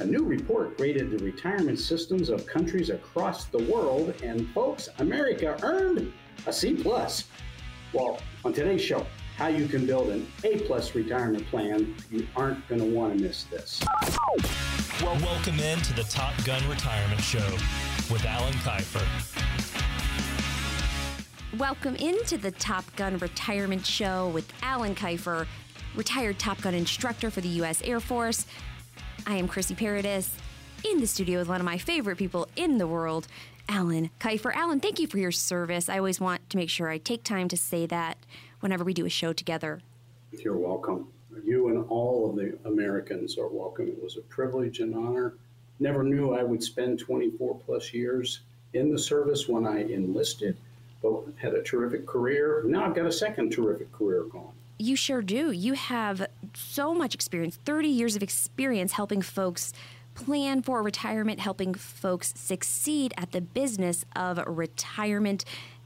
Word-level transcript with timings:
A 0.00 0.04
new 0.06 0.24
report 0.24 0.78
graded 0.78 1.10
the 1.10 1.22
retirement 1.22 1.78
systems 1.78 2.30
of 2.30 2.46
countries 2.46 2.88
across 2.88 3.44
the 3.44 3.58
world, 3.58 4.14
and 4.22 4.48
folks, 4.54 4.88
America 4.98 5.58
earned 5.62 6.10
a 6.46 6.52
C 6.54 6.74
plus. 6.74 7.24
Well, 7.92 8.18
on 8.42 8.54
today's 8.54 8.80
show, 8.80 9.06
how 9.36 9.48
you 9.48 9.68
can 9.68 9.84
build 9.84 10.08
an 10.08 10.26
A 10.42 10.60
plus 10.60 10.94
retirement 10.94 11.46
plan. 11.48 11.94
You 12.10 12.26
aren't 12.34 12.66
going 12.66 12.80
to 12.80 12.86
want 12.86 13.18
to 13.18 13.22
miss 13.22 13.44
this. 13.44 13.84
Well, 15.02 15.18
welcome 15.20 15.60
in 15.60 15.78
to 15.80 15.92
the 15.92 16.04
Top 16.04 16.32
Gun 16.46 16.66
Retirement 16.70 17.20
Show 17.20 17.50
with 18.10 18.24
Alan 18.24 18.54
Kifer. 18.54 19.06
Welcome 21.58 21.96
into 21.96 22.38
the 22.38 22.52
Top 22.52 22.86
Gun 22.96 23.18
Retirement 23.18 23.84
Show 23.84 24.28
with 24.28 24.50
Alan 24.62 24.94
Kifer, 24.94 25.46
retired 25.94 26.38
Top 26.38 26.62
Gun 26.62 26.72
instructor 26.72 27.30
for 27.30 27.42
the 27.42 27.48
U.S. 27.48 27.82
Air 27.82 28.00
Force. 28.00 28.46
I 29.26 29.36
am 29.36 29.48
Chrissy 29.48 29.74
Paradis 29.74 30.34
in 30.84 31.00
the 31.00 31.06
studio 31.06 31.38
with 31.38 31.48
one 31.48 31.60
of 31.60 31.64
my 31.64 31.78
favorite 31.78 32.16
people 32.16 32.48
in 32.56 32.78
the 32.78 32.86
world, 32.86 33.26
Alan 33.68 34.10
Kifer. 34.18 34.54
Alan, 34.54 34.80
thank 34.80 34.98
you 34.98 35.06
for 35.06 35.18
your 35.18 35.32
service. 35.32 35.88
I 35.88 35.98
always 35.98 36.20
want 36.20 36.48
to 36.50 36.56
make 36.56 36.70
sure 36.70 36.88
I 36.88 36.98
take 36.98 37.22
time 37.22 37.48
to 37.48 37.56
say 37.56 37.86
that 37.86 38.16
whenever 38.60 38.84
we 38.84 38.94
do 38.94 39.06
a 39.06 39.10
show 39.10 39.32
together. 39.32 39.80
You're 40.32 40.56
welcome. 40.56 41.08
You 41.44 41.68
and 41.68 41.84
all 41.88 42.30
of 42.30 42.36
the 42.36 42.58
Americans 42.64 43.38
are 43.38 43.48
welcome. 43.48 43.88
It 43.88 44.02
was 44.02 44.16
a 44.16 44.22
privilege 44.22 44.80
and 44.80 44.94
honor. 44.94 45.34
Never 45.78 46.02
knew 46.02 46.34
I 46.34 46.42
would 46.42 46.62
spend 46.62 46.98
24 46.98 47.60
plus 47.66 47.92
years 47.92 48.40
in 48.74 48.92
the 48.92 48.98
service 48.98 49.48
when 49.48 49.66
I 49.66 49.82
enlisted, 49.82 50.56
but 51.02 51.24
had 51.36 51.54
a 51.54 51.62
terrific 51.62 52.06
career. 52.06 52.62
Now 52.66 52.84
I've 52.84 52.94
got 52.94 53.06
a 53.06 53.12
second 53.12 53.50
terrific 53.50 53.90
career 53.92 54.24
going. 54.24 54.52
You 54.78 54.96
sure 54.96 55.20
do. 55.20 55.50
You 55.50 55.74
have 55.74 56.26
so 56.56 56.94
much 56.94 57.14
experience 57.14 57.56
30 57.56 57.88
years 57.88 58.16
of 58.16 58.22
experience 58.22 58.92
helping 58.92 59.22
folks 59.22 59.72
plan 60.14 60.62
for 60.62 60.82
retirement, 60.82 61.40
helping 61.40 61.74
folks 61.74 62.32
succeed 62.36 63.14
at 63.16 63.32
the 63.32 63.40
business 63.40 64.04
of 64.14 64.38
retirement. 64.46 65.44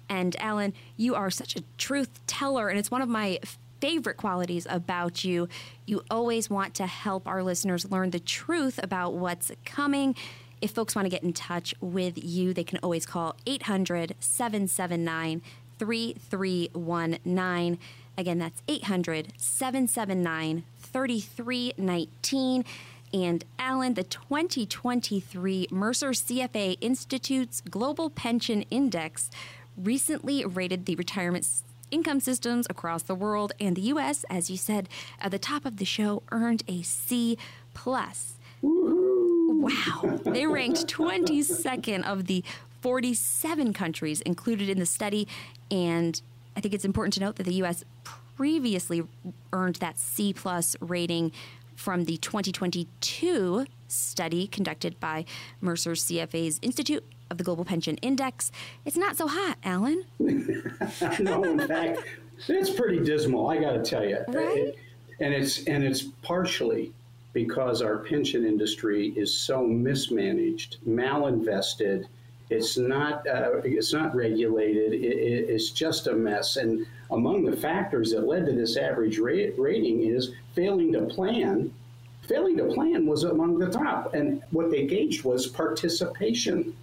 And 0.08 0.36
Alan, 0.40 0.74
you 0.96 1.14
are 1.14 1.30
such 1.30 1.56
a 1.56 1.62
truth 1.78 2.26
teller, 2.26 2.68
and 2.68 2.78
it's 2.78 2.90
one 2.90 3.02
of 3.02 3.08
my 3.08 3.38
favorite 3.80 4.16
qualities 4.16 4.66
about 4.70 5.24
you. 5.24 5.48
You 5.86 6.02
always 6.10 6.48
want 6.48 6.74
to 6.74 6.86
help 6.86 7.28
our 7.28 7.42
listeners 7.42 7.90
learn 7.90 8.10
the 8.10 8.20
truth 8.20 8.80
about 8.82 9.14
what's 9.14 9.50
coming. 9.64 10.14
If 10.60 10.70
folks 10.70 10.94
want 10.94 11.06
to 11.06 11.10
get 11.10 11.22
in 11.22 11.32
touch 11.32 11.74
with 11.80 12.22
you, 12.22 12.54
they 12.54 12.64
can 12.64 12.78
always 12.82 13.04
call 13.04 13.36
800 13.46 14.14
779 14.20 15.42
3319. 15.78 17.78
Again, 18.16 18.38
that's 18.38 18.62
800 18.68 19.32
779 19.36 20.64
3319. 20.78 22.64
And 23.12 23.44
Alan, 23.58 23.94
the 23.94 24.02
2023 24.02 25.68
Mercer 25.70 26.10
CFA 26.10 26.76
Institute's 26.80 27.60
Global 27.60 28.10
Pension 28.10 28.62
Index 28.70 29.30
recently 29.76 30.44
rated 30.44 30.86
the 30.86 30.96
retirement 30.96 31.48
income 31.90 32.20
systems 32.20 32.66
across 32.68 33.02
the 33.02 33.14
world 33.14 33.52
and 33.60 33.76
the 33.76 33.82
U.S., 33.82 34.24
as 34.28 34.50
you 34.50 34.56
said 34.56 34.88
at 35.20 35.30
the 35.30 35.38
top 35.38 35.64
of 35.64 35.76
the 35.76 35.84
show, 35.84 36.22
earned 36.32 36.62
a 36.66 36.82
C 36.82 37.38
plus. 37.72 38.34
Wow. 38.62 40.18
They 40.24 40.46
ranked 40.46 40.86
22nd 40.86 42.04
of 42.04 42.26
the 42.26 42.42
47 42.80 43.72
countries 43.72 44.20
included 44.22 44.68
in 44.68 44.78
the 44.78 44.86
study. 44.86 45.28
And 45.70 46.20
I 46.56 46.60
think 46.60 46.74
it's 46.74 46.84
important 46.84 47.14
to 47.14 47.20
note 47.20 47.36
that 47.36 47.44
the 47.44 47.54
U.S. 47.54 47.84
previously 48.36 49.02
earned 49.52 49.76
that 49.76 49.98
C 49.98 50.32
plus 50.32 50.76
rating 50.80 51.32
from 51.76 52.04
the 52.04 52.16
2022 52.18 53.66
study 53.88 54.46
conducted 54.46 54.98
by 55.00 55.24
Mercer's 55.60 56.04
CFA's 56.04 56.58
Institute 56.62 57.04
of 57.30 57.38
the 57.38 57.44
Global 57.44 57.64
Pension 57.64 57.96
Index. 57.98 58.50
It's 58.84 58.96
not 58.96 59.16
so 59.16 59.26
hot, 59.28 59.56
Alan. 59.64 60.04
no, 60.18 61.44
in 61.44 61.66
fact, 61.66 62.02
it's 62.48 62.70
pretty 62.70 63.00
dismal. 63.04 63.50
I 63.50 63.58
got 63.58 63.72
to 63.72 63.82
tell 63.82 64.04
you, 64.04 64.18
right? 64.28 64.58
It, 64.58 64.78
and 65.20 65.32
it's 65.32 65.64
and 65.64 65.84
it's 65.84 66.02
partially 66.22 66.92
because 67.32 67.82
our 67.82 67.98
pension 67.98 68.44
industry 68.44 69.12
is 69.16 69.34
so 69.34 69.66
mismanaged, 69.66 70.78
malinvested. 70.86 72.06
It's 72.50 72.76
not 72.76 73.26
uh, 73.26 73.60
it's 73.64 73.92
not 73.92 74.14
regulated. 74.14 74.92
It, 74.92 75.02
it, 75.02 75.50
it's 75.50 75.70
just 75.70 76.06
a 76.06 76.14
mess. 76.14 76.56
And 76.56 76.86
among 77.10 77.44
the 77.44 77.56
factors 77.56 78.12
that 78.12 78.26
led 78.26 78.46
to 78.46 78.52
this 78.52 78.76
average 78.76 79.18
rating 79.18 80.02
is 80.02 80.32
failing 80.54 80.92
to 80.92 81.02
plan. 81.02 81.72
Failing 82.28 82.56
to 82.56 82.66
plan 82.66 83.06
was 83.06 83.24
among 83.24 83.58
the 83.58 83.70
top, 83.70 84.14
and 84.14 84.42
what 84.50 84.70
they 84.70 84.86
gauged 84.86 85.24
was 85.24 85.46
participation. 85.46 86.74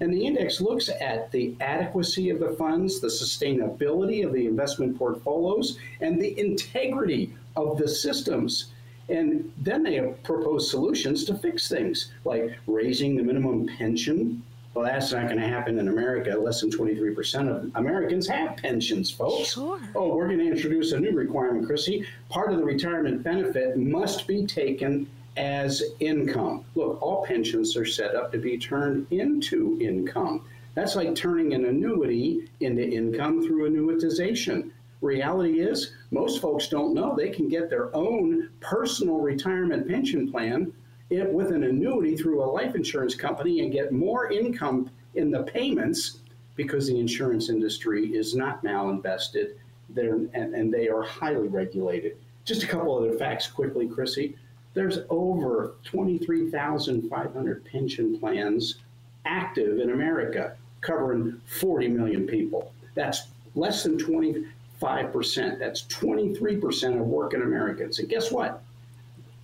And 0.00 0.12
the 0.12 0.24
index 0.24 0.60
looks 0.60 0.88
at 0.88 1.30
the 1.32 1.56
adequacy 1.60 2.30
of 2.30 2.38
the 2.38 2.50
funds, 2.52 3.00
the 3.00 3.08
sustainability 3.08 4.24
of 4.24 4.32
the 4.32 4.46
investment 4.46 4.96
portfolios, 4.96 5.78
and 6.00 6.20
the 6.20 6.38
integrity 6.38 7.34
of 7.56 7.78
the 7.78 7.88
systems. 7.88 8.66
And 9.08 9.52
then 9.58 9.82
they 9.82 10.00
propose 10.22 10.70
solutions 10.70 11.24
to 11.24 11.34
fix 11.34 11.68
things 11.68 12.12
like 12.24 12.58
raising 12.66 13.16
the 13.16 13.22
minimum 13.22 13.66
pension. 13.66 14.42
Well, 14.78 14.86
that's 14.86 15.10
not 15.10 15.24
going 15.24 15.40
to 15.40 15.48
happen 15.48 15.76
in 15.80 15.88
America. 15.88 16.38
Less 16.38 16.60
than 16.60 16.70
23% 16.70 17.48
of 17.48 17.72
Americans 17.74 18.28
have 18.28 18.56
pensions, 18.58 19.10
folks. 19.10 19.54
Sure. 19.54 19.80
Oh, 19.96 20.14
we're 20.14 20.28
going 20.28 20.38
to 20.38 20.46
introduce 20.46 20.92
a 20.92 21.00
new 21.00 21.10
requirement, 21.10 21.66
Chrissy. 21.66 22.06
Part 22.28 22.52
of 22.52 22.58
the 22.58 22.64
retirement 22.64 23.24
benefit 23.24 23.76
must 23.76 24.28
be 24.28 24.46
taken 24.46 25.10
as 25.36 25.82
income. 25.98 26.64
Look, 26.76 27.02
all 27.02 27.26
pensions 27.26 27.76
are 27.76 27.84
set 27.84 28.14
up 28.14 28.30
to 28.30 28.38
be 28.38 28.56
turned 28.56 29.08
into 29.10 29.76
income. 29.80 30.44
That's 30.76 30.94
like 30.94 31.12
turning 31.16 31.54
an 31.54 31.64
annuity 31.64 32.48
into 32.60 32.88
income 32.88 33.42
through 33.42 33.68
annuitization. 33.68 34.70
Reality 35.00 35.58
is, 35.58 35.92
most 36.12 36.40
folks 36.40 36.68
don't 36.68 36.94
know 36.94 37.16
they 37.16 37.30
can 37.30 37.48
get 37.48 37.68
their 37.68 37.92
own 37.96 38.48
personal 38.60 39.16
retirement 39.18 39.88
pension 39.88 40.30
plan 40.30 40.72
with 41.10 41.52
an 41.52 41.64
annuity 41.64 42.16
through 42.16 42.42
a 42.42 42.46
life 42.46 42.74
insurance 42.74 43.14
company 43.14 43.60
and 43.60 43.72
get 43.72 43.92
more 43.92 44.30
income 44.30 44.90
in 45.14 45.30
the 45.30 45.42
payments 45.42 46.18
because 46.54 46.86
the 46.86 46.98
insurance 46.98 47.48
industry 47.48 48.14
is 48.14 48.34
not 48.34 48.62
malinvested 48.62 49.54
and, 49.96 50.34
and 50.34 50.72
they 50.72 50.88
are 50.88 51.02
highly 51.02 51.48
regulated. 51.48 52.16
Just 52.44 52.62
a 52.62 52.66
couple 52.66 52.96
other 52.96 53.14
facts 53.14 53.46
quickly, 53.46 53.88
Chrissy. 53.88 54.36
There's 54.74 54.98
over 55.08 55.74
23,500 55.84 57.64
pension 57.64 58.18
plans 58.18 58.76
active 59.24 59.78
in 59.80 59.90
America, 59.90 60.56
covering 60.80 61.40
40 61.46 61.88
million 61.88 62.26
people. 62.26 62.72
That's 62.94 63.28
less 63.54 63.82
than 63.82 63.98
25%. 63.98 65.58
That's 65.58 65.82
23% 65.84 67.00
of 67.00 67.06
working 67.06 67.42
Americans. 67.42 67.98
And 67.98 68.08
guess 68.08 68.30
what? 68.30 68.62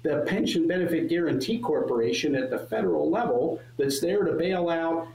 The 0.04 0.24
Pension 0.28 0.68
Benefit 0.68 1.08
Guaranty 1.08 1.58
Corporation 1.58 2.36
at 2.36 2.50
the 2.50 2.58
federal 2.58 3.10
level 3.10 3.60
that's 3.76 4.00
there 4.00 4.22
to 4.22 4.32
bail 4.32 4.68
out 4.70 5.08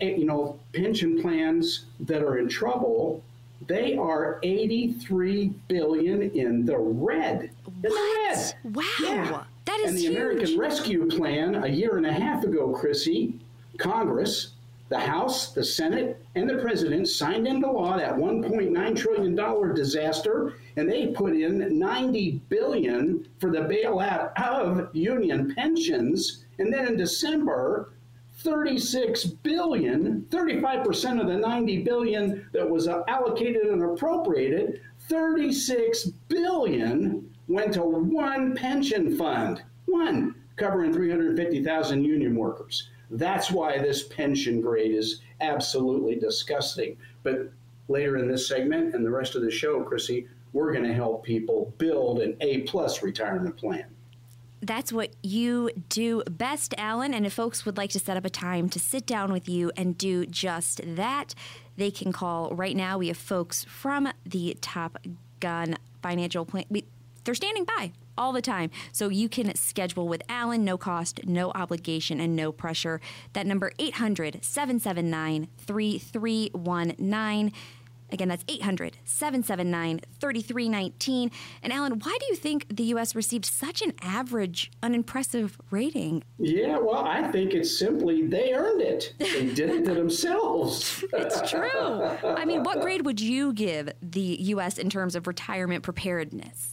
eh, 0.00 0.16
you 0.16 0.24
know 0.24 0.58
pension 0.72 1.20
plans 1.22 1.84
that 2.00 2.22
are 2.22 2.38
in 2.38 2.48
trouble 2.48 3.22
they 3.68 3.96
are 3.96 4.40
83 4.42 5.48
billion 5.68 6.22
in 6.30 6.66
the 6.66 6.76
red. 6.76 7.50
In 7.66 7.72
what? 7.82 7.82
the 7.82 7.90
red. 7.90 8.54
Wow. 8.74 8.82
Yeah. 9.00 9.44
That 9.66 9.80
is 9.80 9.90
And 9.90 9.98
the 9.98 10.02
huge. 10.02 10.16
American 10.16 10.58
Rescue 10.58 11.06
Plan 11.08 11.54
a 11.54 11.68
year 11.68 11.96
and 11.96 12.06
a 12.06 12.12
half 12.12 12.42
ago, 12.42 12.72
Chrissy, 12.72 13.38
Congress, 13.78 14.52
the 14.88 14.98
House, 14.98 15.52
the 15.52 15.64
Senate, 15.64 16.22
and 16.34 16.48
the 16.48 16.58
President 16.58 17.08
signed 17.08 17.46
into 17.46 17.70
law 17.70 17.96
that 17.96 18.14
1.9 18.14 18.96
trillion 18.96 19.34
dollar 19.34 19.72
disaster, 19.72 20.54
and 20.76 20.90
they 20.90 21.08
put 21.08 21.34
in 21.34 21.78
90 21.78 22.42
billion 22.48 23.26
for 23.38 23.50
the 23.50 23.60
bailout 23.60 24.32
of 24.38 24.94
union 24.94 25.54
pensions. 25.54 26.44
And 26.58 26.72
then 26.72 26.86
in 26.86 26.96
December, 26.96 27.92
36 28.38 29.24
billion, 29.24 30.26
35% 30.30 31.20
of 31.20 31.26
the 31.26 31.36
90 31.36 31.82
billion 31.84 32.48
that 32.52 32.68
was 32.68 32.88
allocated 32.88 33.66
and 33.66 33.82
appropriated, 33.82 34.80
36 35.08 36.06
billion 36.28 37.30
went 37.48 37.72
to 37.74 37.82
one 37.82 38.54
pension 38.54 39.16
fund, 39.16 39.62
one 39.86 40.34
covering 40.56 40.92
350,000 40.92 42.04
union 42.04 42.34
workers. 42.34 42.88
That's 43.12 43.50
why 43.50 43.78
this 43.78 44.04
pension 44.04 44.62
grade 44.62 44.92
is 44.92 45.20
absolutely 45.42 46.16
disgusting. 46.16 46.96
But 47.22 47.52
later 47.88 48.16
in 48.16 48.26
this 48.26 48.48
segment 48.48 48.94
and 48.94 49.04
the 49.04 49.10
rest 49.10 49.34
of 49.34 49.42
the 49.42 49.50
show, 49.50 49.82
Chrissy, 49.82 50.26
we're 50.54 50.72
going 50.72 50.86
to 50.86 50.94
help 50.94 51.22
people 51.22 51.74
build 51.76 52.20
an 52.20 52.36
A 52.40 52.62
plus 52.62 53.02
retirement 53.02 53.56
plan. 53.56 53.84
That's 54.62 54.92
what 54.92 55.10
you 55.22 55.70
do 55.88 56.22
best, 56.30 56.74
Alan. 56.78 57.12
And 57.12 57.26
if 57.26 57.34
folks 57.34 57.66
would 57.66 57.76
like 57.76 57.90
to 57.90 57.98
set 57.98 58.16
up 58.16 58.24
a 58.24 58.30
time 58.30 58.68
to 58.70 58.78
sit 58.78 59.06
down 59.06 59.32
with 59.32 59.48
you 59.48 59.72
and 59.76 59.98
do 59.98 60.24
just 60.24 60.80
that, 60.84 61.34
they 61.76 61.90
can 61.90 62.12
call 62.12 62.54
right 62.54 62.76
now. 62.76 62.96
We 62.96 63.08
have 63.08 63.16
folks 63.16 63.64
from 63.64 64.08
the 64.24 64.56
Top 64.60 64.98
Gun 65.40 65.76
Financial 66.00 66.44
Plan. 66.46 66.64
We, 66.70 66.84
they're 67.24 67.34
standing 67.34 67.64
by. 67.64 67.92
All 68.16 68.32
the 68.32 68.42
time. 68.42 68.70
So 68.92 69.08
you 69.08 69.28
can 69.28 69.54
schedule 69.54 70.08
with 70.08 70.22
Alan, 70.28 70.64
no 70.64 70.76
cost, 70.76 71.26
no 71.26 71.50
obligation, 71.52 72.20
and 72.20 72.36
no 72.36 72.52
pressure. 72.52 73.00
That 73.32 73.46
number 73.46 73.72
800 73.78 74.44
779 74.44 75.48
3319. 75.58 77.52
Again, 78.12 78.28
that's 78.28 78.44
800 78.46 78.98
779 79.04 80.00
3319. 80.20 81.30
And 81.62 81.72
Alan, 81.72 81.98
why 81.98 82.16
do 82.20 82.26
you 82.26 82.36
think 82.36 82.66
the 82.68 82.84
U.S. 82.84 83.14
received 83.14 83.46
such 83.46 83.80
an 83.80 83.94
average, 84.02 84.70
unimpressive 84.82 85.58
rating? 85.70 86.22
Yeah, 86.38 86.76
well, 86.76 87.04
I 87.06 87.22
think 87.32 87.54
it's 87.54 87.78
simply 87.78 88.26
they 88.26 88.52
earned 88.52 88.82
it. 88.82 89.14
They 89.18 89.46
did 89.54 89.70
it 89.70 89.84
to 89.86 89.94
themselves. 89.94 91.02
it's 91.14 91.50
true. 91.50 92.04
I 92.22 92.44
mean, 92.44 92.62
what 92.64 92.82
grade 92.82 93.06
would 93.06 93.20
you 93.20 93.54
give 93.54 93.90
the 94.02 94.36
U.S. 94.40 94.76
in 94.76 94.90
terms 94.90 95.14
of 95.16 95.26
retirement 95.26 95.82
preparedness? 95.82 96.71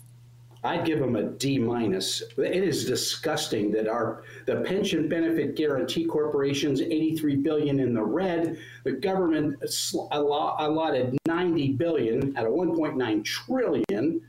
I'd 0.64 0.86
give 0.86 1.00
them 1.00 1.16
a 1.16 1.24
D 1.24 1.58
minus. 1.58 2.22
It 2.38 2.64
is 2.64 2.86
disgusting 2.86 3.72
that 3.72 3.88
our 3.88 4.24
the 4.46 4.58
pension 4.58 5.08
benefit 5.08 5.56
guarantee 5.56 6.06
corporations 6.06 6.82
83 6.82 7.38
billion 7.38 7.80
in 7.80 7.94
the 7.94 8.04
red. 8.04 8.58
The 8.84 8.92
government 8.94 9.64
allotted 10.12 11.18
90 11.26 11.74
billion 11.74 12.36
out 12.36 12.46
of 12.46 12.54
1.9 12.54 13.24
trillion 13.24 14.22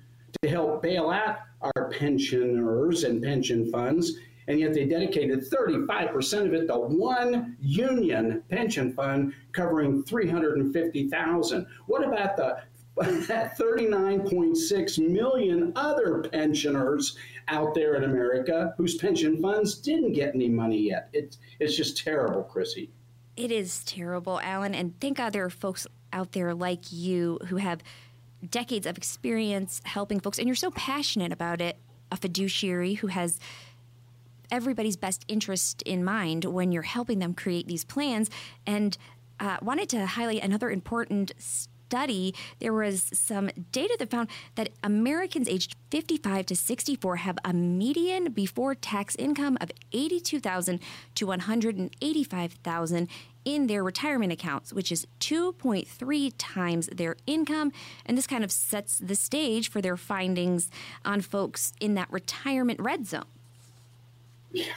to 0.43 0.49
help 0.49 0.82
bail 0.82 1.11
out 1.11 1.41
our 1.62 1.91
pensioners 1.91 3.03
and 3.05 3.23
pension 3.23 3.71
funds, 3.71 4.12
and 4.47 4.61
yet 4.61 4.73
they 4.73 4.87
dedicated 4.87 5.50
35% 5.50 6.47
of 6.47 6.55
it 6.55 6.67
to 6.69 6.79
one 6.79 7.56
union 7.61 8.43
pension 8.49 8.93
fund 8.93 9.35
covering 9.53 10.05
350,000. 10.05 11.67
What 11.87 12.05
about 12.05 12.37
the 12.37 12.59
39.6 13.00 15.10
million 15.10 15.72
other 15.76 16.20
pensioners 16.20 17.16
out 17.48 17.75
there 17.75 17.94
in 17.94 18.04
America 18.04 18.75
whose 18.76 18.96
pension 18.96 19.40
funds 19.40 19.78
didn't 19.78 20.12
get 20.12 20.34
any 20.34 20.48
money 20.48 20.88
yet. 20.88 21.08
It's, 21.12 21.38
it's 21.58 21.76
just 21.76 21.96
terrible, 21.96 22.42
Chrissy. 22.42 22.90
It 23.37 23.50
is 23.50 23.84
terrible, 23.84 24.40
Alan. 24.40 24.75
And 24.75 24.98
thank 25.00 25.16
God 25.16 25.32
there 25.32 25.44
are 25.44 25.50
folks 25.50 25.87
out 26.12 26.32
there 26.32 26.54
like 26.54 26.92
you 26.92 27.38
who 27.48 27.56
have 27.56 27.82
decades 28.48 28.87
of 28.87 28.96
experience 28.96 29.81
helping 29.84 30.20
folks, 30.20 30.38
and 30.38 30.48
you're 30.48 30.54
so 30.54 30.70
passionate 30.70 31.32
about 31.32 31.60
it. 31.60 31.76
A 32.12 32.16
fiduciary 32.16 32.94
who 32.94 33.06
has 33.06 33.38
everybody's 34.50 34.96
best 34.96 35.25
interest 35.28 35.81
in 35.82 36.04
mind 36.04 36.44
when 36.44 36.72
you're 36.72 36.82
helping 36.82 37.20
them 37.20 37.34
create 37.34 37.69
these 37.69 37.84
plans. 37.84 38.28
And 38.66 38.98
uh, 39.38 39.56
wanted 39.62 39.88
to 39.88 40.04
highlight 40.04 40.42
another 40.42 40.70
important 40.70 41.32
study, 41.90 42.32
there 42.60 42.72
was 42.72 43.10
some 43.12 43.50
data 43.72 43.96
that 43.98 44.08
found 44.08 44.28
that 44.54 44.69
Americans 44.84 45.48
aged 45.48 45.75
55 45.90 46.46
to 46.46 46.54
64 46.54 47.16
have 47.16 47.37
a 47.44 47.52
median 47.52 48.31
before 48.31 48.76
tax 48.76 49.16
income 49.16 49.58
of 49.60 49.72
82,000 49.92 50.78
to 51.16 51.26
185,000 51.26 53.08
in 53.44 53.66
their 53.66 53.82
retirement 53.82 54.32
accounts, 54.32 54.72
which 54.72 54.92
is 54.92 55.08
2.3 55.19 56.32
times 56.38 56.87
their 56.94 57.16
income. 57.26 57.72
And 58.06 58.16
this 58.16 58.28
kind 58.28 58.44
of 58.44 58.52
sets 58.52 58.98
the 58.98 59.16
stage 59.16 59.69
for 59.69 59.81
their 59.81 59.96
findings 59.96 60.70
on 61.04 61.22
folks 61.22 61.72
in 61.81 61.94
that 61.94 62.06
retirement 62.12 62.78
red 62.81 63.08
zone. 63.08 63.25
Yeah, 64.52 64.75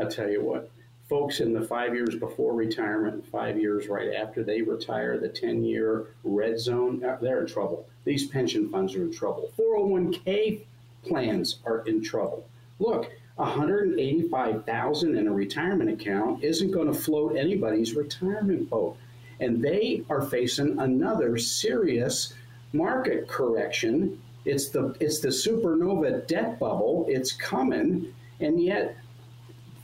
I 0.00 0.04
tell 0.04 0.30
you 0.30 0.42
what, 0.42 0.70
folks 1.08 1.40
in 1.40 1.52
the 1.52 1.62
five 1.62 1.94
years 1.94 2.14
before 2.14 2.54
retirement, 2.54 3.26
five 3.30 3.58
years 3.58 3.88
right 3.88 4.14
after 4.14 4.42
they 4.42 4.62
retire, 4.62 5.18
the 5.18 5.28
10 5.28 5.64
year 5.64 6.06
red 6.24 6.58
zone, 6.58 7.04
uh, 7.04 7.18
they're 7.20 7.40
in 7.40 7.46
trouble. 7.46 7.86
These 8.04 8.28
pension 8.28 8.70
funds 8.70 8.94
are 8.94 9.02
in 9.02 9.12
trouble. 9.12 9.52
401k 9.58 10.62
plans 11.02 11.58
are 11.66 11.80
in 11.86 12.02
trouble. 12.02 12.46
Look, 12.78 13.10
185,000 13.36 15.16
in 15.16 15.26
a 15.26 15.32
retirement 15.32 15.90
account 15.90 16.42
isn't 16.42 16.70
going 16.70 16.86
to 16.86 16.98
float 16.98 17.36
anybody's 17.36 17.94
retirement 17.94 18.70
boat. 18.70 18.96
And 19.40 19.62
they 19.62 20.04
are 20.08 20.22
facing 20.22 20.78
another 20.78 21.36
serious 21.36 22.32
market 22.72 23.28
correction. 23.28 24.20
It's 24.44 24.68
the 24.68 24.94
it's 25.00 25.20
the 25.20 25.28
supernova 25.28 26.26
debt 26.26 26.60
bubble. 26.60 27.06
It's 27.08 27.32
coming, 27.32 28.14
and 28.40 28.62
yet 28.62 28.96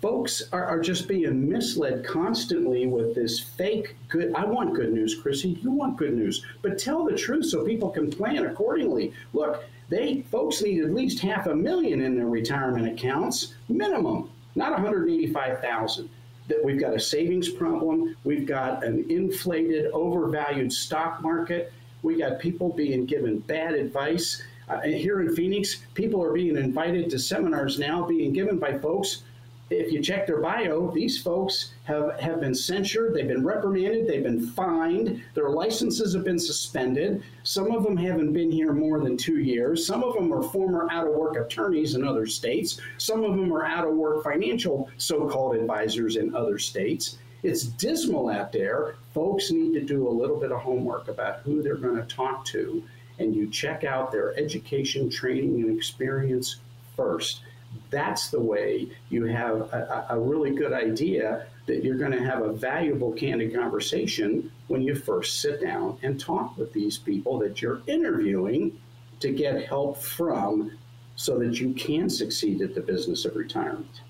folks 0.01 0.43
are, 0.53 0.65
are 0.65 0.81
just 0.81 1.09
being 1.09 1.49
misled 1.49 2.05
constantly 2.05 2.87
with 2.87 3.15
this 3.15 3.41
fake 3.41 3.97
good. 4.09 4.33
I 4.35 4.45
want 4.45 4.75
good 4.75 4.93
news, 4.93 5.15
Chrissy. 5.15 5.59
You 5.63 5.71
want 5.71 5.97
good 5.97 6.15
news, 6.15 6.45
but 6.63 6.79
tell 6.79 7.05
the 7.05 7.17
truth 7.17 7.47
so 7.47 7.65
people 7.65 7.91
can 7.91 8.11
plan 8.11 8.47
accordingly. 8.47 9.13
Look, 9.33 9.65
they 9.89 10.23
folks 10.31 10.63
need 10.63 10.83
at 10.85 10.95
least 10.95 11.21
half 11.21 11.47
a 11.47 11.55
million 11.55 12.01
in 12.01 12.17
their 12.17 12.29
retirement 12.29 12.87
accounts, 12.87 13.55
minimum, 13.69 14.31
not 14.55 14.73
185,000. 14.73 16.09
That 16.49 16.65
we've 16.65 16.81
got 16.81 16.95
a 16.95 17.01
savings 17.01 17.49
problem. 17.49 18.17
We've 18.25 18.47
got 18.47 18.83
an 18.83 19.07
inflated, 19.09 19.91
overvalued 19.93 20.73
stock 20.73 21.23
market. 21.23 21.73
We 22.03 22.17
got 22.17 22.41
people 22.41 22.71
being 22.71 23.07
given 23.07 23.39
bad 23.41 23.75
advice. 23.75 24.43
Uh, 24.69 24.81
here 24.81 25.21
in 25.21 25.35
Phoenix, 25.37 25.77
people 25.95 26.23
are 26.25 26.33
being 26.33 26.57
invited 26.57 27.11
to 27.11 27.19
seminars 27.21 27.79
now, 27.79 28.05
being 28.05 28.33
given 28.33 28.59
by 28.59 28.79
folks 28.79 29.23
if 29.71 29.93
you 29.93 30.03
check 30.03 30.27
their 30.27 30.41
bio, 30.41 30.91
these 30.91 31.23
folks 31.23 31.75
have, 31.85 32.19
have 32.19 32.41
been 32.41 32.55
censured, 32.55 33.15
they've 33.15 33.29
been 33.29 33.45
reprimanded, 33.45 34.09
they've 34.09 34.25
been 34.25 34.45
fined, 34.45 35.23
their 35.35 35.51
licenses 35.51 36.13
have 36.13 36.25
been 36.25 36.41
suspended. 36.41 37.23
Some 37.45 37.71
of 37.71 37.85
them 37.85 37.97
haven't 37.97 38.33
been 38.33 38.51
here 38.51 38.73
more 38.73 38.99
than 38.99 39.17
two 39.17 39.39
years. 39.39 39.87
Some 39.87 40.03
of 40.03 40.15
them 40.15 40.33
are 40.33 40.43
former 40.43 40.89
out 40.91 41.07
of 41.07 41.15
work 41.15 41.37
attorneys 41.37 41.95
in 41.95 42.05
other 42.05 42.27
states. 42.27 42.81
Some 42.99 43.23
of 43.23 43.37
them 43.37 43.53
are 43.53 43.65
out 43.65 43.87
of 43.87 43.95
work 43.95 44.25
financial 44.25 44.91
so 44.97 45.29
called 45.29 45.55
advisors 45.55 46.17
in 46.17 46.35
other 46.35 46.59
states. 46.59 47.19
It's 47.45 47.63
dismal 47.63 48.29
out 48.29 48.51
there. 48.51 48.97
Folks 49.15 49.53
need 49.53 49.73
to 49.75 49.83
do 49.83 50.09
a 50.09 50.11
little 50.11 50.37
bit 50.37 50.51
of 50.51 50.61
homework 50.61 51.07
about 51.07 51.41
who 51.41 51.63
they're 51.63 51.77
going 51.77 51.97
to 51.97 52.15
talk 52.15 52.45
to, 52.47 52.83
and 53.21 53.37
you 53.37 53.49
check 53.49 53.85
out 53.85 54.11
their 54.11 54.37
education, 54.37 55.09
training, 55.09 55.63
and 55.63 55.77
experience 55.77 56.57
first 56.97 57.43
that's 57.91 58.31
the 58.31 58.41
way 58.41 58.89
you 59.09 59.25
have 59.25 59.61
a, 59.73 60.07
a 60.11 60.19
really 60.19 60.51
good 60.51 60.73
idea 60.73 61.47
that 61.67 61.85
you're 61.85 61.97
going 61.97 62.13
to 62.13 62.23
have 62.23 62.43
a 62.43 62.53
valuable, 62.53 63.13
candid 63.13 63.55
conversation 63.55 64.51
when 64.69 64.83
you 64.83 64.95
first 64.95 65.41
sit 65.41 65.61
down 65.61 65.99
and 66.03 66.19
talk 66.19 66.57
with 66.57 66.73
these 66.73 66.99
people 66.99 67.39
that 67.39 67.63
you're 67.63 67.83
interviewing 67.87 68.79
to 69.21 69.31
get 69.31 69.67
help 69.67 69.99
from 69.99 70.73
so 71.17 71.39
that 71.39 71.61
you 71.61 71.73
can 71.75 72.09
succeed 72.09 72.63
at 72.63 72.75
the 72.75 72.81
business 72.81 73.25
of 73.25 73.37
retirement. 73.37 74.01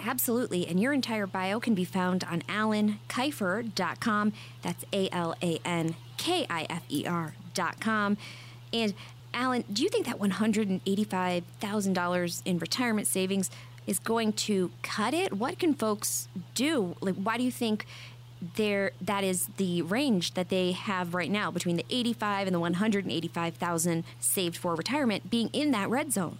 Absolutely. 0.00 0.66
And 0.66 0.80
your 0.80 0.92
entire 0.92 1.26
bio 1.26 1.60
can 1.60 1.74
be 1.74 1.84
found 1.84 2.24
on 2.24 2.42
alankifer.com. 2.42 4.32
That's 4.62 4.84
A 4.92 5.08
L 5.10 5.34
A 5.42 5.60
N 5.64 5.96
K 6.16 6.46
I 6.48 6.66
F 6.68 6.82
E 6.88 7.04
R.com. 7.06 8.16
And 8.72 8.94
Alan, 9.34 9.64
do 9.72 9.82
you 9.82 9.88
think 9.88 10.06
that 10.06 10.18
$185,000 10.18 12.42
in 12.44 12.58
retirement 12.58 13.06
savings 13.06 13.50
is 13.86 13.98
going 13.98 14.32
to 14.32 14.70
cut 14.82 15.14
it? 15.14 15.32
What 15.32 15.58
can 15.58 15.74
folks 15.74 16.28
do? 16.54 16.96
Like, 17.00 17.16
why 17.16 17.36
do 17.36 17.42
you 17.42 17.50
think 17.50 17.86
there 18.56 18.92
that 19.00 19.24
is 19.24 19.48
the 19.56 19.82
range 19.82 20.34
that 20.34 20.48
they 20.48 20.72
have 20.72 21.14
right 21.14 21.30
now 21.30 21.50
between 21.50 21.76
the 21.76 21.84
85 21.90 22.46
and 22.46 22.54
the 22.54 22.60
185,000 22.60 24.04
saved 24.20 24.56
for 24.56 24.74
retirement 24.74 25.30
being 25.30 25.50
in 25.52 25.70
that 25.72 25.90
red 25.90 26.12
zone? 26.12 26.38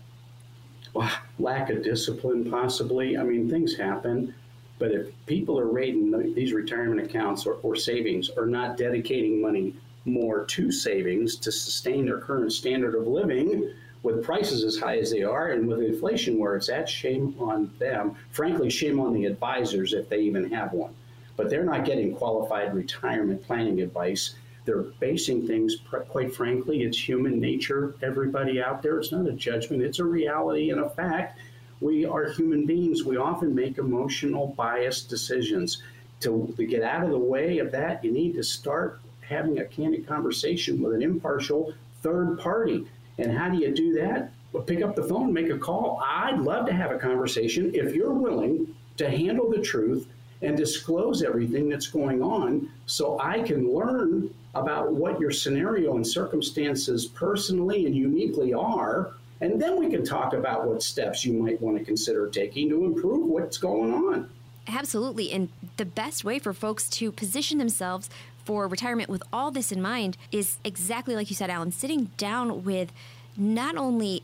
Well, 0.95 1.11
lack 1.39 1.71
of 1.71 1.83
discipline, 1.83 2.51
possibly. 2.51 3.17
I 3.17 3.23
mean, 3.23 3.51
things 3.51 3.77
happen. 3.77 4.35
But 4.79 4.93
if 4.93 5.09
people 5.27 5.59
are 5.59 5.67
rating 5.67 6.35
these 6.35 6.53
retirement 6.53 7.01
accounts 7.01 7.47
or, 7.47 7.55
or 7.63 7.75
savings 7.75 8.31
or 8.31 8.47
not 8.47 8.77
dedicating 8.77 9.43
money 9.43 9.75
more 10.13 10.45
to 10.45 10.73
savings 10.73 11.37
to 11.37 11.53
sustain 11.53 12.07
their 12.07 12.19
current 12.19 12.53
standard 12.53 12.95
of 12.95 13.07
living 13.07 13.73
with 14.03 14.25
prices 14.25 14.65
as 14.65 14.79
high 14.79 14.99
as 14.99 15.11
they 15.11 15.23
are 15.23 15.51
and 15.51 15.67
with 15.67 15.81
inflation 15.81 16.39
where 16.39 16.57
it's 16.57 16.69
at, 16.69 16.89
shame 16.89 17.35
on 17.39 17.71
them. 17.79 18.15
Frankly, 18.31 18.71
shame 18.71 19.01
on 19.01 19.13
the 19.13 19.27
advisors 19.27 19.93
if 19.93 20.09
they 20.09 20.21
even 20.21 20.51
have 20.51 20.73
one. 20.73 20.95
But 21.37 21.51
they're 21.51 21.65
not 21.65 21.85
getting 21.85 22.15
qualified 22.15 22.75
retirement 22.75 23.45
planning 23.45 23.81
advice. 23.81 24.35
They're 24.65 24.83
basing 25.01 25.47
things, 25.47 25.77
quite 26.09 26.35
frankly, 26.35 26.83
it's 26.83 26.99
human 26.99 27.41
nature. 27.41 27.95
Everybody 28.03 28.61
out 28.63 28.83
there, 28.83 28.99
it's 28.99 29.13
not 29.13 29.27
a 29.27 29.33
judgment, 29.33 29.83
it's 29.83 29.99
a 29.99 30.05
reality 30.05 30.71
and 30.71 30.81
a 30.81 30.91
fact. 30.91 31.39
We 31.81 32.05
are 32.05 32.31
human 32.31 32.67
beings. 32.67 33.05
We 33.05 33.17
often 33.17 33.55
make 33.55 33.79
emotional, 33.79 34.49
biased 34.49 35.09
decisions. 35.09 35.83
To, 36.21 36.53
to 36.57 36.67
get 36.67 36.83
out 36.83 37.05
of 37.05 37.11
the 37.11 37.19
way 37.19 37.59
of 37.59 37.71
that, 37.71 38.05
you 38.05 38.11
need 38.11 38.35
to 38.35 38.43
start 38.43 39.01
having 39.29 39.59
a 39.59 39.65
candid 39.65 40.07
conversation 40.07 40.83
with 40.83 40.95
an 40.95 41.03
impartial 41.03 41.75
third 42.03 42.39
party. 42.39 42.87
And 43.19 43.37
how 43.37 43.51
do 43.51 43.59
you 43.59 43.75
do 43.75 43.93
that? 43.95 44.33
Well, 44.53 44.63
pick 44.63 44.83
up 44.83 44.97
the 44.97 45.03
phone, 45.03 45.33
make 45.33 45.51
a 45.51 45.59
call. 45.59 46.01
I'd 46.05 46.39
love 46.39 46.67
to 46.67 46.73
have 46.73 46.91
a 46.91 46.99
conversation 46.99 47.71
if 47.75 47.95
you're 47.95 48.13
willing 48.13 48.75
to 48.97 49.11
handle 49.11 49.51
the 49.51 49.61
truth 49.61 50.09
and 50.41 50.57
disclose 50.57 51.23
everything 51.23 51.69
that's 51.69 51.89
going 51.89 52.23
on 52.23 52.71
so 52.87 53.19
I 53.21 53.43
can 53.43 53.75
learn 53.75 54.33
about 54.55 54.93
what 54.93 55.21
your 55.21 55.31
scenario 55.31 55.97
and 55.97 56.07
circumstances 56.07 57.07
personally 57.07 57.87
and 57.87 57.95
uniquely 57.95 58.55
are 58.55 59.13
And 59.41 59.61
then 59.61 59.79
we 59.79 59.89
can 59.89 60.05
talk 60.05 60.33
about 60.33 60.67
what 60.67 60.83
steps 60.83 61.25
you 61.25 61.33
might 61.33 61.61
want 61.61 61.79
to 61.79 61.85
consider 61.85 62.29
taking 62.29 62.69
to 62.71 62.85
improve 62.85 63.27
what's 63.27 63.59
going 63.59 63.93
on. 63.93 64.29
Absolutely. 64.67 65.31
And 65.33 65.49
the 65.77 65.85
best 65.85 66.25
way 66.25 66.39
for 66.39 66.53
folks 66.53 66.89
to 66.91 67.13
position 67.13 67.59
themselves 67.59 68.11
for 68.49 68.67
retirement 68.67 69.11
with 69.11 69.23
all 69.31 69.51
this 69.51 69.71
in 69.71 69.83
mind 69.83 70.17
is 70.33 70.57
exactly 70.65 71.15
like 71.15 71.29
you 71.29 71.37
said, 71.37 71.51
Alan, 71.51 71.71
sitting 71.71 72.07
down 72.17 72.65
with 72.65 72.91
not 73.37 73.77
only 73.77 74.23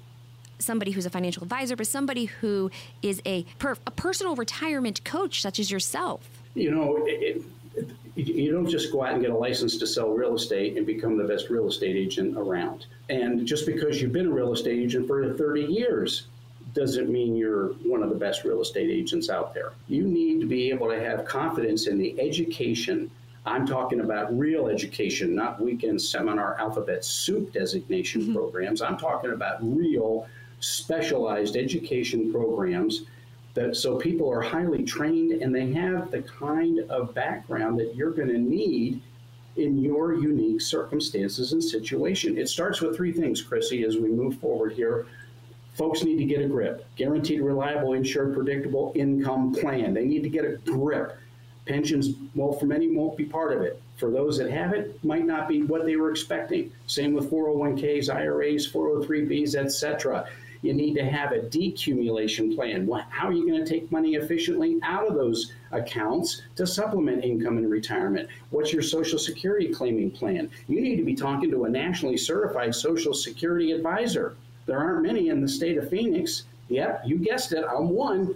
somebody 0.58 0.92
who's 0.92 1.04
a 1.04 1.10
financial 1.10 1.42
advisor, 1.42 1.76
but 1.76 1.86
somebody 1.86 2.24
who 2.24 2.70
is 3.02 3.20
a, 3.26 3.44
per, 3.58 3.76
a 3.86 3.90
personal 3.90 4.34
retirement 4.34 5.04
coach, 5.04 5.42
such 5.42 5.58
as 5.58 5.70
yourself. 5.70 6.26
You 6.54 6.70
know, 6.70 7.04
it, 7.06 7.42
it, 7.76 7.88
you 8.16 8.50
don't 8.50 8.66
just 8.66 8.90
go 8.90 9.04
out 9.04 9.12
and 9.12 9.20
get 9.20 9.30
a 9.30 9.36
license 9.36 9.76
to 9.76 9.86
sell 9.86 10.08
real 10.08 10.34
estate 10.36 10.78
and 10.78 10.86
become 10.86 11.18
the 11.18 11.24
best 11.24 11.50
real 11.50 11.68
estate 11.68 11.94
agent 11.94 12.38
around. 12.38 12.86
And 13.10 13.46
just 13.46 13.66
because 13.66 14.00
you've 14.00 14.12
been 14.12 14.28
a 14.28 14.32
real 14.32 14.54
estate 14.54 14.78
agent 14.78 15.06
for 15.06 15.34
30 15.34 15.64
years 15.64 16.28
doesn't 16.72 17.10
mean 17.10 17.36
you're 17.36 17.74
one 17.84 18.02
of 18.02 18.08
the 18.08 18.16
best 18.16 18.42
real 18.44 18.62
estate 18.62 18.88
agents 18.88 19.28
out 19.28 19.52
there. 19.52 19.72
You 19.86 20.04
need 20.04 20.40
to 20.40 20.46
be 20.46 20.70
able 20.70 20.88
to 20.88 20.98
have 20.98 21.26
confidence 21.26 21.88
in 21.88 21.98
the 21.98 22.18
education. 22.18 23.10
I'm 23.46 23.66
talking 23.66 24.00
about 24.00 24.36
real 24.36 24.68
education, 24.68 25.34
not 25.34 25.60
weekend 25.60 26.00
seminar 26.00 26.58
alphabet 26.58 27.04
soup 27.04 27.52
designation 27.52 28.22
mm-hmm. 28.22 28.34
programs. 28.34 28.80
I'm 28.80 28.96
talking 28.96 29.32
about 29.32 29.58
real 29.60 30.26
specialized 30.60 31.56
education 31.56 32.32
programs 32.32 33.02
that 33.52 33.76
so 33.76 33.96
people 33.96 34.30
are 34.30 34.40
highly 34.40 34.82
trained 34.82 35.42
and 35.42 35.54
they 35.54 35.72
have 35.72 36.10
the 36.10 36.22
kind 36.22 36.80
of 36.90 37.14
background 37.14 37.78
that 37.78 37.94
you're 37.94 38.10
going 38.10 38.28
to 38.28 38.38
need 38.38 39.00
in 39.56 39.78
your 39.78 40.14
unique 40.14 40.60
circumstances 40.60 41.52
and 41.52 41.62
situation. 41.62 42.36
It 42.36 42.48
starts 42.48 42.80
with 42.80 42.96
three 42.96 43.12
things, 43.12 43.40
Chrissy, 43.42 43.84
as 43.84 43.96
we 43.96 44.08
move 44.08 44.38
forward 44.38 44.72
here. 44.72 45.06
Folks 45.74 46.02
need 46.02 46.16
to 46.18 46.24
get 46.24 46.40
a 46.40 46.48
grip. 46.48 46.86
Guaranteed, 46.96 47.40
reliable, 47.40 47.92
insured, 47.92 48.34
predictable 48.34 48.92
income 48.94 49.52
plan. 49.54 49.92
They 49.92 50.04
need 50.04 50.22
to 50.22 50.28
get 50.28 50.44
a 50.44 50.56
grip. 50.64 51.18
Pensions, 51.66 52.10
well, 52.34 52.52
for 52.52 52.66
many, 52.66 52.94
won't 52.94 53.16
be 53.16 53.24
part 53.24 53.52
of 53.52 53.62
it. 53.62 53.80
For 53.96 54.10
those 54.10 54.36
that 54.38 54.50
have 54.50 54.74
it, 54.74 55.02
might 55.02 55.24
not 55.24 55.48
be 55.48 55.62
what 55.62 55.86
they 55.86 55.96
were 55.96 56.10
expecting. 56.10 56.70
Same 56.86 57.14
with 57.14 57.30
401ks, 57.30 58.14
IRAs, 58.14 58.70
403bs, 58.70 59.54
etc. 59.54 60.28
You 60.60 60.72
need 60.72 60.94
to 60.94 61.04
have 61.04 61.32
a 61.32 61.40
decumulation 61.40 62.54
plan. 62.54 62.88
How 63.10 63.28
are 63.28 63.32
you 63.32 63.46
going 63.46 63.62
to 63.62 63.70
take 63.70 63.92
money 63.92 64.14
efficiently 64.14 64.78
out 64.82 65.06
of 65.06 65.14
those 65.14 65.52
accounts 65.72 66.40
to 66.56 66.66
supplement 66.66 67.22
income 67.22 67.58
in 67.58 67.68
retirement? 67.68 68.28
What's 68.50 68.72
your 68.72 68.82
Social 68.82 69.18
Security 69.18 69.72
claiming 69.72 70.10
plan? 70.10 70.50
You 70.66 70.80
need 70.80 70.96
to 70.96 71.04
be 71.04 71.14
talking 71.14 71.50
to 71.50 71.64
a 71.64 71.68
nationally 71.68 72.16
certified 72.16 72.74
Social 72.74 73.12
Security 73.12 73.72
advisor. 73.72 74.36
There 74.66 74.78
aren't 74.78 75.02
many 75.02 75.28
in 75.28 75.42
the 75.42 75.48
state 75.48 75.76
of 75.76 75.90
Phoenix. 75.90 76.44
Yep, 76.68 77.02
you 77.04 77.18
guessed 77.18 77.52
it, 77.52 77.64
I'm 77.64 77.90
one. 77.90 78.34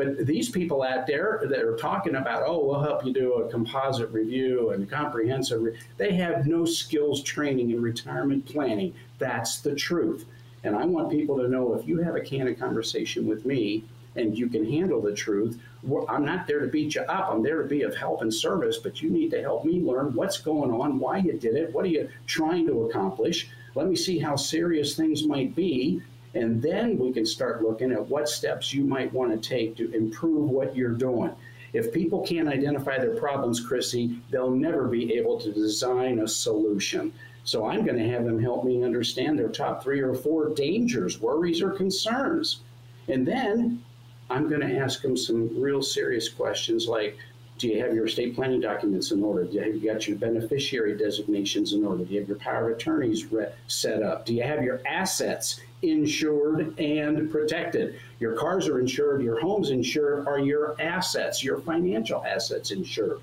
But 0.00 0.24
these 0.26 0.48
people 0.48 0.82
out 0.82 1.06
there 1.06 1.42
that 1.44 1.62
are 1.62 1.76
talking 1.76 2.14
about, 2.14 2.42
oh, 2.46 2.64
we'll 2.64 2.80
help 2.80 3.04
you 3.04 3.12
do 3.12 3.34
a 3.34 3.50
composite 3.50 4.10
review 4.10 4.70
and 4.70 4.90
comprehensive, 4.90 5.60
re-, 5.60 5.78
they 5.98 6.14
have 6.14 6.46
no 6.46 6.64
skills 6.64 7.22
training 7.22 7.70
in 7.70 7.82
retirement 7.82 8.46
planning. 8.46 8.94
That's 9.18 9.60
the 9.60 9.74
truth. 9.74 10.24
And 10.64 10.74
I 10.74 10.86
want 10.86 11.10
people 11.10 11.36
to 11.36 11.48
know 11.48 11.74
if 11.74 11.86
you 11.86 11.98
have 11.98 12.16
a 12.16 12.20
candid 12.22 12.58
conversation 12.58 13.26
with 13.26 13.44
me 13.44 13.84
and 14.16 14.38
you 14.38 14.48
can 14.48 14.64
handle 14.64 15.02
the 15.02 15.14
truth, 15.14 15.60
I'm 16.08 16.24
not 16.24 16.46
there 16.46 16.60
to 16.60 16.68
beat 16.68 16.94
you 16.94 17.02
up. 17.02 17.28
I'm 17.30 17.42
there 17.42 17.60
to 17.60 17.68
be 17.68 17.82
of 17.82 17.94
help 17.94 18.22
and 18.22 18.32
service, 18.32 18.78
but 18.78 19.02
you 19.02 19.10
need 19.10 19.30
to 19.32 19.42
help 19.42 19.66
me 19.66 19.82
learn 19.82 20.14
what's 20.14 20.38
going 20.38 20.70
on, 20.70 20.98
why 20.98 21.18
you 21.18 21.34
did 21.34 21.56
it, 21.56 21.74
what 21.74 21.84
are 21.84 21.88
you 21.88 22.08
trying 22.26 22.66
to 22.68 22.86
accomplish. 22.86 23.50
Let 23.74 23.86
me 23.86 23.96
see 23.96 24.18
how 24.18 24.36
serious 24.36 24.96
things 24.96 25.24
might 25.24 25.54
be. 25.54 26.00
And 26.34 26.62
then 26.62 26.96
we 26.96 27.12
can 27.12 27.26
start 27.26 27.62
looking 27.62 27.92
at 27.92 28.08
what 28.08 28.28
steps 28.28 28.72
you 28.72 28.84
might 28.84 29.12
want 29.12 29.30
to 29.30 29.48
take 29.48 29.76
to 29.76 29.90
improve 29.92 30.48
what 30.48 30.76
you're 30.76 30.90
doing. 30.90 31.34
If 31.72 31.92
people 31.92 32.20
can't 32.26 32.48
identify 32.48 32.98
their 32.98 33.16
problems, 33.16 33.60
Chrissy, 33.60 34.18
they'll 34.30 34.50
never 34.50 34.88
be 34.88 35.14
able 35.14 35.40
to 35.40 35.52
design 35.52 36.20
a 36.20 36.28
solution. 36.28 37.12
So 37.44 37.66
I'm 37.66 37.84
going 37.84 37.98
to 37.98 38.08
have 38.08 38.24
them 38.24 38.40
help 38.40 38.64
me 38.64 38.84
understand 38.84 39.38
their 39.38 39.48
top 39.48 39.82
three 39.82 40.00
or 40.00 40.14
four 40.14 40.50
dangers, 40.50 41.20
worries, 41.20 41.62
or 41.62 41.70
concerns. 41.70 42.60
And 43.08 43.26
then 43.26 43.82
I'm 44.28 44.48
going 44.48 44.60
to 44.60 44.78
ask 44.78 45.02
them 45.02 45.16
some 45.16 45.60
real 45.60 45.82
serious 45.82 46.28
questions 46.28 46.86
like, 46.86 47.18
do 47.58 47.68
you 47.68 47.82
have 47.82 47.94
your 47.94 48.06
estate 48.06 48.34
planning 48.34 48.60
documents 48.60 49.10
in 49.10 49.22
order? 49.22 49.44
Do 49.44 49.52
you 49.52 49.60
have 49.62 49.74
you 49.74 49.92
got 49.92 50.08
your 50.08 50.16
beneficiary 50.16 50.96
designations 50.96 51.74
in 51.74 51.84
order? 51.84 52.04
Do 52.04 52.14
you 52.14 52.20
have 52.20 52.28
your 52.28 52.38
power 52.38 52.70
of 52.70 52.76
attorneys 52.76 53.26
set 53.66 54.02
up? 54.02 54.24
Do 54.24 54.34
you 54.34 54.42
have 54.42 54.62
your 54.62 54.80
assets 54.86 55.60
insured 55.82 56.78
and 56.78 57.30
protected? 57.30 57.98
Your 58.18 58.34
cars 58.36 58.68
are 58.68 58.80
insured, 58.80 59.22
your 59.22 59.40
home's 59.40 59.70
insured. 59.70 60.26
Are 60.26 60.38
your 60.38 60.80
assets, 60.80 61.42
your 61.42 61.60
financial 61.60 62.24
assets 62.24 62.70
insured? 62.70 63.20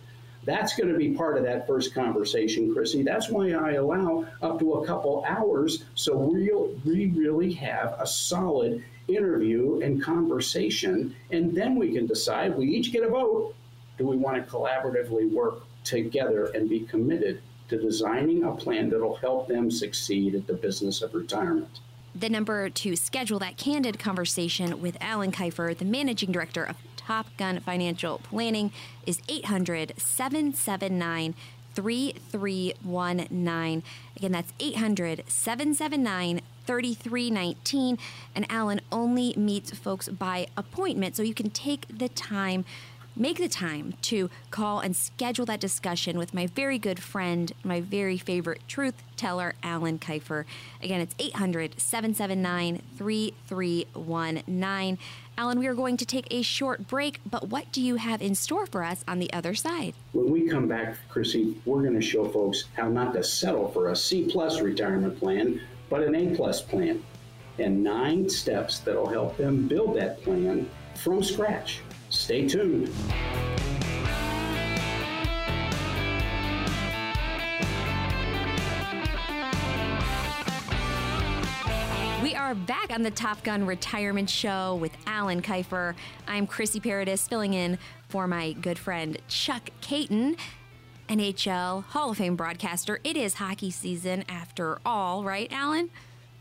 That's 0.47 0.77
going 0.77 0.89
to 0.89 0.97
be 0.97 1.09
part 1.09 1.37
of 1.37 1.43
that 1.43 1.67
first 1.67 1.93
conversation, 1.93 2.73
Chrissy. 2.73 3.03
That's 3.03 3.29
why 3.29 3.51
I 3.51 3.73
allow 3.73 4.25
up 4.41 4.59
to 4.59 4.75
a 4.75 4.85
couple 4.85 5.25
hours 5.27 5.83
so 5.93 6.15
we'll, 6.15 6.73
we 6.85 7.07
really 7.07 7.51
have 7.53 7.97
a 7.99 8.07
solid 8.07 8.81
interview 9.09 9.81
and 9.81 10.01
conversation. 10.01 11.13
And 11.31 11.53
then 11.53 11.75
we 11.75 11.93
can 11.93 12.07
decide, 12.07 12.55
we 12.55 12.67
each 12.67 12.93
get 12.93 13.03
a 13.03 13.09
vote. 13.09 13.55
Do 13.97 14.07
we 14.07 14.15
want 14.15 14.37
to 14.37 14.49
collaboratively 14.49 15.31
work 15.31 15.63
together 15.83 16.45
and 16.53 16.69
be 16.69 16.81
committed 16.81 17.41
to 17.69 17.77
designing 17.77 18.43
a 18.43 18.55
plan 18.55 18.89
that'll 18.89 19.15
help 19.15 19.47
them 19.47 19.69
succeed 19.69 20.35
at 20.35 20.47
the 20.47 20.53
business 20.53 21.01
of 21.01 21.13
retirement? 21.13 21.81
The 22.19 22.29
number 22.29 22.71
to 22.71 22.95
schedule 22.95 23.37
that 23.39 23.57
candid 23.57 23.99
conversation 23.99 24.81
with 24.81 24.97
Alan 24.99 25.31
Kifer, 25.31 25.77
the 25.77 25.85
managing 25.85 26.31
director 26.31 26.63
of 26.63 26.75
Top 26.95 27.27
Gun 27.37 27.59
Financial 27.59 28.17
Planning 28.17 28.71
is 29.05 29.21
800 29.29 29.93
779 29.97 31.35
3319. 31.75 33.83
Again, 34.15 34.31
that's 34.31 34.51
800 34.59 35.25
779 35.27 36.41
3319. 36.65 37.99
And 38.33 38.47
Alan 38.49 38.81
only 38.91 39.35
meets 39.37 39.69
folks 39.77 40.09
by 40.09 40.47
appointment, 40.57 41.15
so 41.15 41.21
you 41.21 41.35
can 41.35 41.51
take 41.51 41.85
the 41.87 42.09
time 42.09 42.65
make 43.19 43.37
the 43.37 43.49
time 43.49 43.93
to 44.03 44.29
call 44.51 44.79
and 44.79 44.95
schedule 44.95 45.45
that 45.45 45.59
discussion 45.59 46.17
with 46.17 46.33
my 46.33 46.47
very 46.47 46.77
good 46.77 47.01
friend, 47.01 47.51
my 47.63 47.81
very 47.81 48.17
favorite 48.17 48.61
truth 48.67 48.95
teller, 49.15 49.55
Alan 49.63 49.99
Kifer. 49.99 50.45
Again, 50.81 51.01
it's 51.01 51.15
800 51.19 51.79
779 51.79 52.81
3319. 52.97 54.97
Alan, 55.39 55.59
we 55.59 55.67
are 55.67 55.75
going 55.75 55.97
to 55.97 56.05
take 56.05 56.27
a 56.31 56.41
short 56.41 56.87
break, 56.87 57.19
but 57.29 57.49
what 57.49 57.71
do 57.71 57.81
you 57.81 57.97
have 57.97 58.21
in 58.21 58.33
store 58.33 58.65
for 58.65 58.83
us 58.83 59.03
on 59.07 59.19
the 59.19 59.31
other 59.33 59.53
side? 59.53 59.93
When 60.13 60.31
we 60.31 60.47
come 60.47 60.67
back, 60.67 60.97
Chrissy, 61.09 61.57
we're 61.65 61.81
going 61.81 61.93
to 61.93 62.01
show 62.01 62.27
folks 62.27 62.65
how 62.75 62.87
not 62.87 63.13
to 63.13 63.23
settle 63.23 63.69
for 63.71 63.89
a 63.89 63.95
C 63.95 64.27
plus 64.27 64.61
retirement 64.61 65.19
plan, 65.19 65.61
but 65.89 66.01
an 66.01 66.15
A 66.15 66.35
plus 66.35 66.61
plan, 66.61 67.03
and 67.59 67.83
nine 67.83 68.29
steps 68.29 68.79
that'll 68.79 69.07
help 69.07 69.37
them 69.37 69.67
build 69.67 69.95
that 69.97 70.23
plan 70.23 70.67
from 70.95 71.21
scratch. 71.21 71.81
Stay 72.09 72.47
tuned. 72.47 72.89
We 82.23 82.33
are 82.33 82.55
back 82.55 82.91
on 82.91 83.01
the 83.03 83.11
Top 83.11 83.43
Gun 83.43 83.65
Retirement 83.65 84.29
Show 84.29 84.75
with 84.75 84.91
Alan 85.05 85.41
Kifer. 85.41 85.95
I'm 86.27 86.47
Chrissy 86.47 86.79
Paradis 86.79 87.27
filling 87.27 87.53
in 87.53 87.77
for 88.07 88.25
my 88.25 88.53
good 88.53 88.79
friend 88.79 89.17
Chuck 89.27 89.69
Kaiton, 89.81 90.37
NHL 91.09 91.83
Hall 91.85 92.11
of 92.11 92.17
Fame 92.17 92.37
broadcaster. 92.37 92.99
It 93.03 93.17
is 93.17 93.35
hockey 93.35 93.71
season 93.71 94.23
after 94.29 94.79
all, 94.85 95.25
right, 95.25 95.51
Alan? 95.51 95.89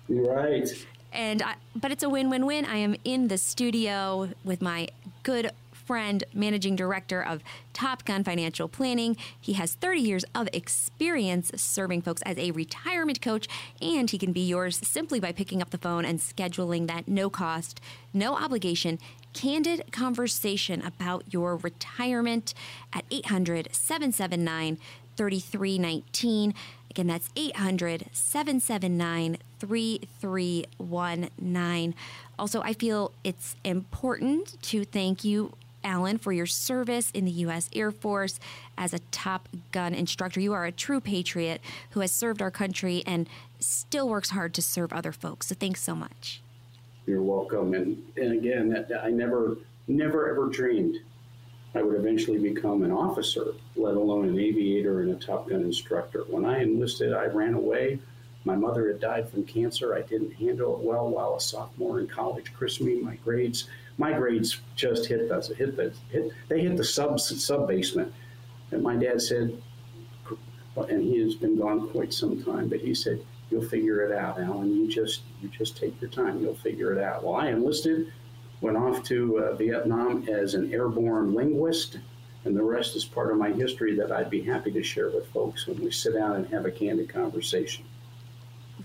Right. 0.08 0.68
And 1.12 1.42
I, 1.42 1.54
but 1.74 1.90
it's 1.90 2.02
a 2.02 2.08
win-win-win. 2.08 2.66
I 2.66 2.76
am 2.76 2.94
in 3.04 3.28
the 3.28 3.38
studio 3.38 4.28
with 4.44 4.60
my 4.60 4.88
good 5.26 5.50
friend, 5.72 6.22
managing 6.32 6.76
director 6.76 7.20
of 7.20 7.42
Top 7.72 8.04
Gun 8.04 8.22
Financial 8.22 8.68
Planning. 8.68 9.16
He 9.40 9.54
has 9.54 9.74
30 9.74 10.00
years 10.00 10.24
of 10.36 10.48
experience 10.52 11.50
serving 11.56 12.02
folks 12.02 12.22
as 12.22 12.38
a 12.38 12.52
retirement 12.52 13.20
coach, 13.20 13.48
and 13.82 14.08
he 14.08 14.18
can 14.18 14.30
be 14.30 14.46
yours 14.46 14.78
simply 14.86 15.18
by 15.18 15.32
picking 15.32 15.60
up 15.60 15.70
the 15.70 15.78
phone 15.78 16.04
and 16.04 16.20
scheduling 16.20 16.86
that 16.86 17.08
no 17.08 17.28
cost, 17.28 17.80
no 18.14 18.36
obligation 18.36 19.00
candid 19.32 19.82
conversation 19.90 20.80
about 20.80 21.24
your 21.30 21.56
retirement 21.56 22.54
at 22.92 23.04
800 23.10 23.68
779 23.72 24.78
3319. 25.16 26.54
Again, 26.90 27.06
that's 27.06 27.30
800 27.36 28.06
779 28.12 29.38
3319. 29.58 31.94
Also, 32.38 32.62
I 32.62 32.72
feel 32.72 33.12
it's 33.24 33.56
important 33.64 34.62
to 34.62 34.84
thank 34.84 35.24
you 35.24 35.52
Alan, 35.86 36.18
for 36.18 36.32
your 36.32 36.46
service 36.46 37.12
in 37.12 37.24
the 37.24 37.30
U.S. 37.30 37.70
Air 37.72 37.92
Force 37.92 38.40
as 38.76 38.92
a 38.92 38.98
Top 39.12 39.48
Gun 39.70 39.94
instructor. 39.94 40.40
You 40.40 40.52
are 40.52 40.66
a 40.66 40.72
true 40.72 41.00
patriot 41.00 41.60
who 41.90 42.00
has 42.00 42.10
served 42.10 42.42
our 42.42 42.50
country 42.50 43.04
and 43.06 43.28
still 43.60 44.08
works 44.08 44.30
hard 44.30 44.52
to 44.54 44.62
serve 44.62 44.92
other 44.92 45.12
folks. 45.12 45.46
So 45.46 45.54
thanks 45.54 45.80
so 45.80 45.94
much. 45.94 46.42
You're 47.06 47.22
welcome. 47.22 47.72
And, 47.72 48.02
and 48.16 48.32
again, 48.32 48.86
I 49.00 49.10
never, 49.10 49.58
never 49.86 50.28
ever 50.28 50.48
dreamed 50.48 50.96
I 51.76 51.82
would 51.82 51.96
eventually 51.96 52.38
become 52.38 52.82
an 52.82 52.90
officer, 52.90 53.52
let 53.76 53.96
alone 53.96 54.28
an 54.28 54.38
aviator 54.38 55.02
and 55.02 55.10
a 55.10 55.14
Top 55.14 55.48
Gun 55.48 55.60
instructor. 55.62 56.24
When 56.28 56.44
I 56.44 56.62
enlisted, 56.62 57.12
I 57.12 57.26
ran 57.26 57.54
away. 57.54 58.00
My 58.44 58.56
mother 58.56 58.88
had 58.88 59.00
died 59.00 59.28
from 59.28 59.44
cancer. 59.44 59.94
I 59.94 60.02
didn't 60.02 60.32
handle 60.32 60.76
it 60.76 60.82
well 60.82 61.08
while 61.08 61.34
a 61.34 61.40
sophomore 61.40 62.00
in 62.00 62.06
college. 62.06 62.52
Chris, 62.54 62.80
me, 62.80 63.00
my 63.00 63.16
grades, 63.16 63.68
my 63.98 64.12
grades 64.12 64.60
just 64.76 65.06
hit 65.06 65.28
the 65.28 65.54
hit 65.54 65.76
the 65.76 65.92
hit. 66.10 66.30
They 66.48 66.60
hit 66.60 66.76
the 66.76 66.84
sub 66.84 67.18
sub 67.18 67.66
basement. 67.66 68.12
And 68.70 68.82
my 68.82 68.96
dad 68.96 69.20
said, 69.20 69.60
and 70.76 71.02
he 71.02 71.18
has 71.20 71.34
been 71.34 71.56
gone 71.58 71.88
quite 71.88 72.12
some 72.12 72.42
time, 72.42 72.68
but 72.68 72.80
he 72.80 72.94
said, 72.94 73.24
"You'll 73.50 73.68
figure 73.68 74.02
it 74.04 74.12
out, 74.12 74.38
Alan. 74.38 74.74
You 74.76 74.88
just 74.88 75.22
you 75.40 75.48
just 75.48 75.76
take 75.76 76.00
your 76.00 76.10
time. 76.10 76.40
You'll 76.40 76.54
figure 76.54 76.92
it 76.92 77.02
out." 77.02 77.24
Well, 77.24 77.34
I 77.34 77.48
enlisted 77.48 78.12
went 78.60 78.76
off 78.76 79.02
to 79.04 79.38
uh, 79.38 79.54
Vietnam 79.54 80.26
as 80.28 80.54
an 80.54 80.72
airborne 80.72 81.34
linguist, 81.34 81.98
and 82.44 82.56
the 82.56 82.62
rest 82.62 82.96
is 82.96 83.04
part 83.04 83.30
of 83.30 83.36
my 83.36 83.50
history 83.52 83.94
that 83.96 84.12
I'd 84.12 84.30
be 84.30 84.42
happy 84.42 84.70
to 84.72 84.82
share 84.82 85.10
with 85.10 85.26
folks 85.32 85.66
when 85.66 85.82
we 85.82 85.90
sit 85.90 86.14
down 86.14 86.36
and 86.36 86.46
have 86.48 86.64
a 86.64 86.70
candid 86.70 87.08
conversation. 87.08 87.84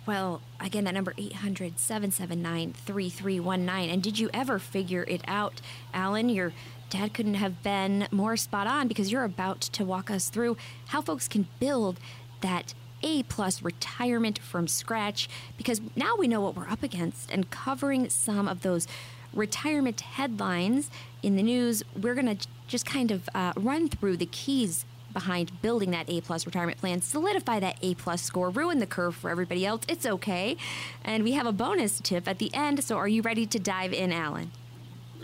Well, 0.06 0.42
again, 0.60 0.86
that 0.86 0.94
number 0.94 1.14
800 1.18 1.78
779 1.78 2.74
3319. 2.74 3.90
And 3.90 4.02
did 4.02 4.18
you 4.18 4.30
ever 4.34 4.58
figure 4.58 5.04
it 5.08 5.22
out, 5.28 5.62
Alan? 5.94 6.30
Your 6.30 6.54
dad 6.90 7.14
couldn't 7.14 7.36
have 7.36 7.62
been 7.62 8.08
more 8.12 8.36
spot 8.36 8.68
on 8.68 8.88
because 8.88 9.12
you're 9.12 9.24
about 9.24 9.62
to 9.62 9.86
walk 9.86 10.10
us 10.10 10.30
through 10.30 10.58
how 10.88 11.02
folks 11.02 11.28
can 11.28 11.48
build 11.60 12.00
that 12.42 12.74
a 13.04 13.24
plus 13.24 13.62
retirement 13.62 14.40
from 14.40 14.68
scratch 14.68 15.30
because 15.58 15.82
now 15.96 16.16
we 16.18 16.28
know 16.28 16.42
what 16.42 16.56
we're 16.56 16.68
up 16.68 16.84
against 16.84 17.32
and 17.32 17.50
covering 17.50 18.10
some 18.10 18.48
of 18.48 18.62
those 18.62 18.88
retirement 19.34 20.02
headlines 20.02 20.90
in 21.24 21.36
the 21.36 21.44
news, 21.44 21.84
we're 22.00 22.16
going 22.16 22.38
to 22.38 22.48
just 22.68 22.86
kind 22.86 23.12
of 23.12 23.30
uh, 23.34 23.54
run 23.56 23.88
through 23.90 24.18
the 24.18 24.26
keys 24.26 24.86
behind 25.14 25.62
building 25.62 25.92
that 25.92 26.10
A 26.10 26.22
plus 26.22 26.46
retirement 26.46 26.78
plan, 26.78 27.02
solidify 27.02 27.60
that 27.60 27.78
A 27.82 27.96
plus 27.96 28.22
score, 28.22 28.50
ruin 28.50 28.80
the 28.80 28.88
curve 28.88 29.16
for 29.16 29.30
everybody 29.30 29.66
else. 29.66 29.84
It's 29.88 30.06
okay. 30.06 30.58
And 31.04 31.24
we 31.24 31.34
have 31.34 31.46
a 31.46 31.52
bonus 31.52 32.00
tip 32.00 32.28
at 32.28 32.40
the 32.40 32.54
end. 32.54 32.84
So 32.84 32.98
are 32.98 33.08
you 33.08 33.22
ready 33.22 33.46
to 33.46 33.60
dive 33.60 33.94
in, 33.94 34.12
Alan? 34.12 34.52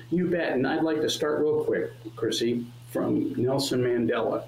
You 0.10 0.28
bet. 0.28 0.54
And 0.54 0.68
I'd 0.68 0.84
like 0.84 1.02
to 1.02 1.10
start 1.10 1.40
real 1.40 1.64
quick, 1.64 1.94
Chrissy, 2.16 2.66
from 2.92 3.34
Nelson 3.42 3.82
Mandela. 3.82 4.46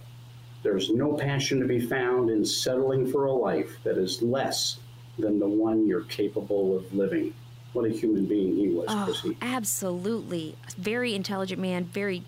There's 0.62 0.89
no 0.89 1.13
passion 1.13 1.60
to 1.62 1.66
be 1.66 1.80
found 1.80 2.30
in 2.30 2.44
settling 2.44 3.10
for 3.10 3.25
a 3.25 3.32
life 3.32 3.78
that 3.84 3.98
is 3.98 4.22
less 4.22 4.80
than 5.18 5.39
the 5.39 5.48
one 5.48 5.88
you're 5.88 6.04
capable 6.04 6.75
of 6.75 6.94
living 6.94 7.34
what 7.74 7.86
a 7.86 7.90
human 7.90 8.26
being 8.26 8.56
he 8.56 8.70
was, 8.70 8.86
oh, 8.90 9.04
Chrissy. 9.06 9.38
Absolutely. 9.42 10.56
Very 10.78 11.14
intelligent 11.16 11.62
man, 11.62 11.86
very, 11.86 12.24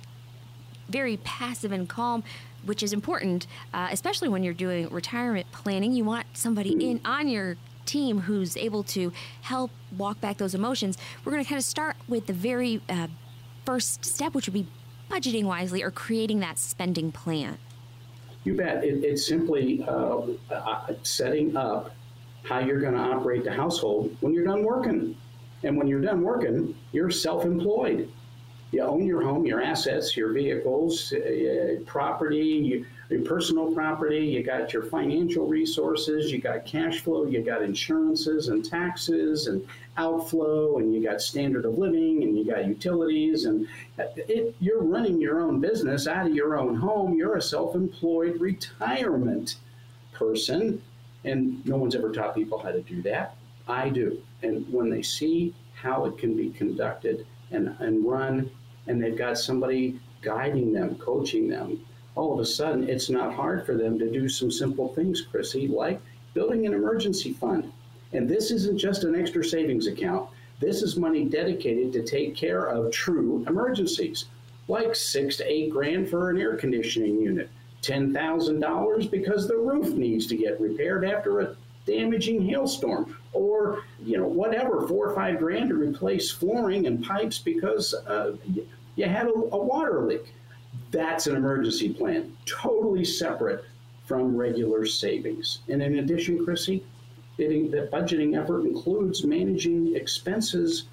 very 0.90 1.18
passive 1.18 1.72
and 1.72 1.90
calm, 1.90 2.24
which 2.64 2.84
is 2.84 2.94
important, 2.94 3.48
uh, 3.74 3.88
especially 3.92 4.30
when 4.30 4.44
you're 4.44 4.54
doing 4.54 4.90
retirement 4.90 5.52
planning. 5.52 5.94
You 5.94 6.06
want 6.06 6.28
somebody 6.34 6.76
mm. 6.76 6.82
in 6.82 7.02
on 7.06 7.28
your 7.28 7.58
team 7.86 8.20
who's 8.20 8.56
able 8.56 8.84
to 8.84 9.12
help 9.42 9.72
walk 9.98 10.22
back 10.22 10.38
those 10.38 10.54
emotions. 10.54 10.98
We're 11.26 11.32
going 11.32 11.44
to 11.44 11.50
kind 11.50 11.60
of 11.60 11.66
start 11.66 11.96
with 12.08 12.28
the 12.28 12.34
very 12.34 12.82
uh, 12.88 13.08
first 13.66 14.06
step, 14.06 14.34
which 14.36 14.48
would 14.48 14.54
be 14.54 14.68
budgeting 15.10 15.46
wisely 15.46 15.84
or 15.84 15.92
creating 15.92 16.40
that 16.42 16.60
spending 16.60 17.12
plan. 17.12 17.58
You 18.44 18.56
bet. 18.56 18.84
It, 18.84 19.04
it's 19.04 19.28
simply 19.28 19.84
uh, 19.88 20.22
uh 20.52 20.94
setting 21.04 21.56
up 21.56 21.92
how 22.44 22.60
you're 22.60 22.80
going 22.80 22.94
to 22.94 23.00
operate 23.00 23.44
the 23.44 23.52
household 23.52 24.16
when 24.22 24.34
you're 24.34 24.46
done 24.46 24.64
working. 24.64 25.16
And 25.64 25.78
when 25.78 25.88
you're 25.88 26.02
done 26.02 26.22
working, 26.22 26.76
you're 26.92 27.12
self 27.12 27.46
employed. 27.46 28.12
You 28.72 28.82
own 28.84 29.06
your 29.06 29.22
home, 29.22 29.46
your 29.46 29.62
assets, 29.62 30.16
your 30.16 30.32
vehicles, 30.32 31.12
uh, 31.12 31.76
property, 31.86 32.86
your 33.10 33.22
personal 33.24 33.74
property, 33.74 34.20
you 34.20 34.44
got 34.44 34.72
your 34.72 34.84
financial 34.84 35.46
resources, 35.46 36.32
you 36.32 36.40
got 36.40 36.66
cash 36.66 37.02
flow, 37.02 37.26
you 37.26 37.42
got 37.42 37.62
insurances 37.62 38.48
and 38.48 38.64
taxes 38.64 39.48
and 39.48 39.68
outflow, 39.98 40.78
and 40.78 40.96
you 40.96 41.04
got 41.04 41.22
standard 41.22 41.66
of 41.66 41.78
living, 41.78 42.24
and 42.24 42.38
you 42.38 42.46
got 42.46 42.66
utilities, 42.66 43.44
and 43.44 43.68
it, 43.98 44.56
you're 44.62 44.82
running 44.82 45.20
your 45.20 45.42
own 45.42 45.60
business 45.60 46.08
out 46.08 46.28
of 46.28 46.34
your 46.34 46.58
own 46.58 46.74
home. 46.76 47.18
You're 47.18 47.36
a 47.36 47.42
self 47.42 47.76
employed 47.76 48.40
retirement 48.40 49.58
person, 50.14 50.82
and 51.26 51.66
no 51.66 51.76
one's 51.76 51.96
ever 51.96 52.12
taught 52.12 52.36
people 52.36 52.58
how 52.58 52.72
to 52.72 52.82
do 52.82 53.02
that. 53.02 53.36
I 53.68 53.90
do. 53.90 54.22
And 54.44 54.66
when 54.72 54.90
they 54.90 55.02
see 55.02 55.54
how 55.74 56.06
it 56.06 56.18
can 56.18 56.36
be 56.36 56.50
conducted 56.50 57.26
and, 57.52 57.76
and 57.80 58.06
run, 58.06 58.50
and 58.88 59.02
they've 59.02 59.18
got 59.18 59.38
somebody 59.38 60.00
guiding 60.22 60.74
them, 60.74 60.96
coaching 60.96 61.48
them, 61.48 61.86
all 62.16 62.34
of 62.34 62.40
a 62.40 62.46
sudden 62.46 62.88
it's 62.90 63.10
not 63.10 63.34
hard 63.34 63.66
for 63.66 63.76
them 63.76 63.98
to 64.00 64.12
do 64.12 64.28
some 64.28 64.52
simple 64.52 64.94
things, 64.94 65.22
Chrissy, 65.22 65.68
like 65.68 66.02
building 66.34 66.66
an 66.66 66.74
emergency 66.74 67.34
fund. 67.34 67.72
And 68.14 68.30
this 68.30 68.52
isn't 68.52 68.78
just 68.78 69.04
an 69.04 69.16
extra 69.16 69.44
savings 69.44 69.88
account. 69.88 70.30
This 70.60 70.82
is 70.84 70.98
money 70.98 71.26
dedicated 71.26 71.94
to 71.94 72.04
take 72.04 72.36
care 72.36 72.66
of 72.66 72.92
true 72.92 73.44
emergencies, 73.48 74.26
like 74.68 74.96
six 74.96 75.38
to 75.38 75.52
eight 75.52 75.72
grand 75.72 76.10
for 76.10 76.30
an 76.30 76.40
air 76.40 76.56
conditioning 76.56 77.20
unit, 77.20 77.50
$10,000 77.82 79.10
because 79.10 79.48
the 79.48 79.58
roof 79.58 79.96
needs 79.96 80.28
to 80.28 80.38
get 80.38 80.60
repaired 80.60 81.04
after 81.04 81.40
a 81.40 81.56
damaging 81.86 82.42
hailstorm, 82.42 83.18
or 83.34 83.84
you 84.04 84.18
know 84.18 84.28
whatever, 84.28 84.88
four 84.88 85.10
or 85.10 85.16
five 85.16 85.40
grand 85.40 85.70
to 85.70 85.76
replace 85.76 86.32
flooring 86.32 86.88
and 86.88 87.04
pipes 87.04 87.40
because 87.40 87.94
uh, 87.94 88.36
you 88.96 89.06
had 89.06 89.28
a, 89.28 89.34
a 89.34 89.58
water 89.58 90.02
leak. 90.06 90.34
That's 90.92 91.28
an 91.28 91.36
emergency 91.36 91.94
plan, 91.94 92.36
totally 92.46 93.06
separate 93.06 93.66
from 94.06 94.36
regular 94.36 94.86
savings. 94.86 95.60
And 95.70 95.82
in 95.82 96.00
addition, 96.00 96.44
Chrissy, 96.44 96.84
it, 97.38 97.72
the 97.72 97.88
budgeting 97.92 98.42
effort 98.42 98.66
includes 98.66 99.24
managing 99.24 99.96
expenses 99.96 100.86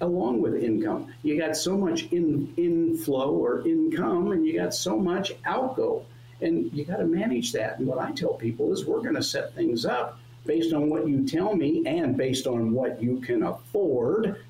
along 0.00 0.40
with 0.40 0.54
income. 0.54 1.12
You 1.22 1.38
got 1.38 1.56
so 1.56 1.76
much 1.76 2.04
in 2.12 2.52
inflow 2.56 3.30
or 3.32 3.66
income, 3.66 4.32
and 4.32 4.46
you 4.46 4.54
got 4.54 4.74
so 4.74 4.98
much 4.98 5.32
outgo, 5.44 6.04
and 6.40 6.72
you 6.72 6.84
got 6.84 6.96
to 6.96 7.06
manage 7.06 7.52
that. 7.52 7.78
And 7.78 7.86
what 7.86 7.98
I 7.98 8.12
tell 8.12 8.34
people 8.34 8.72
is, 8.72 8.84
we're 8.84 9.02
going 9.02 9.14
to 9.14 9.22
set 9.22 9.54
things 9.54 9.84
up 9.84 10.18
based 10.44 10.72
on 10.72 10.90
what 10.90 11.08
you 11.08 11.26
tell 11.26 11.54
me 11.54 11.82
and 11.86 12.16
based 12.16 12.46
on 12.46 12.72
what 12.72 13.02
you 13.02 13.20
can 13.20 13.42
afford, 13.42 14.44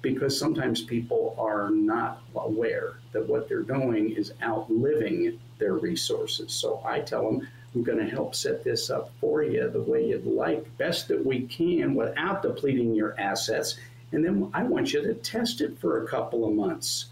because 0.00 0.38
sometimes 0.38 0.82
people 0.82 1.34
are 1.38 1.70
not 1.70 2.22
aware 2.34 2.94
that 3.12 3.26
what 3.26 3.48
they're 3.48 3.62
doing 3.62 4.10
is 4.12 4.32
outliving 4.42 5.38
their 5.58 5.74
resources. 5.74 6.52
So 6.52 6.82
I 6.84 7.00
tell 7.00 7.24
them, 7.24 7.48
I'm 7.74 7.82
going 7.82 7.98
to 7.98 8.10
help 8.10 8.34
set 8.34 8.64
this 8.64 8.90
up 8.90 9.10
for 9.20 9.42
you 9.42 9.70
the 9.70 9.80
way 9.80 10.08
you'd 10.08 10.26
like, 10.26 10.76
best 10.76 11.08
that 11.08 11.24
we 11.24 11.46
can 11.46 11.94
without 11.94 12.42
depleting 12.42 12.94
your 12.94 13.18
assets. 13.18 13.78
And 14.12 14.24
then 14.24 14.50
I 14.52 14.62
want 14.64 14.92
you 14.92 15.02
to 15.02 15.14
test 15.14 15.60
it 15.60 15.78
for 15.78 16.02
a 16.02 16.08
couple 16.08 16.46
of 16.46 16.54
months. 16.54 17.06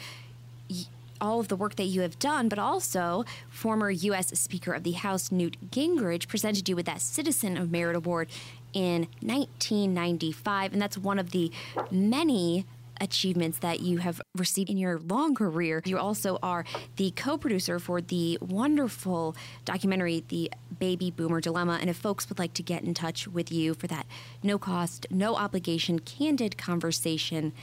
all 1.20 1.40
of 1.40 1.48
the 1.48 1.56
work 1.56 1.76
that 1.76 1.86
you 1.86 2.02
have 2.02 2.18
done, 2.20 2.50
but 2.50 2.60
also 2.60 3.26
former 3.50 3.90
U.S. 3.90 4.28
Speaker 4.40 4.74
of 4.74 4.84
the 4.84 4.92
House 4.92 5.32
Newt 5.32 5.58
Gingrich 5.72 6.28
presented 6.28 6.68
you 6.68 6.76
with 6.76 6.86
that 6.86 7.02
Citizen 7.02 7.58
of 7.58 7.72
Merit 7.72 7.96
Award 7.96 8.30
in 8.74 9.08
1995, 9.22 10.74
and 10.74 10.82
that's 10.82 10.98
one 10.98 11.20
of 11.20 11.32
the 11.32 11.52
many 11.92 12.66
achievements 13.02 13.60
that 13.60 13.82
you 13.82 13.98
have 13.98 14.22
received 14.36 14.70
in 14.70 14.78
your 14.78 15.00
long 15.00 15.36
career. 15.36 15.82
You 15.86 15.98
also 15.98 16.40
are 16.42 16.66
the 16.96 17.12
co 17.12 17.38
producer 17.38 17.80
for 17.80 18.02
the 18.02 18.38
wonderful 18.42 19.36
documentary, 19.66 20.24
The 20.28 20.52
Baby 20.80 21.12
Boomer 21.12 21.42
Dilemma. 21.42 21.78
And 21.80 21.90
if 21.90 21.98
folks 21.98 22.30
would 22.30 22.40
like 22.40 22.54
to 22.56 22.64
get 22.64 22.84
in 22.84 22.94
touch 22.94 23.28
with 23.28 23.52
you 23.52 23.74
for 23.74 23.88
that 23.88 24.06
no 24.42 24.58
cost, 24.58 25.08
no 25.10 25.36
obligation, 25.36 26.00
candid 26.00 26.58
conversation, 26.58 27.54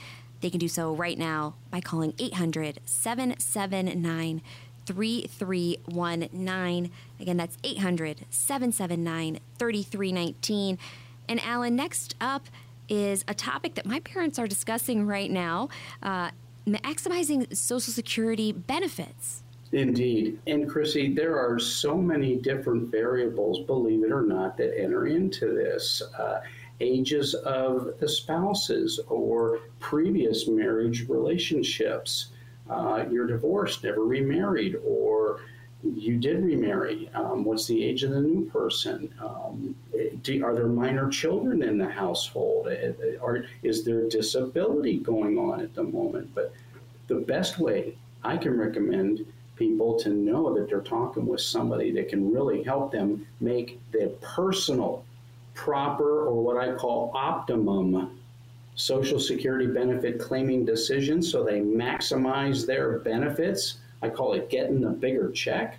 they 0.41 0.49
can 0.49 0.59
do 0.59 0.67
so 0.67 0.93
right 0.93 1.17
now 1.17 1.55
by 1.69 1.81
calling 1.81 2.13
800 2.17 2.79
779 2.85 4.41
3319. 4.85 6.91
Again, 7.19 7.37
that's 7.37 7.57
800 7.63 8.25
779 8.29 9.39
3319. 9.57 10.77
And 11.27 11.43
Alan, 11.43 11.75
next 11.75 12.15
up 12.19 12.47
is 12.89 13.23
a 13.27 13.33
topic 13.33 13.75
that 13.75 13.85
my 13.85 13.99
parents 14.01 14.37
are 14.37 14.47
discussing 14.47 15.07
right 15.07 15.31
now 15.31 15.69
uh, 16.03 16.31
maximizing 16.67 17.55
Social 17.55 17.93
Security 17.93 18.51
benefits. 18.51 19.43
Indeed. 19.71 20.37
And 20.47 20.69
Chrissy, 20.69 21.13
there 21.13 21.39
are 21.39 21.57
so 21.57 21.95
many 21.95 22.35
different 22.35 22.91
variables, 22.91 23.65
believe 23.65 24.03
it 24.03 24.11
or 24.11 24.23
not, 24.23 24.57
that 24.57 24.77
enter 24.77 25.07
into 25.07 25.53
this. 25.53 26.01
Uh, 26.17 26.41
ages 26.81 27.35
of 27.35 27.93
the 27.99 28.09
spouses 28.09 28.99
or 29.07 29.59
previous 29.79 30.47
marriage 30.47 31.07
relationships. 31.07 32.27
Uh, 32.71 33.03
you're 33.11 33.27
divorced, 33.27 33.83
never 33.83 34.05
remarried, 34.05 34.77
or 34.85 35.41
you 35.83 36.17
did 36.17 36.41
remarry. 36.43 37.09
Um, 37.13 37.43
what's 37.43 37.67
the 37.67 37.83
age 37.83 38.03
of 38.03 38.11
the 38.11 38.21
new 38.21 38.45
person? 38.45 39.13
Um, 39.21 39.75
do, 40.23 40.45
are 40.45 40.55
there 40.55 40.67
minor 40.67 41.09
children 41.09 41.63
in 41.63 41.77
the 41.77 41.89
household? 41.89 42.67
Are, 42.67 43.37
uh, 43.37 43.41
is 43.61 43.83
there 43.83 44.07
disability 44.07 44.99
going 44.99 45.37
on 45.37 45.59
at 45.59 45.75
the 45.75 45.83
moment? 45.83 46.33
But 46.33 46.53
the 47.07 47.15
best 47.15 47.59
way 47.59 47.97
I 48.23 48.37
can 48.37 48.57
recommend 48.57 49.25
people 49.57 49.99
to 49.99 50.09
know 50.09 50.53
that 50.55 50.69
they're 50.69 50.79
talking 50.79 51.25
with 51.25 51.41
somebody 51.41 51.91
that 51.91 52.07
can 52.07 52.31
really 52.31 52.63
help 52.63 52.93
them 52.93 53.27
make 53.41 53.81
their 53.91 54.09
personal, 54.21 55.03
proper, 55.55 56.25
or 56.25 56.41
what 56.41 56.57
I 56.57 56.73
call 56.75 57.11
optimum 57.13 58.20
Social 58.75 59.19
Security 59.19 59.67
benefit 59.67 60.19
claiming 60.19 60.65
decisions 60.65 61.31
so 61.31 61.43
they 61.43 61.59
maximize 61.59 62.65
their 62.65 62.99
benefits. 62.99 63.77
I 64.01 64.09
call 64.09 64.33
it 64.33 64.49
getting 64.49 64.81
the 64.81 64.89
bigger 64.89 65.31
check. 65.31 65.77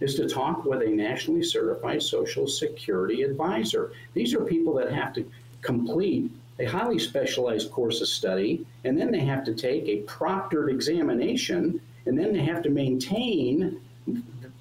Is 0.00 0.14
to 0.14 0.28
talk 0.28 0.64
with 0.64 0.82
a 0.82 0.88
nationally 0.88 1.42
certified 1.42 2.02
Social 2.02 2.46
Security 2.46 3.22
advisor. 3.22 3.92
These 4.14 4.34
are 4.34 4.44
people 4.44 4.74
that 4.74 4.92
have 4.92 5.12
to 5.14 5.30
complete 5.60 6.30
a 6.58 6.64
highly 6.64 6.98
specialized 6.98 7.70
course 7.70 8.00
of 8.00 8.08
study, 8.08 8.66
and 8.84 8.98
then 8.98 9.10
they 9.10 9.20
have 9.20 9.44
to 9.44 9.54
take 9.54 9.86
a 9.88 10.02
proctored 10.02 10.70
examination, 10.70 11.80
and 12.06 12.18
then 12.18 12.32
they 12.32 12.44
have 12.44 12.62
to 12.62 12.70
maintain 12.70 13.80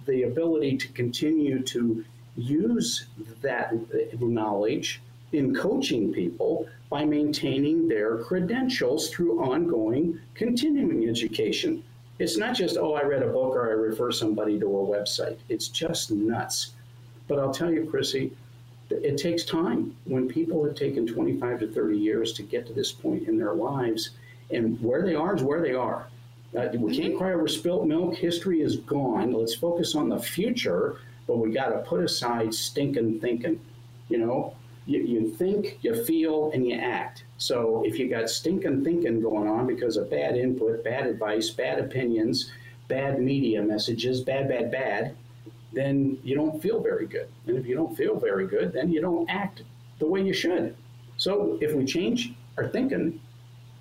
the 0.06 0.24
ability 0.24 0.78
to 0.78 0.88
continue 0.90 1.62
to 1.64 2.04
use 2.36 3.06
that 3.42 3.74
knowledge 4.20 5.02
in 5.32 5.54
coaching 5.54 6.12
people 6.12 6.68
by 6.90 7.06
maintaining 7.06 7.88
their 7.88 8.18
credentials 8.18 9.10
through 9.10 9.40
ongoing 9.40 10.20
continuing 10.34 11.08
education. 11.08 11.84
It's 12.18 12.38
not 12.38 12.56
just, 12.56 12.78
oh, 12.78 12.96
I 12.96 13.04
read 13.04 13.24
a 13.24 13.28
book 13.28 13.56
or 13.56 13.70
I 13.70 13.74
refer 13.74 14.12
somebody 14.12 14.60
to 14.60 14.66
a 14.66 14.86
website. 14.86 15.38
It's 15.48 15.68
just 15.68 16.12
nuts. 16.12 16.72
But 17.28 17.40
I'll 17.40 17.54
tell 17.54 17.72
you, 17.72 17.86
Chrissy, 17.86 18.36
it 18.90 19.18
takes 19.18 19.44
time. 19.44 19.96
When 20.06 20.28
people 20.28 20.66
have 20.66 20.76
taken 20.76 21.06
25 21.06 21.60
to 21.60 21.68
30 21.72 21.98
years 21.98 22.34
to 22.34 22.44
get 22.44 22.66
to 22.68 22.74
this 22.74 22.92
point 22.92 23.28
in 23.28 23.38
their 23.38 23.54
lives, 23.54 24.12
and 24.52 24.82
where 24.82 25.04
they 25.04 25.16
are 25.16 25.36
is 25.36 25.44
where 25.44 25.62
they 25.62 25.74
are. 25.74 26.08
Uh, 26.58 26.68
we 26.78 26.98
can't 26.98 27.16
cry 27.16 27.34
over 27.34 27.48
spilt 27.48 27.86
milk. 27.86 28.16
History 28.16 28.62
is 28.62 28.78
gone. 28.78 29.32
Let's 29.32 29.54
focus 29.54 29.94
on 29.94 30.10
the 30.10 30.18
future, 30.18 30.98
but 31.28 31.38
we 31.38 31.52
got 31.52 31.70
to 31.70 31.80
put 31.80 32.04
aside 32.04 32.54
stinking 32.54 33.20
thinking. 33.20 33.60
You 34.10 34.18
know, 34.18 34.56
you, 34.86 35.00
you 35.04 35.30
think, 35.30 35.80
you 35.82 36.04
feel, 36.06 36.52
and 36.52 36.68
you 36.68 36.76
act. 36.76 37.24
So 37.38 37.84
if 37.86 38.00
you 38.00 38.10
got 38.10 38.30
stinking 38.30 38.84
thinking 38.84 39.22
going 39.22 39.48
on 39.48 39.68
because 39.68 39.98
of 39.98 40.10
bad 40.10 40.36
input, 40.36 40.84
bad 40.84 41.06
advice, 41.06 41.50
bad 41.50 41.80
opinions, 41.80 42.52
bad 42.88 43.22
media 43.22 43.62
messages, 43.62 44.22
bad, 44.22 44.50
bad, 44.50 44.72
bad, 44.72 45.16
then 45.72 46.18
you 46.24 46.36
don't 46.36 46.62
feel 46.62 46.82
very 46.82 47.06
good. 47.06 47.30
And 47.48 47.58
if 47.58 47.66
you 47.66 47.76
don't 47.76 47.96
feel 47.96 48.20
very 48.20 48.48
good, 48.48 48.74
then 48.74 48.92
you 48.92 49.02
don't 49.02 49.30
act 49.30 49.64
the 50.00 50.08
way 50.08 50.22
you 50.22 50.34
should. 50.34 50.76
So 51.18 51.58
if 51.62 51.74
we 51.74 51.86
change 51.86 52.34
our 52.58 52.68
thinking 52.68 53.20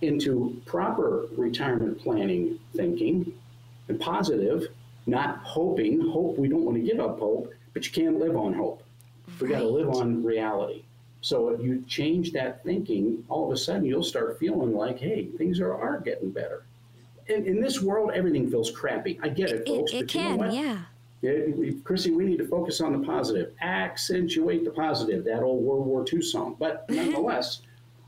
into 0.00 0.60
proper 0.66 1.26
retirement 1.36 2.00
planning 2.00 2.58
thinking 2.76 3.32
and 3.88 3.98
positive, 3.98 4.68
not 5.06 5.38
hoping, 5.38 6.00
hope 6.00 6.38
we 6.38 6.48
don't 6.48 6.64
want 6.64 6.76
to 6.76 6.82
give 6.82 7.00
up 7.00 7.18
hope, 7.18 7.52
but 7.72 7.86
you 7.86 7.92
can't 7.92 8.18
live 8.18 8.36
on 8.36 8.52
hope. 8.52 8.82
We 9.40 9.48
got 9.48 9.60
to 9.60 9.68
live 9.68 9.88
on 9.88 10.22
reality. 10.22 10.84
So 11.20 11.48
if 11.48 11.60
you 11.60 11.84
change 11.86 12.32
that 12.32 12.62
thinking, 12.62 13.24
all 13.28 13.46
of 13.46 13.52
a 13.52 13.56
sudden 13.56 13.84
you'll 13.84 14.02
start 14.02 14.38
feeling 14.38 14.74
like, 14.74 14.98
hey, 14.98 15.26
things 15.36 15.60
are, 15.60 15.74
are 15.74 16.00
getting 16.00 16.30
better. 16.30 16.64
In, 17.26 17.46
in 17.46 17.60
this 17.60 17.82
world, 17.82 18.12
everything 18.14 18.48
feels 18.50 18.70
crappy. 18.70 19.18
I 19.22 19.28
get 19.28 19.50
it, 19.50 19.66
folks. 19.66 19.92
It, 19.92 20.02
it 20.02 20.08
can, 20.08 20.38
you 20.38 20.44
know 20.44 20.52
yeah. 20.52 20.78
Yeah, 21.20 21.72
Chrissy, 21.82 22.12
we 22.12 22.24
need 22.24 22.38
to 22.38 22.46
focus 22.46 22.80
on 22.80 22.92
the 22.92 23.04
positive. 23.04 23.52
Accentuate 23.60 24.64
the 24.64 24.70
positive, 24.70 25.24
that 25.24 25.42
old 25.42 25.64
World 25.64 25.84
War 25.84 26.04
II 26.10 26.22
song. 26.22 26.56
But 26.58 26.86
nonetheless, 26.90 27.62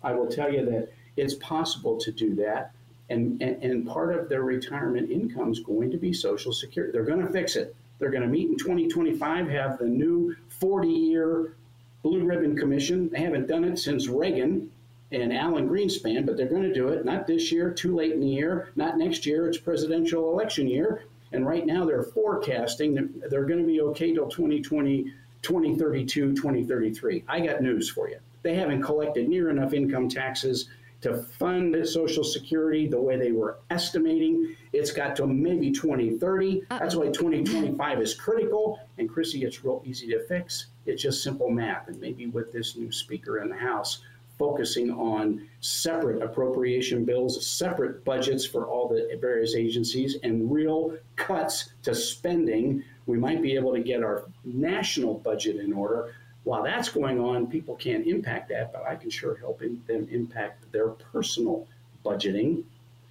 I 0.04 0.12
will 0.12 0.28
tell 0.28 0.52
you 0.52 0.64
that 0.66 0.92
it's 1.16 1.34
possible 1.34 1.98
to 1.98 2.12
do 2.12 2.34
that. 2.36 2.72
And, 3.08 3.42
and, 3.42 3.62
and 3.64 3.86
part 3.86 4.14
of 4.14 4.28
their 4.28 4.42
retirement 4.42 5.10
income 5.10 5.50
is 5.50 5.58
going 5.58 5.90
to 5.90 5.96
be 5.96 6.12
Social 6.12 6.52
Security. 6.52 6.92
They're 6.92 7.04
going 7.04 7.26
to 7.26 7.32
fix 7.32 7.56
it. 7.56 7.74
They're 7.98 8.10
going 8.10 8.22
to 8.22 8.28
meet 8.28 8.48
in 8.48 8.56
2025, 8.56 9.48
have 9.48 9.78
the 9.78 9.86
new 9.86 10.36
40 10.48 10.88
year 10.88 11.56
Blue 12.02 12.24
Ribbon 12.24 12.56
Commission. 12.56 13.08
They 13.10 13.20
haven't 13.20 13.48
done 13.48 13.64
it 13.64 13.78
since 13.78 14.08
Reagan 14.08 14.70
and 15.12 15.32
Alan 15.32 15.68
Greenspan, 15.68 16.24
but 16.24 16.36
they're 16.36 16.46
going 16.46 16.62
to 16.62 16.72
do 16.72 16.88
it. 16.88 17.04
Not 17.04 17.26
this 17.26 17.50
year, 17.50 17.70
too 17.70 17.94
late 17.94 18.12
in 18.12 18.20
the 18.20 18.26
year. 18.26 18.70
Not 18.76 18.96
next 18.96 19.26
year, 19.26 19.48
it's 19.48 19.58
presidential 19.58 20.30
election 20.32 20.68
year. 20.68 21.04
And 21.32 21.46
right 21.46 21.66
now 21.66 21.84
they're 21.84 22.02
forecasting 22.02 22.94
that 22.94 23.30
they're 23.30 23.44
going 23.44 23.60
to 23.60 23.66
be 23.66 23.80
okay 23.82 24.12
till 24.12 24.28
2020, 24.28 25.12
2032, 25.42 26.34
2033. 26.34 27.24
I 27.28 27.40
got 27.40 27.62
news 27.62 27.90
for 27.90 28.08
you. 28.08 28.18
They 28.42 28.54
haven't 28.54 28.82
collected 28.82 29.28
near 29.28 29.50
enough 29.50 29.74
income 29.74 30.08
taxes 30.08 30.68
to 31.02 31.22
fund 31.22 31.76
Social 31.88 32.24
Security 32.24 32.86
the 32.86 33.00
way 33.00 33.16
they 33.16 33.32
were 33.32 33.58
estimating. 33.70 34.54
It's 34.72 34.92
got 34.92 35.16
to 35.16 35.26
maybe 35.26 35.70
2030. 35.70 36.62
Uh-oh. 36.70 36.78
That's 36.78 36.94
why 36.94 37.06
2025 37.06 38.00
is 38.00 38.14
critical. 38.14 38.78
And 38.98 39.08
Chrissy, 39.08 39.44
it's 39.44 39.64
real 39.64 39.82
easy 39.84 40.08
to 40.08 40.22
fix. 40.26 40.66
It's 40.86 41.02
just 41.02 41.22
simple 41.22 41.50
math. 41.50 41.88
And 41.88 42.00
maybe 42.00 42.26
with 42.26 42.52
this 42.52 42.76
new 42.76 42.92
speaker 42.92 43.38
in 43.38 43.48
the 43.48 43.56
House 43.56 44.02
focusing 44.40 44.90
on 44.90 45.46
separate 45.60 46.22
appropriation 46.22 47.04
bills, 47.04 47.46
separate 47.46 48.02
budgets 48.06 48.46
for 48.46 48.64
all 48.64 48.88
the 48.88 49.18
various 49.20 49.54
agencies, 49.54 50.16
and 50.22 50.50
real 50.50 50.96
cuts 51.16 51.74
to 51.82 51.94
spending, 51.94 52.82
we 53.04 53.18
might 53.18 53.42
be 53.42 53.54
able 53.54 53.74
to 53.74 53.80
get 53.80 54.02
our 54.02 54.24
national 54.42 55.12
budget 55.12 55.56
in 55.56 55.74
order 55.74 56.14
while 56.44 56.62
that's 56.62 56.88
going 56.88 57.20
on, 57.20 57.46
people 57.46 57.76
can't 57.76 58.06
impact 58.06 58.48
that, 58.48 58.72
but 58.72 58.86
I 58.86 58.96
can 58.96 59.10
sure 59.10 59.36
help 59.36 59.62
in, 59.62 59.82
them 59.86 60.08
impact 60.10 60.70
their 60.72 60.88
personal 60.88 61.66
budgeting. 62.04 62.64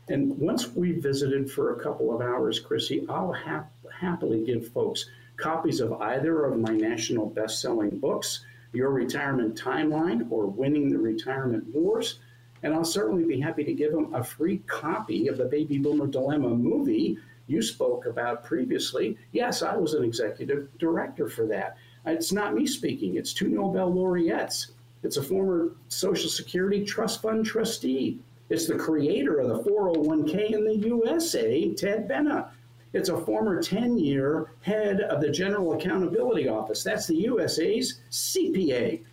And 0.07 0.37
once 0.39 0.69
we've 0.69 1.01
visited 1.01 1.51
for 1.51 1.73
a 1.73 1.83
couple 1.83 2.13
of 2.13 2.21
hours, 2.21 2.59
Chrissy, 2.59 3.05
I'll 3.07 3.31
hap- 3.31 3.71
happily 3.91 4.43
give 4.43 4.69
folks 4.69 5.05
copies 5.37 5.79
of 5.79 5.93
either 6.01 6.45
of 6.45 6.59
my 6.59 6.73
national 6.73 7.27
best-selling 7.27 7.99
books, 7.99 8.43
Your 8.73 8.89
Retirement 8.89 9.55
Timeline 9.57 10.29
or 10.31 10.47
Winning 10.47 10.89
the 10.89 10.97
Retirement 10.97 11.65
Wars. 11.73 12.19
And 12.63 12.73
I'll 12.73 12.83
certainly 12.83 13.23
be 13.23 13.39
happy 13.39 13.63
to 13.63 13.73
give 13.73 13.93
them 13.93 14.13
a 14.13 14.23
free 14.23 14.57
copy 14.67 15.27
of 15.27 15.37
the 15.37 15.45
Baby 15.45 15.77
Boomer 15.77 16.07
Dilemma 16.07 16.49
movie 16.49 17.17
you 17.49 17.61
spoke 17.61 18.05
about 18.05 18.43
previously. 18.43 19.17
Yes, 19.31 19.63
I 19.63 19.75
was 19.75 19.95
an 19.95 20.03
executive 20.03 20.67
director 20.77 21.27
for 21.27 21.47
that. 21.47 21.77
It's 22.05 22.31
not 22.31 22.55
me 22.55 22.65
speaking, 22.65 23.15
it's 23.15 23.33
two 23.33 23.49
Nobel 23.49 23.93
laureates. 23.93 24.71
It's 25.03 25.17
a 25.17 25.23
former 25.23 25.71
Social 25.87 26.29
Security 26.29 26.83
Trust 26.83 27.21
Fund 27.21 27.45
trustee. 27.45 28.19
It's 28.49 28.67
the 28.67 28.77
creator 28.77 29.39
of 29.39 29.47
the 29.49 29.69
401k 29.69 30.51
in 30.51 30.65
the 30.65 30.75
USA, 30.87 31.73
Ted 31.73 32.07
Benna. 32.07 32.49
It's 32.93 33.09
a 33.09 33.17
former 33.17 33.61
10 33.61 33.99
year 33.99 34.51
head 34.61 35.01
of 35.01 35.21
the 35.21 35.29
General 35.29 35.73
Accountability 35.73 36.47
Office. 36.47 36.83
That's 36.83 37.05
the 37.05 37.15
USA's 37.17 37.99
CPA. 38.09 39.03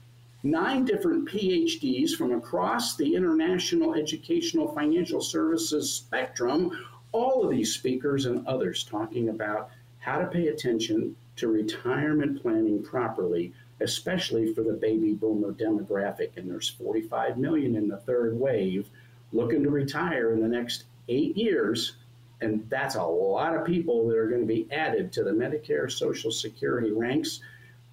Nine 0.42 0.84
different 0.84 1.28
PhDs 1.28 2.12
from 2.12 2.32
across 2.32 2.96
the 2.96 3.14
international 3.14 3.94
educational 3.94 4.72
financial 4.72 5.20
services 5.20 5.92
spectrum. 5.92 6.70
All 7.12 7.44
of 7.44 7.50
these 7.50 7.74
speakers 7.74 8.26
and 8.26 8.46
others 8.46 8.84
talking 8.84 9.28
about 9.28 9.70
how 9.98 10.18
to 10.18 10.26
pay 10.26 10.48
attention 10.48 11.16
to 11.36 11.48
retirement 11.48 12.40
planning 12.42 12.82
properly, 12.82 13.52
especially 13.80 14.54
for 14.54 14.62
the 14.62 14.72
baby 14.72 15.12
boomer 15.12 15.52
demographic. 15.52 16.36
And 16.36 16.50
there's 16.50 16.68
45 16.68 17.36
million 17.38 17.76
in 17.76 17.88
the 17.88 17.98
third 17.98 18.38
wave 18.38 18.88
looking 19.32 19.62
to 19.62 19.70
retire 19.70 20.32
in 20.32 20.40
the 20.40 20.48
next 20.48 20.84
eight 21.08 21.36
years, 21.36 21.96
and 22.40 22.66
that's 22.68 22.94
a 22.94 23.02
lot 23.02 23.54
of 23.54 23.64
people 23.64 24.06
that 24.08 24.16
are 24.16 24.28
going 24.28 24.40
to 24.40 24.46
be 24.46 24.66
added 24.70 25.12
to 25.12 25.24
the 25.24 25.30
Medicare 25.30 25.90
Social 25.90 26.30
Security 26.30 26.92
ranks. 26.92 27.40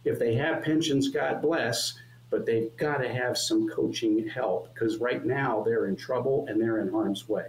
If 0.05 0.19
they 0.19 0.35
have 0.35 0.63
pensions, 0.63 1.09
God 1.09 1.41
bless, 1.41 1.93
but 2.29 2.45
they've 2.45 2.75
got 2.77 2.97
to 2.97 3.13
have 3.13 3.37
some 3.37 3.69
coaching 3.69 4.27
help 4.27 4.73
because 4.73 4.97
right 4.97 5.23
now 5.23 5.63
they're 5.63 5.85
in 5.85 5.95
trouble 5.95 6.45
and 6.47 6.61
they're 6.61 6.79
in 6.79 6.91
harm's 6.91 7.29
way. 7.29 7.47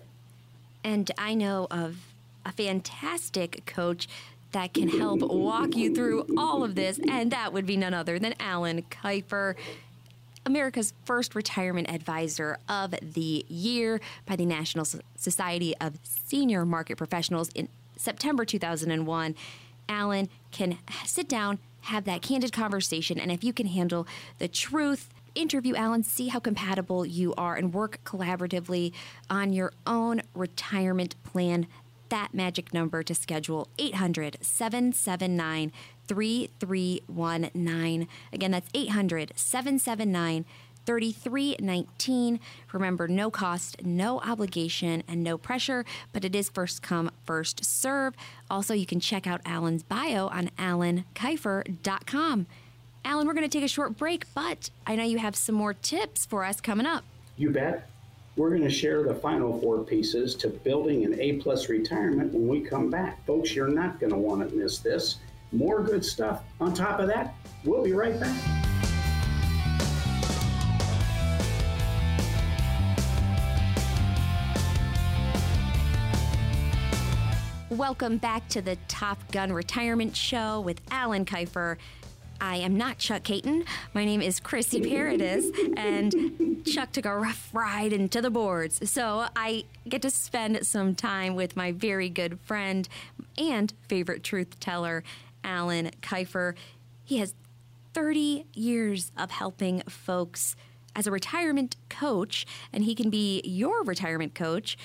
And 0.85 1.11
I 1.16 1.35
know 1.35 1.66
of 1.70 1.96
a 2.44 2.52
fantastic 2.52 3.64
coach 3.64 4.09
that 4.54 4.72
can 4.72 4.88
help 4.88 5.20
walk 5.20 5.76
you 5.76 5.92
through 5.92 6.24
all 6.38 6.62
of 6.62 6.76
this, 6.76 7.00
and 7.08 7.32
that 7.32 7.52
would 7.52 7.66
be 7.66 7.76
none 7.76 7.92
other 7.92 8.20
than 8.20 8.34
Alan 8.38 8.82
Kifer. 8.82 9.56
America's 10.46 10.92
first 11.04 11.34
retirement 11.34 11.90
advisor 11.90 12.58
of 12.68 12.94
the 13.02 13.44
year 13.48 14.00
by 14.26 14.36
the 14.36 14.46
National 14.46 14.86
Society 15.16 15.74
of 15.80 15.98
Senior 16.04 16.64
Market 16.64 16.96
Professionals 16.96 17.50
in 17.54 17.68
September 17.96 18.44
2001. 18.44 19.34
Alan 19.88 20.28
can 20.52 20.78
sit 21.04 21.28
down, 21.28 21.58
have 21.82 22.04
that 22.04 22.22
candid 22.22 22.52
conversation, 22.52 23.18
and 23.18 23.32
if 23.32 23.42
you 23.42 23.52
can 23.52 23.66
handle 23.66 24.06
the 24.38 24.46
truth, 24.46 25.08
interview 25.34 25.74
Alan, 25.74 26.04
see 26.04 26.28
how 26.28 26.38
compatible 26.38 27.04
you 27.04 27.34
are, 27.34 27.56
and 27.56 27.74
work 27.74 27.98
collaboratively 28.04 28.92
on 29.28 29.52
your 29.52 29.72
own 29.84 30.22
retirement 30.32 31.16
plan. 31.24 31.66
That 32.08 32.34
magic 32.34 32.74
number 32.74 33.02
to 33.02 33.14
schedule 33.14 33.68
800 33.78 34.38
779 34.40 35.72
3319. 36.06 38.08
Again, 38.32 38.50
that's 38.50 38.68
800 38.74 39.32
779 39.36 40.44
3319. 40.86 42.40
Remember, 42.72 43.08
no 43.08 43.30
cost, 43.30 43.84
no 43.84 44.20
obligation, 44.20 45.02
and 45.08 45.24
no 45.24 45.38
pressure, 45.38 45.84
but 46.12 46.24
it 46.24 46.34
is 46.34 46.50
first 46.50 46.82
come, 46.82 47.10
first 47.24 47.64
serve. 47.64 48.14
Also, 48.50 48.74
you 48.74 48.86
can 48.86 49.00
check 49.00 49.26
out 49.26 49.40
Alan's 49.46 49.82
bio 49.82 50.28
on 50.28 50.50
alankifer.com. 50.58 52.46
Alan, 53.06 53.26
we're 53.26 53.34
going 53.34 53.48
to 53.48 53.58
take 53.58 53.64
a 53.64 53.68
short 53.68 53.96
break, 53.96 54.26
but 54.34 54.70
I 54.86 54.96
know 54.96 55.04
you 55.04 55.18
have 55.18 55.36
some 55.36 55.54
more 55.54 55.74
tips 55.74 56.24
for 56.24 56.44
us 56.44 56.60
coming 56.60 56.86
up. 56.86 57.04
You 57.36 57.50
bet. 57.50 57.88
We're 58.36 58.48
going 58.48 58.62
to 58.62 58.70
share 58.70 59.04
the 59.04 59.14
final 59.14 59.60
four 59.60 59.84
pieces 59.84 60.34
to 60.36 60.48
building 60.48 61.04
an 61.04 61.20
A 61.20 61.34
plus 61.34 61.68
retirement 61.68 62.32
when 62.32 62.48
we 62.48 62.62
come 62.62 62.90
back. 62.90 63.24
Folks, 63.24 63.54
you're 63.54 63.68
not 63.68 64.00
going 64.00 64.10
to 64.10 64.18
want 64.18 64.48
to 64.48 64.56
miss 64.56 64.80
this. 64.80 65.18
More 65.52 65.84
good 65.84 66.04
stuff 66.04 66.42
on 66.60 66.74
top 66.74 66.98
of 66.98 67.06
that. 67.06 67.36
We'll 67.62 67.84
be 67.84 67.92
right 67.92 68.18
back. 68.18 68.36
Welcome 77.70 78.16
back 78.16 78.48
to 78.48 78.60
the 78.60 78.76
Top 78.88 79.30
Gun 79.30 79.52
Retirement 79.52 80.16
Show 80.16 80.60
with 80.60 80.80
Alan 80.90 81.24
Kifer. 81.24 81.76
I 82.44 82.57
am 82.57 82.76
not 82.76 82.98
Chuck 82.98 83.22
Kaiton. 83.22 83.64
My 83.94 84.04
name 84.04 84.20
is 84.20 84.38
Chrissy 84.38 84.83
Paradis, 84.83 85.50
and 85.78 86.62
Chuck 86.66 86.92
took 86.92 87.07
a 87.07 87.16
rough 87.16 87.48
ride 87.54 87.90
into 87.94 88.20
the 88.20 88.28
boards. 88.28 88.90
So 88.90 89.28
I 89.35 89.64
get 89.88 90.02
to 90.02 90.11
spend 90.11 90.66
some 90.66 90.94
time 90.94 91.37
with 91.37 91.57
my 91.57 91.72
very 91.72 92.11
good 92.11 92.38
friend 92.40 92.87
and 93.38 93.72
favorite 93.88 94.22
truth 94.22 94.61
teller, 94.61 95.02
Alan 95.42 95.90
Kifer. 96.02 96.54
He 97.02 97.16
has 97.16 97.33
30 97.94 98.44
years 98.52 99.11
of 99.16 99.30
helping 99.30 99.80
folks 99.88 100.54
as 100.94 101.07
a 101.07 101.11
retirement 101.11 101.76
coach, 101.88 102.44
and 102.74 102.85
he 102.85 102.94
can 102.94 103.09
be 103.09 103.40
your 103.46 103.83
retirement 103.85 104.35
coach. 104.35 104.76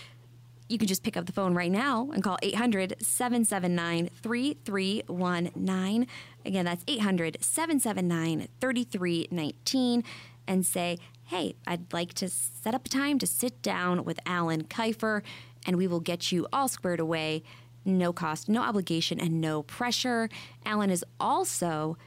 You 0.70 0.78
can 0.78 0.88
just 0.88 1.04
pick 1.04 1.18
up 1.18 1.26
the 1.26 1.34
phone 1.34 1.56
right 1.56 1.72
now 1.72 2.10
and 2.14 2.24
call 2.24 2.38
800 2.42 2.96
779 3.02 4.12
3319. 4.22 6.08
Again, 6.46 6.66
that's 6.66 6.84
800 6.88 7.38
779 7.42 8.48
3319 8.60 10.04
and 10.48 10.66
say, 10.66 10.98
Hey, 11.26 11.56
I'd 11.68 11.94
like 11.94 12.14
to 12.16 12.30
set 12.30 12.74
up 12.74 12.86
a 12.88 12.90
time 12.90 13.20
to 13.20 13.28
sit 13.28 13.62
down 13.62 14.04
with 14.04 14.20
Alan 14.26 14.64
Kifer, 14.64 15.22
and 15.66 15.78
we 15.78 15.86
will 15.86 16.00
get 16.00 16.32
you 16.32 16.48
all 16.52 16.68
squared 16.68 17.00
away 17.00 17.44
no 17.86 18.14
cost, 18.14 18.50
no 18.50 18.62
obligation, 18.62 19.20
and 19.20 19.42
no 19.42 19.64
pressure. 19.64 20.30
Alan 20.66 20.90
is 20.90 21.04
also 21.20 21.98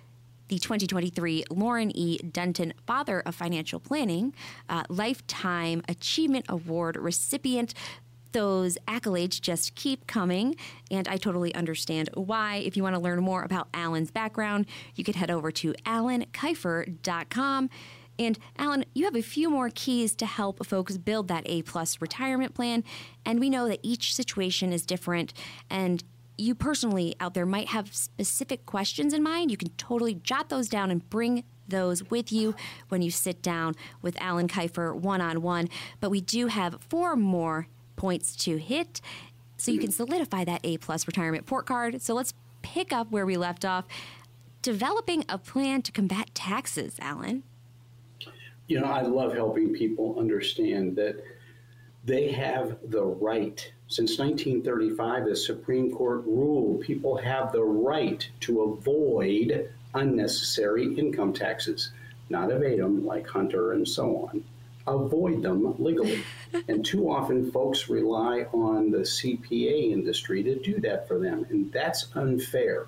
the 0.49 0.59
2023 0.59 1.45
Loren 1.51 1.97
E. 1.97 2.19
Dunton 2.19 2.75
Father 2.87 3.21
of 3.21 3.35
Financial 3.35 3.81
Planning 3.81 4.35
uh, 4.69 4.85
Lifetime 4.89 5.83
Achievement 5.89 6.45
Award 6.49 6.97
recipient. 6.97 7.75
Those 8.33 8.79
accolades 8.89 9.41
just 9.41 9.75
keep 9.75 10.07
coming, 10.07 10.57
and 10.91 11.07
I 11.07 11.17
totally 11.17 11.55
understand 11.55 12.11
why. 12.15 12.57
If 12.57 12.77
you 12.77 12.83
want 12.83 12.97
to 12.97 13.01
learn 13.01 13.21
more 13.21 13.43
about 13.43 13.69
Alan's 13.75 14.11
background, 14.11 14.67
you 14.95 15.05
could 15.05 15.17
head 15.17 15.31
over 15.31 15.51
to 15.53 15.75
alankifer.com. 15.85 17.71
And 18.19 18.39
Alan, 18.59 18.85
you 18.95 19.05
have 19.05 19.17
a 19.17 19.23
few 19.23 19.51
more 19.51 19.71
keys 19.75 20.15
to 20.17 20.27
help 20.27 20.65
folks 20.67 20.99
build 20.99 21.29
that 21.29 21.43
A 21.47 21.63
plus 21.63 22.01
retirement 22.01 22.55
plan. 22.55 22.85
And 23.25 23.41
we 23.41 23.51
know 23.51 23.69
that 23.69 23.81
each 23.83 24.15
situation 24.15 24.73
is 24.73 24.85
different. 24.85 25.33
And 25.71 26.05
you 26.39 26.55
personally 26.55 27.15
out 27.21 27.35
there 27.35 27.47
might 27.47 27.69
have 27.69 27.95
specific 27.95 28.67
questions 28.67 29.13
in 29.13 29.23
mind. 29.23 29.51
You 29.51 29.57
can 29.57 29.71
totally 29.77 30.15
jot 30.15 30.49
those 30.49 30.69
down 30.69 30.91
and 30.91 31.09
bring 31.09 31.45
those 31.69 32.11
with 32.11 32.33
you 32.33 32.55
when 32.89 33.03
you 33.03 33.11
sit 33.11 33.43
down 33.43 33.75
with 34.03 34.21
Alan 34.21 34.49
Kifer 34.49 34.95
one 34.95 35.21
on 35.21 35.43
one. 35.43 35.69
But 36.01 36.11
we 36.11 36.21
do 36.21 36.49
have 36.49 36.79
four 36.89 37.17
more 37.17 37.69
points 38.03 38.37
to 38.45 38.57
hit 38.57 39.01
so 39.57 39.71
you 39.71 39.79
can 39.79 39.89
mm-hmm. 39.89 40.05
solidify 40.05 40.45
that 40.45 40.61
A 40.65 40.77
plus 40.79 41.07
retirement 41.07 41.47
port 41.47 41.67
card. 41.67 42.03
So 42.03 42.15
let's 42.15 42.35
pick 42.63 42.93
up 42.93 43.11
where 43.11 43.25
we 43.25 43.37
left 43.37 43.65
off. 43.65 43.85
Developing 44.61 45.25
a 45.29 45.39
plan 45.39 45.83
to 45.83 45.93
combat 45.93 46.35
taxes, 46.35 46.97
Alan 47.01 47.43
you 48.73 48.81
know, 48.81 48.87
I 48.87 49.03
love 49.03 49.35
helping 49.35 49.75
people 49.75 50.19
understand 50.19 50.97
that 50.97 51.23
they 52.05 52.33
have 52.33 52.79
the 52.91 53.03
right. 53.03 53.71
Since 53.89 54.19
1935, 54.19 55.27
the 55.27 55.37
Supreme 55.37 55.93
Court 55.93 56.23
ruled 56.25 56.81
people 56.81 57.17
have 57.19 57.53
the 57.53 57.63
right 57.63 58.27
to 58.41 58.63
avoid 58.63 59.71
unnecessary 59.95 60.95
income 60.95 61.35
taxes, 61.35 61.93
not 62.31 62.51
evade 62.51 62.81
them 62.81 63.05
like 63.05 63.27
Hunter 63.27 63.73
and 63.73 63.87
so 63.87 64.17
on. 64.29 64.43
Avoid 64.87 65.43
them 65.43 65.75
legally. 65.79 66.23
and 66.69 66.85
too 66.85 67.11
often, 67.11 67.51
folks 67.53 67.89
rely 67.89 68.47
on 68.53 68.91
the 68.91 68.99
CPA 68.99 69.93
industry 69.93 70.43
to 70.43 70.57
do 70.57 70.81
that 70.81 71.07
for 71.07 71.19
them, 71.19 71.47
and 71.51 71.71
that's 71.73 72.09
unfair. 72.15 72.87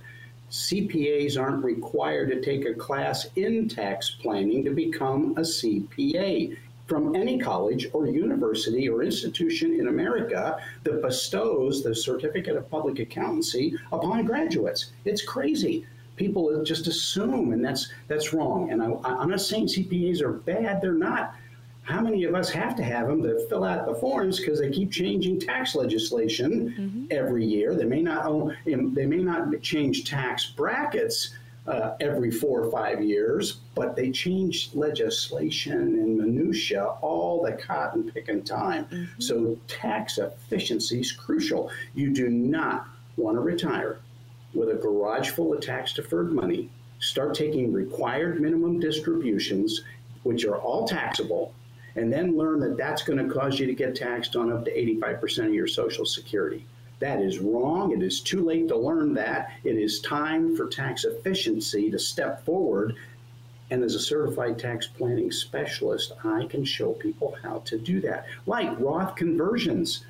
CPAs 0.51 1.41
aren't 1.41 1.65
required 1.65 2.31
to 2.31 2.41
take 2.41 2.65
a 2.65 2.75
class 2.75 3.27
in 3.37 3.69
tax 3.69 4.11
planning 4.11 4.65
to 4.65 4.71
become 4.71 5.33
a 5.37 5.41
CPA 5.41 6.57
from 6.87 7.17
any 7.17 7.39
college 7.39 7.89
or 7.93 8.07
university 8.07 8.89
or 8.89 9.03
institution 9.03 9.81
in 9.81 9.89
America 9.89 10.59
that 10.83 11.01
bestows 11.01 11.83
the 11.83 11.95
certificate 11.95 12.57
of 12.57 12.71
public 12.71 12.99
accountancy 12.99 13.75
upon 13.91 14.25
graduates. 14.25 14.93
It's 15.05 15.25
crazy. 15.25 15.87
People 16.17 16.63
just 16.63 16.87
assume, 16.87 17.53
and 17.53 17.65
that's 17.65 17.91
that's 18.07 18.33
wrong. 18.33 18.71
And 18.71 18.83
I, 18.83 18.93
I'm 19.03 19.31
not 19.31 19.41
saying 19.41 19.67
CPAs 19.67 20.21
are 20.21 20.33
bad; 20.33 20.81
they're 20.81 20.93
not 20.93 21.35
how 21.85 22.01
many 22.01 22.25
of 22.25 22.35
us 22.35 22.51
have 22.51 22.75
to 22.77 22.83
have 22.83 23.09
them 23.09 23.23
to 23.23 23.47
fill 23.49 23.63
out 23.63 23.87
the 23.87 23.95
forms 23.95 24.41
because 24.41 24.59
they 24.59 24.71
keep 24.71 24.91
changing 24.91 25.39
tax 25.39 25.75
legislation 25.75 26.75
mm-hmm. 26.77 27.05
every 27.11 27.45
year? 27.45 27.75
They 27.75 27.85
may 27.85 28.01
not 28.01 28.25
own, 28.25 28.57
they 28.65 29.07
may 29.07 29.19
not 29.19 29.61
change 29.61 30.09
tax 30.09 30.47
brackets 30.47 31.35
uh, 31.67 31.95
every 32.01 32.31
four 32.31 32.63
or 32.63 32.71
five 32.71 33.05
years, 33.05 33.61
but 33.75 33.97
they 33.97 34.11
change 34.11 34.71
legislation 34.75 35.75
and 35.75 36.17
minutia 36.19 36.87
all 37.03 37.43
the 37.43 37.53
cotton 37.53 38.11
picking 38.11 38.43
time. 38.43 38.87
Mm-hmm. 38.87 39.21
So 39.21 39.59
tax 39.69 40.17
efficiency 40.17 41.01
is 41.01 41.13
crucial. 41.13 41.71
You 41.95 42.15
do 42.15 42.31
not 42.31 42.89
want 43.17 43.37
to 43.37 43.41
retire 43.41 43.99
with 44.55 44.71
a 44.71 44.75
garage 44.75 45.31
full 45.31 45.53
of 45.53 45.61
tax 45.61 45.93
deferred 45.93 46.33
money. 46.33 46.71
Start 47.01 47.35
taking 47.35 47.75
required 47.75 48.41
minimum 48.41 48.81
distributions, 48.81 49.83
which 50.23 50.47
are 50.47 50.57
all 50.57 50.89
taxable 50.89 51.53
and 51.97 52.13
then 52.13 52.37
learn 52.37 52.61
that 52.61 52.77
that's 52.77 53.03
going 53.03 53.19
to 53.19 53.33
cause 53.33 53.59
you 53.59 53.67
to 53.67 53.75
get 53.75 53.95
taxed 53.95 54.37
on 54.37 54.53
up 54.53 54.65
to 54.65 54.73
85% 54.73 55.47
of 55.47 55.55
your 55.55 55.67
Social 55.67 56.05
Security. 56.05 56.67
That 57.01 57.21
is 57.21 57.39
wrong. 57.39 57.93
It 57.93 58.03
is 58.03 58.21
too 58.21 58.45
late 58.45 58.69
to 58.69 58.77
learn 58.77 59.15
that. 59.15 59.53
It 59.65 59.77
is 59.77 60.01
time 60.01 60.57
for 60.57 60.67
tax 60.67 61.05
efficiency 61.05 61.91
to 61.91 61.99
step 61.99 62.45
forward. 62.45 62.97
And 63.71 63.83
as 63.83 63.95
a 63.95 64.01
certified 64.01 64.59
tax 64.59 64.87
planning 64.87 65.33
specialist, 65.33 66.13
I 66.23 66.47
can 66.47 66.65
show 66.65 66.93
people 66.93 67.37
how 67.43 67.59
to 67.67 67.79
do 67.79 68.01
that. 68.03 68.27
Like 68.47 68.79
Roth 68.79 69.17
conversions. 69.17 70.05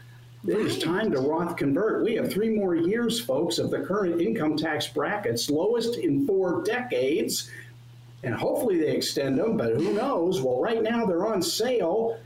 It 0.47 0.59
is 0.59 0.79
time 0.79 1.11
to 1.13 1.21
Roth 1.21 1.57
convert. 1.57 2.05
We 2.05 2.17
have 2.17 2.31
three 2.31 2.51
more 2.51 2.75
years, 2.75 3.19
folks, 3.19 3.59
of 3.59 3.71
the 3.71 3.81
current 3.81 4.21
income 4.21 4.57
tax 4.57 4.87
brackets, 4.87 5.49
lowest 5.49 5.97
in 5.97 6.27
four 6.27 6.63
decades 6.65 7.51
and 8.25 8.35
hopefully 8.35 8.79
they 8.79 8.93
extend 8.97 9.39
them, 9.39 9.57
but 9.57 9.75
who 9.75 9.93
knows? 9.93 10.41
Well, 10.41 10.61
right 10.61 10.83
now 10.83 11.05
they're 11.05 11.27
on 11.27 11.43
sale. 11.43 12.19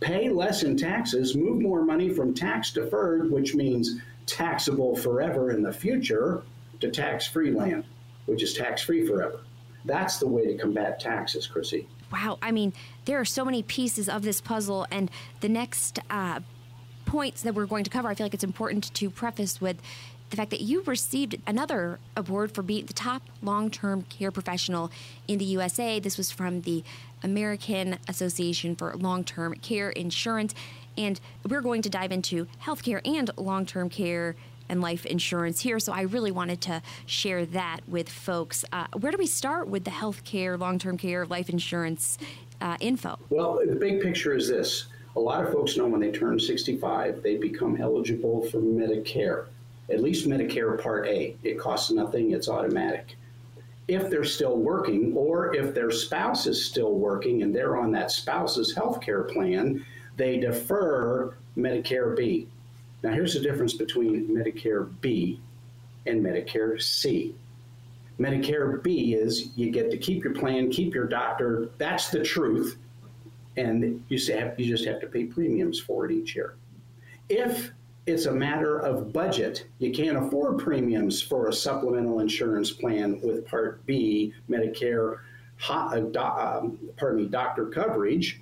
pay 0.00 0.28
less 0.28 0.64
in 0.64 0.76
taxes, 0.76 1.36
move 1.36 1.62
more 1.62 1.84
money 1.84 2.08
from 2.08 2.34
tax 2.34 2.72
deferred, 2.72 3.30
which 3.30 3.54
means 3.54 4.00
taxable 4.26 4.96
forever 4.96 5.52
in 5.52 5.62
the 5.62 5.72
future, 5.72 6.42
to 6.80 6.90
tax 6.90 7.26
free 7.26 7.52
land, 7.52 7.84
which 8.26 8.42
is 8.42 8.52
tax 8.54 8.82
free 8.82 9.06
forever. 9.06 9.40
That's 9.84 10.18
the 10.18 10.26
way 10.26 10.46
to 10.46 10.56
combat 10.58 10.98
taxes, 11.00 11.46
Chrissy. 11.46 11.86
Wow. 12.12 12.38
I 12.42 12.50
mean, 12.50 12.72
there 13.04 13.18
are 13.20 13.24
so 13.24 13.44
many 13.44 13.62
pieces 13.62 14.08
of 14.08 14.22
this 14.22 14.40
puzzle, 14.40 14.86
and 14.90 15.10
the 15.40 15.48
next 15.48 16.00
uh, 16.10 16.40
points 17.06 17.42
that 17.42 17.54
we're 17.54 17.66
going 17.66 17.84
to 17.84 17.90
cover, 17.90 18.08
I 18.08 18.14
feel 18.14 18.26
like 18.26 18.34
it's 18.34 18.44
important 18.44 18.92
to 18.94 19.10
preface 19.10 19.60
with 19.60 19.76
the 20.32 20.36
fact 20.36 20.50
that 20.50 20.62
you 20.62 20.82
received 20.84 21.36
another 21.46 22.00
award 22.16 22.52
for 22.52 22.62
being 22.62 22.86
the 22.86 22.94
top 22.94 23.22
long 23.42 23.70
term 23.70 24.02
care 24.04 24.30
professional 24.30 24.90
in 25.28 25.38
the 25.38 25.44
USA. 25.44 26.00
This 26.00 26.16
was 26.16 26.30
from 26.30 26.62
the 26.62 26.82
American 27.22 27.98
Association 28.08 28.74
for 28.74 28.96
Long 28.96 29.24
Term 29.24 29.54
Care 29.56 29.90
Insurance. 29.90 30.54
And 30.96 31.20
we're 31.46 31.60
going 31.60 31.82
to 31.82 31.90
dive 31.90 32.12
into 32.12 32.46
healthcare 32.62 33.06
and 33.06 33.30
long 33.36 33.66
term 33.66 33.90
care 33.90 34.34
and 34.70 34.80
life 34.80 35.04
insurance 35.04 35.60
here. 35.60 35.78
So 35.78 35.92
I 35.92 36.02
really 36.02 36.30
wanted 36.30 36.62
to 36.62 36.80
share 37.04 37.44
that 37.46 37.80
with 37.86 38.08
folks. 38.08 38.64
Uh, 38.72 38.86
where 38.98 39.12
do 39.12 39.18
we 39.18 39.26
start 39.26 39.68
with 39.68 39.84
the 39.84 39.90
healthcare, 39.90 40.58
long 40.58 40.78
term 40.78 40.96
care, 40.96 41.26
life 41.26 41.50
insurance 41.50 42.16
uh, 42.62 42.78
info? 42.80 43.18
Well, 43.28 43.60
the 43.68 43.76
big 43.76 44.00
picture 44.00 44.34
is 44.34 44.48
this. 44.48 44.86
A 45.14 45.20
lot 45.20 45.44
of 45.44 45.52
folks 45.52 45.76
know 45.76 45.86
when 45.86 46.00
they 46.00 46.10
turn 46.10 46.38
65, 46.38 47.22
they 47.22 47.36
become 47.36 47.76
eligible 47.78 48.48
for 48.48 48.56
Medicare, 48.60 49.48
at 49.90 50.02
least 50.02 50.28
Medicare 50.28 50.80
Part 50.80 51.06
A. 51.06 51.36
It 51.42 51.58
costs 51.58 51.90
nothing, 51.90 52.32
it's 52.32 52.48
automatic. 52.48 53.16
If 53.88 54.08
they're 54.10 54.24
still 54.24 54.56
working, 54.56 55.12
or 55.16 55.54
if 55.54 55.74
their 55.74 55.90
spouse 55.90 56.46
is 56.46 56.64
still 56.64 56.94
working 56.94 57.42
and 57.42 57.54
they're 57.54 57.76
on 57.76 57.90
that 57.92 58.10
spouse's 58.10 58.74
health 58.74 59.00
care 59.00 59.24
plan, 59.24 59.84
they 60.16 60.38
defer 60.38 61.36
Medicare 61.56 62.16
B. 62.16 62.48
Now, 63.02 63.12
here's 63.12 63.34
the 63.34 63.40
difference 63.40 63.74
between 63.74 64.28
Medicare 64.28 64.88
B 65.00 65.40
and 66.06 66.24
Medicare 66.24 66.80
C. 66.80 67.34
Medicare 68.18 68.82
B 68.82 69.14
is 69.14 69.48
you 69.56 69.70
get 69.70 69.90
to 69.90 69.96
keep 69.96 70.22
your 70.22 70.34
plan, 70.34 70.70
keep 70.70 70.94
your 70.94 71.06
doctor. 71.06 71.70
That's 71.78 72.10
the 72.10 72.22
truth. 72.22 72.78
And 73.56 74.04
you, 74.08 74.16
just 74.16 74.84
have 74.86 75.00
to 75.00 75.06
pay 75.06 75.24
premiums 75.24 75.80
for 75.80 76.06
it 76.06 76.12
each 76.12 76.34
year. 76.34 76.54
If 77.28 77.72
it's 78.06 78.26
a 78.26 78.32
matter 78.32 78.78
of 78.78 79.12
budget, 79.12 79.66
you 79.78 79.92
can't 79.92 80.16
afford 80.16 80.58
premiums 80.58 81.22
for 81.22 81.48
a 81.48 81.52
supplemental 81.52 82.20
insurance 82.20 82.70
plan 82.70 83.20
with 83.20 83.46
Part 83.46 83.84
B, 83.86 84.34
Medicare, 84.50 85.18
uh, 85.68 86.00
um, 86.18 86.78
pardon 86.96 87.22
me, 87.22 87.28
doctor 87.28 87.66
coverage, 87.66 88.40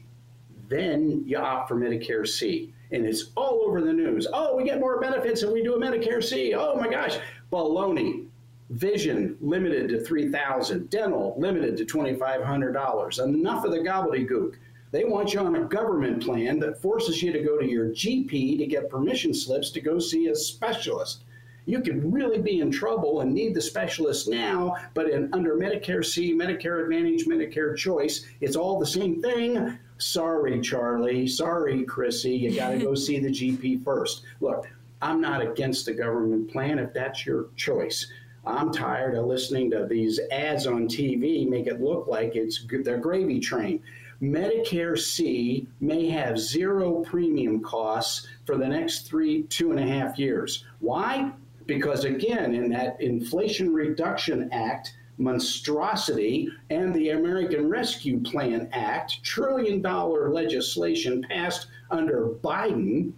then 0.68 1.22
you 1.26 1.36
opt 1.36 1.68
for 1.68 1.76
Medicare 1.76 2.26
C 2.26 2.72
and 2.92 3.06
it's 3.06 3.30
all 3.36 3.62
over 3.66 3.80
the 3.80 3.92
news. 3.92 4.26
Oh, 4.32 4.56
we 4.56 4.64
get 4.64 4.80
more 4.80 5.00
benefits 5.00 5.42
if 5.42 5.50
we 5.50 5.62
do 5.62 5.74
a 5.74 5.78
Medicare 5.78 6.22
C. 6.22 6.54
Oh 6.54 6.76
my 6.76 6.88
gosh, 6.88 7.18
baloney. 7.52 8.26
Vision 8.70 9.36
limited 9.40 9.88
to 9.88 10.00
3000 10.00 10.88
dental 10.90 11.34
limited 11.36 11.76
to 11.76 11.84
$2,500. 11.84 13.24
Enough 13.24 13.64
of 13.64 13.72
the 13.72 13.78
gobbledygook. 13.78 14.54
They 14.92 15.04
want 15.04 15.32
you 15.32 15.40
on 15.40 15.56
a 15.56 15.64
government 15.64 16.22
plan 16.22 16.58
that 16.60 16.82
forces 16.82 17.22
you 17.22 17.32
to 17.32 17.42
go 17.42 17.58
to 17.58 17.68
your 17.68 17.90
GP 17.90 18.58
to 18.58 18.66
get 18.66 18.90
permission 18.90 19.32
slips 19.32 19.70
to 19.70 19.80
go 19.80 19.98
see 19.98 20.28
a 20.28 20.34
specialist. 20.34 21.22
You 21.66 21.80
could 21.80 22.12
really 22.12 22.40
be 22.40 22.60
in 22.60 22.70
trouble 22.70 23.20
and 23.20 23.32
need 23.32 23.54
the 23.54 23.60
specialist 23.60 24.28
now, 24.28 24.74
but 24.94 25.08
in, 25.08 25.32
under 25.32 25.54
Medicare 25.54 26.04
C, 26.04 26.34
Medicare 26.34 26.82
Advantage, 26.82 27.26
Medicare 27.26 27.76
Choice, 27.76 28.26
it's 28.40 28.56
all 28.56 28.78
the 28.78 28.86
same 28.86 29.22
thing 29.22 29.78
Sorry, 30.00 30.58
Charlie. 30.60 31.28
Sorry, 31.28 31.84
Chrissy. 31.84 32.34
You 32.34 32.56
got 32.56 32.70
to 32.70 32.78
go 32.78 32.94
see 32.94 33.18
the 33.18 33.28
GP 33.28 33.84
first. 33.84 34.22
Look, 34.40 34.66
I'm 35.02 35.20
not 35.20 35.42
against 35.42 35.84
the 35.84 35.92
government 35.92 36.50
plan 36.50 36.78
if 36.78 36.94
that's 36.94 37.26
your 37.26 37.48
choice. 37.56 38.06
I'm 38.46 38.72
tired 38.72 39.14
of 39.14 39.26
listening 39.26 39.70
to 39.72 39.86
these 39.86 40.18
ads 40.32 40.66
on 40.66 40.88
TV 40.88 41.46
make 41.46 41.66
it 41.66 41.82
look 41.82 42.06
like 42.06 42.34
it's 42.34 42.64
their 42.82 42.96
gravy 42.96 43.38
train. 43.38 43.82
Medicare 44.22 44.98
C 44.98 45.66
may 45.80 46.08
have 46.10 46.38
zero 46.38 47.00
premium 47.00 47.62
costs 47.62 48.26
for 48.44 48.58
the 48.58 48.68
next 48.68 49.06
three, 49.08 49.44
two 49.44 49.70
and 49.70 49.80
a 49.80 49.86
half 49.86 50.18
years. 50.18 50.64
Why? 50.80 51.32
Because 51.66 52.04
again, 52.04 52.54
in 52.54 52.68
that 52.70 53.00
Inflation 53.00 53.72
Reduction 53.72 54.50
Act, 54.52 54.94
monstrosity 55.16 56.48
and 56.70 56.94
the 56.94 57.10
American 57.10 57.68
Rescue 57.68 58.20
Plan 58.20 58.68
Act, 58.72 59.22
trillion 59.22 59.80
dollar 59.80 60.30
legislation 60.30 61.22
passed 61.22 61.68
under 61.90 62.28
Biden, 62.42 63.12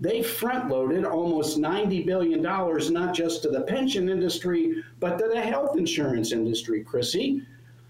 they 0.00 0.22
front 0.22 0.68
loaded 0.68 1.04
almost 1.04 1.58
$90 1.58 2.04
billion, 2.04 2.42
not 2.42 3.14
just 3.14 3.42
to 3.42 3.48
the 3.48 3.62
pension 3.62 4.08
industry, 4.08 4.82
but 5.00 5.18
to 5.18 5.28
the 5.28 5.40
health 5.40 5.76
insurance 5.78 6.32
industry, 6.32 6.84
Chrissy. 6.84 7.42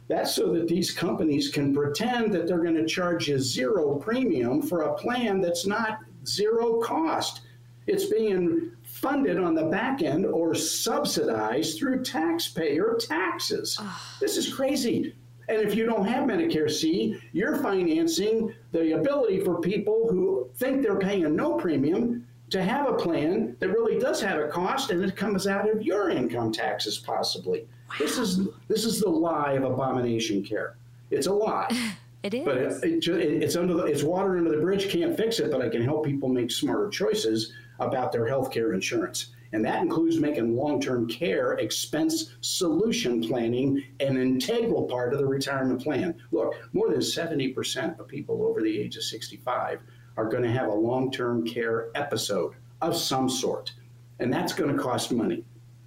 That's 0.08 0.34
so 0.34 0.52
that 0.52 0.68
these 0.68 0.92
companies 0.92 1.50
can 1.50 1.74
pretend 1.74 2.32
that 2.32 2.46
they're 2.46 2.62
going 2.62 2.76
to 2.76 2.86
charge 2.86 3.28
you 3.28 3.38
zero 3.38 3.96
premium 3.96 4.62
for 4.62 4.82
a 4.82 4.94
plan 4.94 5.40
that's 5.40 5.66
not 5.66 5.98
zero 6.24 6.80
cost. 6.80 7.42
It's 7.86 8.06
being 8.06 8.72
funded 8.84 9.38
on 9.38 9.54
the 9.54 9.64
back 9.64 10.02
end 10.02 10.26
or 10.26 10.54
subsidized 10.54 11.78
through 11.78 12.04
taxpayer 12.04 12.96
taxes. 12.98 13.78
This 14.20 14.36
is 14.36 14.52
crazy. 14.52 15.14
And 15.48 15.60
if 15.60 15.76
you 15.76 15.86
don't 15.86 16.06
have 16.06 16.24
Medicare 16.24 16.70
C, 16.70 17.20
you're 17.32 17.56
financing 17.56 18.52
the 18.72 18.92
ability 18.98 19.40
for 19.40 19.60
people 19.60 20.08
who 20.10 20.50
think 20.56 20.82
they're 20.82 20.98
paying 20.98 21.24
a 21.24 21.28
no 21.28 21.54
premium 21.54 22.26
to 22.50 22.62
have 22.62 22.88
a 22.88 22.94
plan 22.94 23.56
that 23.58 23.68
really 23.68 23.98
does 23.98 24.20
have 24.20 24.38
a 24.38 24.48
cost 24.48 24.90
and 24.90 25.02
it 25.02 25.16
comes 25.16 25.46
out 25.46 25.68
of 25.68 25.82
your 25.82 26.10
income 26.10 26.52
taxes 26.52 26.98
possibly. 26.98 27.66
Wow. 27.88 27.96
This 27.98 28.18
is 28.18 28.48
this 28.68 28.84
is 28.84 29.00
the 29.00 29.08
lie 29.08 29.52
of 29.52 29.64
abomination 29.64 30.44
care. 30.44 30.76
It's 31.10 31.26
a 31.26 31.32
lie. 31.32 31.68
It 32.22 32.34
is. 32.34 32.44
But 32.44 32.56
it, 32.56 33.06
it, 33.06 33.42
it's 33.44 33.54
under 33.54 33.74
the, 33.74 33.84
it's 33.84 34.02
water 34.02 34.36
under 34.36 34.50
the 34.50 34.56
bridge. 34.56 34.88
Can't 34.88 35.16
fix 35.16 35.38
it, 35.38 35.48
but 35.48 35.62
I 35.62 35.68
can 35.68 35.84
help 35.84 36.04
people 36.04 36.28
make 36.28 36.50
smarter 36.50 36.88
choices 36.88 37.52
about 37.78 38.10
their 38.10 38.26
health 38.26 38.50
care 38.50 38.72
insurance. 38.72 39.32
And 39.52 39.64
that 39.64 39.80
includes 39.80 40.18
making 40.18 40.56
long 40.56 40.80
term 40.80 41.08
care 41.08 41.52
expense 41.52 42.36
solution 42.40 43.22
planning 43.22 43.82
an 44.00 44.16
integral 44.16 44.84
part 44.84 45.12
of 45.12 45.20
the 45.20 45.26
retirement 45.26 45.82
plan. 45.82 46.16
Look, 46.32 46.54
more 46.72 46.90
than 46.90 46.98
70% 46.98 48.00
of 48.00 48.08
people 48.08 48.42
over 48.42 48.60
the 48.60 48.76
age 48.76 48.96
of 48.96 49.04
65 49.04 49.80
are 50.16 50.28
going 50.28 50.42
to 50.42 50.50
have 50.50 50.68
a 50.68 50.74
long 50.74 51.10
term 51.10 51.46
care 51.46 51.88
episode 51.94 52.54
of 52.80 52.96
some 52.96 53.28
sort. 53.28 53.72
And 54.18 54.32
that's 54.32 54.52
going 54.52 54.74
to 54.74 54.82
cost 54.82 55.12
money. 55.12 55.44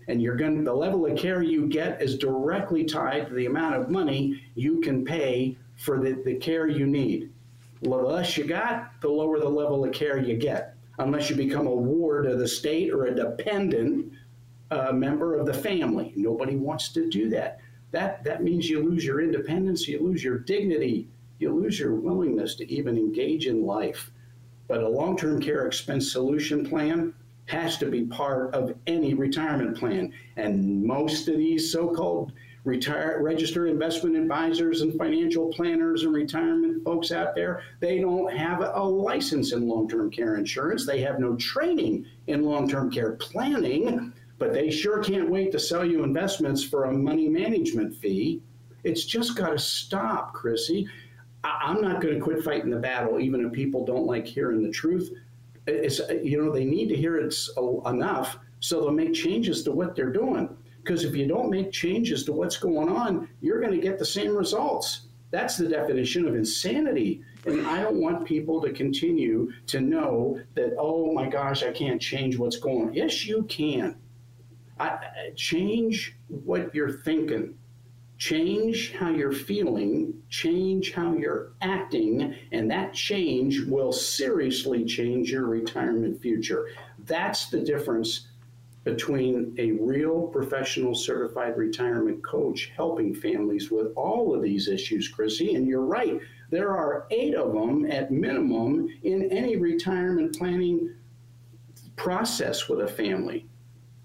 And 0.07 0.21
you're 0.21 0.35
going 0.35 0.57
to, 0.57 0.63
the 0.63 0.73
level 0.73 1.05
of 1.05 1.17
care 1.17 1.41
you 1.43 1.67
get 1.67 2.01
is 2.01 2.17
directly 2.17 2.83
tied 2.83 3.27
to 3.27 3.33
the 3.33 3.45
amount 3.45 3.75
of 3.75 3.89
money 3.89 4.41
you 4.55 4.81
can 4.81 5.05
pay 5.05 5.55
for 5.77 5.99
the, 5.99 6.21
the 6.25 6.35
care 6.35 6.67
you 6.67 6.87
need. 6.87 7.31
The 7.81 7.89
less 7.89 8.35
you 8.37 8.43
got, 8.43 8.99
the 9.01 9.09
lower 9.09 9.39
the 9.39 9.47
level 9.47 9.85
of 9.85 9.93
care 9.93 10.17
you 10.17 10.35
get 10.35 10.75
unless 10.97 11.29
you 11.29 11.35
become 11.35 11.65
a 11.65 11.73
ward 11.73 12.25
of 12.25 12.39
the 12.39 12.47
state 12.47 12.91
or 12.91 13.05
a 13.05 13.15
dependent 13.15 14.11
uh, 14.71 14.91
member 14.91 15.35
of 15.35 15.45
the 15.45 15.53
family. 15.53 16.13
Nobody 16.15 16.55
wants 16.55 16.89
to 16.89 17.09
do 17.09 17.29
that. 17.29 17.59
That, 17.91 18.23
that 18.25 18.43
means 18.43 18.69
you 18.69 18.83
lose 18.83 19.03
your 19.03 19.21
independence, 19.21 19.87
you 19.87 19.99
lose 20.01 20.23
your 20.23 20.37
dignity, 20.37 21.07
you 21.39 21.51
lose 21.51 21.79
your 21.79 21.95
willingness 21.95 22.55
to 22.55 22.71
even 22.71 22.97
engage 22.97 23.47
in 23.47 23.65
life. 23.65 24.11
But 24.69 24.83
a 24.83 24.87
long 24.87 25.17
term 25.17 25.41
care 25.41 25.65
expense 25.65 26.13
solution 26.13 26.65
plan 26.65 27.13
has 27.47 27.77
to 27.79 27.87
be 27.87 28.05
part 28.05 28.53
of 28.53 28.75
any 28.85 29.15
retirement 29.15 29.75
plan. 29.75 30.13
And 30.37 30.83
most 30.83 31.27
of 31.27 31.37
these 31.37 31.71
so 31.71 31.89
called 31.89 32.31
retire, 32.63 33.19
registered 33.21 33.67
investment 33.69 34.15
advisors 34.15 34.81
and 34.81 34.95
financial 34.95 35.51
planners 35.51 36.03
and 36.03 36.13
retirement 36.13 36.83
folks 36.85 37.11
out 37.11 37.33
there, 37.33 37.63
they 37.79 37.99
don't 37.99 38.31
have 38.31 38.61
a 38.61 38.83
license 38.83 39.53
in 39.53 39.67
long 39.67 39.89
term 39.89 40.11
care 40.11 40.35
insurance. 40.35 40.85
They 40.85 41.01
have 41.01 41.19
no 41.19 41.35
training 41.35 42.05
in 42.27 42.43
long 42.43 42.69
term 42.69 42.91
care 42.91 43.13
planning, 43.13 44.13
but 44.37 44.53
they 44.53 44.69
sure 44.69 45.03
can't 45.03 45.31
wait 45.31 45.51
to 45.53 45.59
sell 45.59 45.83
you 45.83 46.03
investments 46.03 46.63
for 46.63 46.85
a 46.85 46.93
money 46.93 47.27
management 47.27 47.95
fee. 47.95 48.43
It's 48.83 49.05
just 49.05 49.35
got 49.35 49.49
to 49.49 49.59
stop, 49.59 50.33
Chrissy. 50.33 50.87
I'm 51.43 51.81
not 51.81 52.01
going 52.01 52.15
to 52.15 52.19
quit 52.19 52.43
fighting 52.43 52.69
the 52.69 52.77
battle, 52.77 53.19
even 53.19 53.45
if 53.45 53.51
people 53.51 53.85
don't 53.85 54.05
like 54.05 54.25
hearing 54.25 54.61
the 54.63 54.71
truth. 54.71 55.11
It's, 55.67 55.99
you 56.23 56.43
know, 56.43 56.51
they 56.51 56.65
need 56.65 56.89
to 56.89 56.95
hear 56.95 57.17
it 57.17 57.33
uh, 57.57 57.81
enough 57.89 58.37
so 58.59 58.81
they'll 58.81 58.91
make 58.91 59.13
changes 59.13 59.63
to 59.63 59.71
what 59.71 59.95
they're 59.95 60.11
doing. 60.11 60.49
Because 60.83 61.03
if 61.03 61.15
you 61.15 61.27
don't 61.27 61.49
make 61.49 61.71
changes 61.71 62.23
to 62.25 62.33
what's 62.33 62.57
going 62.57 62.89
on, 62.89 63.29
you're 63.41 63.61
going 63.61 63.73
to 63.73 63.79
get 63.79 63.99
the 63.99 64.05
same 64.05 64.35
results. 64.35 65.07
That's 65.31 65.57
the 65.57 65.67
definition 65.67 66.27
of 66.27 66.35
insanity. 66.35 67.21
And 67.45 67.67
I 67.67 67.81
don't 67.81 68.01
want 68.01 68.25
people 68.25 68.59
to 68.61 68.73
continue 68.73 69.51
to 69.67 69.79
know 69.79 70.41
that, 70.55 70.75
oh 70.77 71.13
my 71.13 71.29
gosh, 71.29 71.63
I 71.63 71.71
can't 71.71 72.01
change 72.01 72.37
what's 72.37 72.57
going 72.57 72.87
on. 72.87 72.93
Yes, 72.93 73.25
you 73.25 73.43
can. 73.43 73.97
I, 74.79 74.97
change 75.35 76.15
what 76.27 76.73
you're 76.73 76.99
thinking. 77.01 77.58
Change 78.19 78.93
how 78.93 79.09
you're 79.11 79.31
feeling, 79.31 80.13
change 80.29 80.91
how 80.91 81.13
you're 81.13 81.53
acting, 81.61 82.35
and 82.51 82.69
that 82.69 82.93
change 82.93 83.61
will 83.61 83.93
seriously 83.93 84.83
change 84.83 85.31
your 85.31 85.45
retirement 85.45 86.21
future. 86.21 86.67
That's 87.05 87.49
the 87.49 87.61
difference 87.61 88.27
between 88.83 89.55
a 89.57 89.71
real 89.71 90.23
professional 90.27 90.95
certified 90.95 91.55
retirement 91.57 92.21
coach 92.23 92.71
helping 92.75 93.15
families 93.15 93.71
with 93.71 93.93
all 93.95 94.35
of 94.35 94.41
these 94.41 94.67
issues, 94.67 95.07
Chrissy. 95.07 95.55
And 95.55 95.65
you're 95.65 95.81
right, 95.81 96.19
there 96.49 96.75
are 96.75 97.07
eight 97.11 97.35
of 97.35 97.53
them 97.53 97.89
at 97.89 98.11
minimum 98.11 98.89
in 99.03 99.31
any 99.31 99.55
retirement 99.55 100.37
planning 100.37 100.93
process 101.95 102.67
with 102.67 102.81
a 102.81 102.87
family 102.87 103.48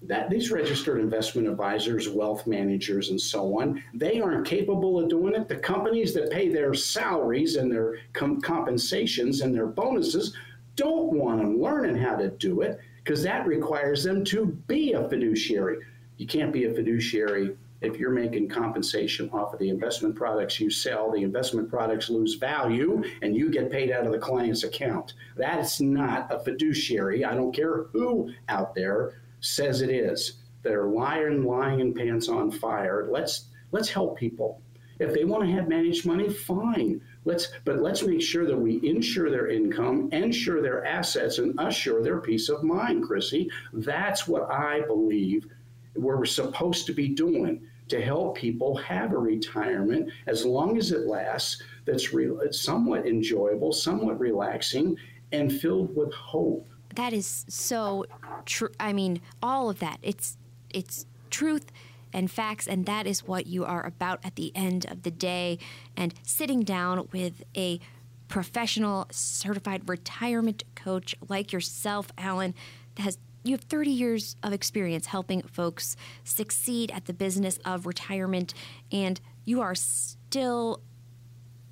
that 0.07 0.29
these 0.29 0.51
registered 0.51 0.99
investment 0.99 1.47
advisors, 1.47 2.09
wealth 2.09 2.45
managers, 2.47 3.09
and 3.09 3.19
so 3.19 3.59
on, 3.59 3.83
they 3.93 4.19
aren't 4.19 4.45
capable 4.45 4.99
of 4.99 5.09
doing 5.09 5.33
it. 5.35 5.47
The 5.47 5.55
companies 5.55 6.13
that 6.13 6.31
pay 6.31 6.49
their 6.49 6.73
salaries 6.73 7.55
and 7.55 7.71
their 7.71 7.97
com- 8.13 8.41
compensations 8.41 9.41
and 9.41 9.53
their 9.53 9.67
bonuses 9.67 10.35
don't 10.75 11.13
want 11.13 11.39
them 11.39 11.59
learning 11.59 11.97
how 11.97 12.15
to 12.15 12.29
do 12.29 12.61
it 12.61 12.79
because 13.03 13.23
that 13.23 13.47
requires 13.47 14.03
them 14.03 14.23
to 14.25 14.45
be 14.67 14.93
a 14.93 15.07
fiduciary. 15.07 15.77
You 16.17 16.27
can't 16.27 16.51
be 16.53 16.65
a 16.65 16.73
fiduciary 16.73 17.55
if 17.81 17.99
you're 17.99 18.11
making 18.11 18.49
compensation 18.49 19.29
off 19.31 19.53
of 19.53 19.59
the 19.59 19.69
investment 19.69 20.15
products 20.15 20.59
you 20.59 20.69
sell, 20.69 21.11
the 21.11 21.21
investment 21.21 21.69
products 21.69 22.09
lose 22.09 22.35
value 22.35 23.03
and 23.21 23.35
you 23.35 23.51
get 23.51 23.71
paid 23.71 23.91
out 23.91 24.05
of 24.05 24.11
the 24.11 24.17
client's 24.17 24.63
account. 24.63 25.13
That's 25.35 25.79
not 25.79 26.31
a 26.33 26.39
fiduciary. 26.39 27.23
I 27.23 27.35
don't 27.35 27.53
care 27.53 27.83
who 27.93 28.31
out 28.49 28.73
there 28.75 29.21
says 29.45 29.81
it 29.81 29.89
is. 29.89 30.39
They're 30.63 30.87
lying, 30.87 31.43
lying 31.43 31.79
in 31.79 31.93
pants 31.93 32.27
on 32.27 32.49
fire. 32.49 33.07
Let's 33.09 33.49
let's 33.71 33.89
help 33.89 34.17
people. 34.17 34.61
If 34.97 35.13
they 35.13 35.25
want 35.25 35.43
to 35.43 35.51
have 35.51 35.67
managed 35.67 36.05
money, 36.05 36.29
fine. 36.29 37.01
Let's 37.25 37.51
but 37.65 37.81
let's 37.81 38.01
make 38.03 38.21
sure 38.21 38.45
that 38.47 38.57
we 38.57 38.79
insure 38.83 39.29
their 39.29 39.47
income, 39.47 40.09
insure 40.11 40.61
their 40.61 40.85
assets, 40.85 41.37
and 41.37 41.53
assure 41.59 42.01
their 42.01 42.19
peace 42.21 42.49
of 42.49 42.63
mind, 42.63 43.03
Chrissy. 43.03 43.49
That's 43.73 44.27
what 44.27 44.49
I 44.51 44.81
believe 44.81 45.47
we're 45.95 46.25
supposed 46.25 46.87
to 46.87 46.93
be 46.93 47.09
doing 47.09 47.67
to 47.89 48.01
help 48.01 48.35
people 48.35 48.75
have 48.77 49.13
a 49.13 49.17
retirement 49.17 50.09
as 50.25 50.45
long 50.45 50.77
as 50.77 50.91
it 50.91 51.05
lasts 51.05 51.61
that's 51.85 52.13
re- 52.13 52.51
somewhat 52.51 53.05
enjoyable, 53.05 53.71
somewhat 53.71 54.19
relaxing, 54.19 54.97
and 55.31 55.53
filled 55.53 55.95
with 55.95 56.11
hope 56.13 56.67
that 56.95 57.13
is 57.13 57.45
so 57.47 58.05
true. 58.45 58.69
I 58.79 58.93
mean, 58.93 59.21
all 59.41 59.69
of 59.69 59.79
that. 59.79 59.99
It's 60.01 60.37
it's 60.69 61.05
truth 61.29 61.71
and 62.13 62.29
facts, 62.31 62.67
and 62.67 62.85
that 62.85 63.05
is 63.07 63.27
what 63.27 63.47
you 63.47 63.65
are 63.65 63.85
about 63.85 64.19
at 64.23 64.35
the 64.35 64.51
end 64.55 64.85
of 64.89 65.03
the 65.03 65.11
day. 65.11 65.59
And 65.97 66.13
sitting 66.23 66.61
down 66.61 67.07
with 67.11 67.43
a 67.55 67.79
professional, 68.27 69.07
certified 69.11 69.87
retirement 69.87 70.63
coach 70.75 71.15
like 71.27 71.51
yourself, 71.51 72.07
Alan, 72.17 72.53
has 72.97 73.17
you 73.43 73.51
have 73.51 73.61
30 73.61 73.91
years 73.91 74.35
of 74.41 74.53
experience 74.53 75.05
helping 75.07 75.43
folks 75.43 75.95
succeed 76.23 76.89
at 76.89 77.05
the 77.05 77.13
business 77.13 77.59
of 77.63 77.85
retirement, 77.85 78.53
and 78.91 79.21
you 79.43 79.61
are 79.61 79.75
still 79.75 80.81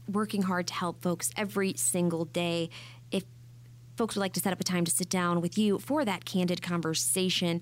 working 0.08 0.44
hard 0.44 0.68
to 0.68 0.74
help 0.74 1.02
folks 1.02 1.32
every 1.36 1.74
single 1.76 2.26
day 2.26 2.70
folks 3.96 4.16
would 4.16 4.22
like 4.22 4.34
to 4.34 4.40
set 4.40 4.54
up 4.54 4.60
a 4.60 4.64
time 4.64 4.86
to 4.86 4.92
sit 4.92 5.10
down 5.10 5.42
with 5.42 5.58
you 5.58 5.80
for 5.80 6.06
that 6.06 6.26
candid 6.26 6.62
conversation, 6.62 7.62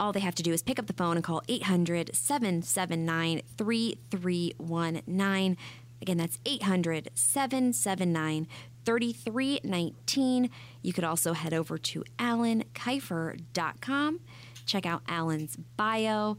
all 0.00 0.12
they 0.12 0.20
have 0.20 0.34
to 0.36 0.42
do 0.42 0.52
is 0.52 0.62
pick 0.62 0.78
up 0.78 0.86
the 0.86 0.92
phone 0.92 1.16
and 1.16 1.24
call 1.24 1.42
800 1.48 2.14
779 2.14 3.42
3319. 3.56 5.56
Again, 6.00 6.16
that's 6.16 6.38
800 6.46 7.10
779 7.14 8.46
3319. 8.84 10.50
You 10.82 10.92
could 10.92 11.04
also 11.04 11.32
head 11.32 11.52
over 11.52 11.78
to 11.78 12.04
alankifer.com. 12.18 14.20
Check 14.64 14.86
out 14.86 15.02
Alan's 15.08 15.56
bio, 15.76 16.36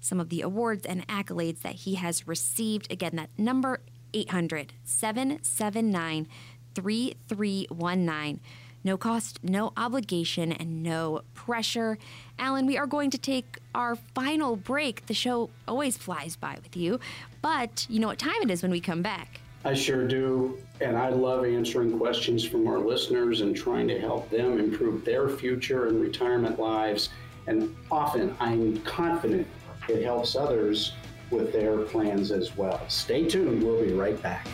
some 0.00 0.20
of 0.20 0.30
the 0.30 0.40
awards 0.40 0.86
and 0.86 1.06
accolades 1.08 1.60
that 1.62 1.74
he 1.74 1.96
has 1.96 2.26
received. 2.26 2.90
Again, 2.90 3.16
that 3.16 3.28
number 3.36 3.80
800 4.14 4.72
779 4.84 6.28
3319. 6.74 8.40
No 8.84 8.98
cost, 8.98 9.42
no 9.42 9.72
obligation, 9.78 10.52
and 10.52 10.82
no 10.82 11.22
pressure. 11.32 11.96
Alan, 12.38 12.66
we 12.66 12.76
are 12.76 12.86
going 12.86 13.10
to 13.10 13.18
take 13.18 13.58
our 13.74 13.96
final 13.96 14.56
break. 14.56 15.06
The 15.06 15.14
show 15.14 15.48
always 15.66 15.96
flies 15.96 16.36
by 16.36 16.58
with 16.62 16.76
you, 16.76 17.00
but 17.40 17.86
you 17.88 17.98
know 17.98 18.08
what 18.08 18.18
time 18.18 18.42
it 18.42 18.50
is 18.50 18.60
when 18.62 18.70
we 18.70 18.80
come 18.80 19.00
back. 19.00 19.40
I 19.64 19.72
sure 19.72 20.06
do. 20.06 20.58
And 20.82 20.98
I 20.98 21.08
love 21.08 21.46
answering 21.46 21.98
questions 21.98 22.44
from 22.44 22.66
our 22.68 22.78
listeners 22.78 23.40
and 23.40 23.56
trying 23.56 23.88
to 23.88 23.98
help 23.98 24.28
them 24.28 24.58
improve 24.58 25.02
their 25.02 25.30
future 25.30 25.86
and 25.86 25.98
retirement 25.98 26.58
lives. 26.58 27.08
And 27.46 27.74
often 27.90 28.36
I'm 28.38 28.78
confident 28.82 29.46
it 29.88 30.02
helps 30.02 30.36
others 30.36 30.92
with 31.30 31.52
their 31.52 31.78
plans 31.78 32.30
as 32.30 32.54
well. 32.54 32.82
Stay 32.88 33.26
tuned. 33.26 33.62
We'll 33.62 33.82
be 33.82 33.94
right 33.94 34.20
back. 34.22 34.46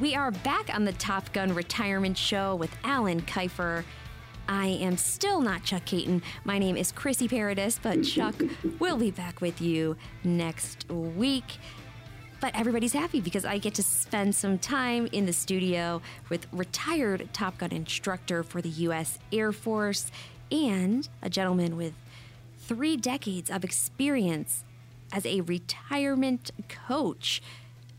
We 0.00 0.14
are 0.14 0.30
back 0.30 0.72
on 0.72 0.84
the 0.84 0.92
Top 0.92 1.32
Gun 1.32 1.52
Retirement 1.52 2.16
Show 2.16 2.54
with 2.54 2.70
Alan 2.84 3.20
Kifer. 3.22 3.82
I 4.48 4.66
am 4.66 4.96
still 4.96 5.40
not 5.40 5.64
Chuck 5.64 5.86
Kaiton. 5.86 6.22
My 6.44 6.56
name 6.56 6.76
is 6.76 6.92
Chrissy 6.92 7.26
Paradis, 7.26 7.80
but 7.82 8.04
Chuck 8.04 8.36
will 8.78 8.96
be 8.96 9.10
back 9.10 9.40
with 9.40 9.60
you 9.60 9.96
next 10.22 10.88
week. 10.88 11.58
But 12.40 12.54
everybody's 12.54 12.92
happy 12.92 13.20
because 13.20 13.44
I 13.44 13.58
get 13.58 13.74
to 13.74 13.82
spend 13.82 14.36
some 14.36 14.56
time 14.56 15.08
in 15.10 15.26
the 15.26 15.32
studio 15.32 16.00
with 16.28 16.46
retired 16.52 17.28
Top 17.32 17.58
Gun 17.58 17.72
instructor 17.72 18.44
for 18.44 18.62
the 18.62 18.68
U.S. 18.68 19.18
Air 19.32 19.50
Force 19.50 20.12
and 20.52 21.08
a 21.22 21.28
gentleman 21.28 21.76
with 21.76 21.94
three 22.56 22.96
decades 22.96 23.50
of 23.50 23.64
experience 23.64 24.62
as 25.12 25.26
a 25.26 25.40
retirement 25.40 26.52
coach. 26.68 27.42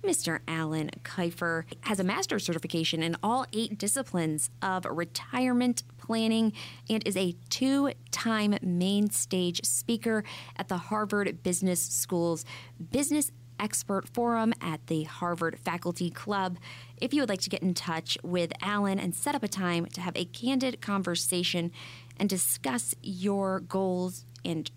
Mr. 0.03 0.39
Alan 0.47 0.89
Kifer 1.03 1.65
has 1.81 1.99
a 1.99 2.03
master's 2.03 2.45
certification 2.45 3.03
in 3.03 3.17
all 3.21 3.45
eight 3.51 3.77
disciplines 3.77 4.49
of 4.61 4.85
retirement 4.85 5.83
planning 5.97 6.53
and 6.89 7.05
is 7.05 7.17
a 7.17 7.35
two 7.49 7.91
time 8.11 8.57
main 8.61 9.09
stage 9.09 9.63
speaker 9.65 10.23
at 10.55 10.69
the 10.69 10.77
Harvard 10.77 11.43
Business 11.43 11.81
School's 11.81 12.45
Business 12.91 13.31
Expert 13.59 14.07
Forum 14.07 14.53
at 14.61 14.87
the 14.87 15.03
Harvard 15.03 15.59
Faculty 15.59 16.09
Club. 16.09 16.57
If 16.97 17.13
you 17.13 17.21
would 17.21 17.29
like 17.29 17.41
to 17.41 17.49
get 17.49 17.61
in 17.61 17.73
touch 17.73 18.17
with 18.23 18.53
Alan 18.61 18.99
and 18.99 19.13
set 19.13 19.35
up 19.35 19.43
a 19.43 19.49
time 19.49 19.85
to 19.87 20.01
have 20.01 20.15
a 20.15 20.23
candid 20.25 20.81
conversation 20.81 21.71
and 22.17 22.29
discuss 22.29 22.95
your 23.01 23.59
goals 23.59 24.25
and 24.45 24.71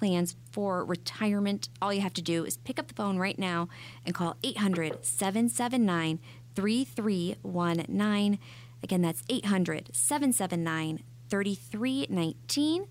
plans 0.00 0.34
for 0.50 0.82
retirement, 0.84 1.68
all 1.80 1.92
you 1.92 2.00
have 2.00 2.14
to 2.14 2.22
do 2.22 2.44
is 2.44 2.56
pick 2.56 2.78
up 2.78 2.88
the 2.88 2.94
phone 2.94 3.18
right 3.18 3.38
now 3.38 3.68
and 4.04 4.14
call 4.14 4.36
800 4.42 5.04
779 5.04 6.18
3319. 6.54 8.38
Again, 8.82 9.02
that's 9.02 9.22
800 9.28 9.90
779 9.94 11.02
3319, 11.28 12.86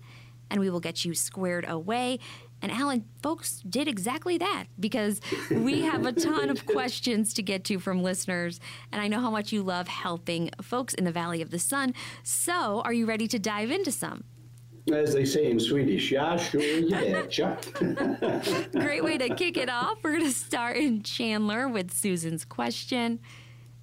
and 0.50 0.60
we 0.60 0.70
will 0.70 0.80
get 0.80 1.04
you 1.04 1.14
squared 1.14 1.68
away. 1.68 2.20
And 2.62 2.70
Alan, 2.70 3.06
folks 3.22 3.60
did 3.68 3.88
exactly 3.88 4.38
that 4.38 4.66
because 4.78 5.20
we 5.50 5.82
have 5.82 6.06
a 6.06 6.12
ton 6.12 6.48
of 6.48 6.64
questions 6.74 7.34
to 7.34 7.42
get 7.42 7.64
to 7.64 7.80
from 7.80 8.02
listeners. 8.02 8.60
And 8.92 9.02
I 9.02 9.08
know 9.08 9.18
how 9.18 9.30
much 9.30 9.50
you 9.50 9.62
love 9.62 9.88
helping 9.88 10.50
folks 10.62 10.94
in 10.94 11.04
the 11.04 11.12
Valley 11.12 11.42
of 11.42 11.50
the 11.50 11.58
Sun. 11.58 11.94
So, 12.22 12.82
are 12.84 12.92
you 12.92 13.06
ready 13.06 13.26
to 13.28 13.38
dive 13.38 13.70
into 13.70 13.90
some? 13.90 14.24
As 14.92 15.14
they 15.14 15.24
say 15.24 15.50
in 15.50 15.60
Swedish, 15.60 16.10
ja, 16.10 16.36
sure, 16.36 16.62
yeah, 16.62 17.22
Chuck. 17.30 17.64
Great 18.72 19.04
way 19.04 19.18
to 19.18 19.34
kick 19.34 19.56
it 19.56 19.68
off. 19.68 19.98
We're 20.02 20.12
going 20.12 20.24
to 20.24 20.30
start 20.32 20.76
in 20.76 21.02
Chandler 21.02 21.68
with 21.68 21.92
Susan's 21.92 22.44
question. 22.44 23.20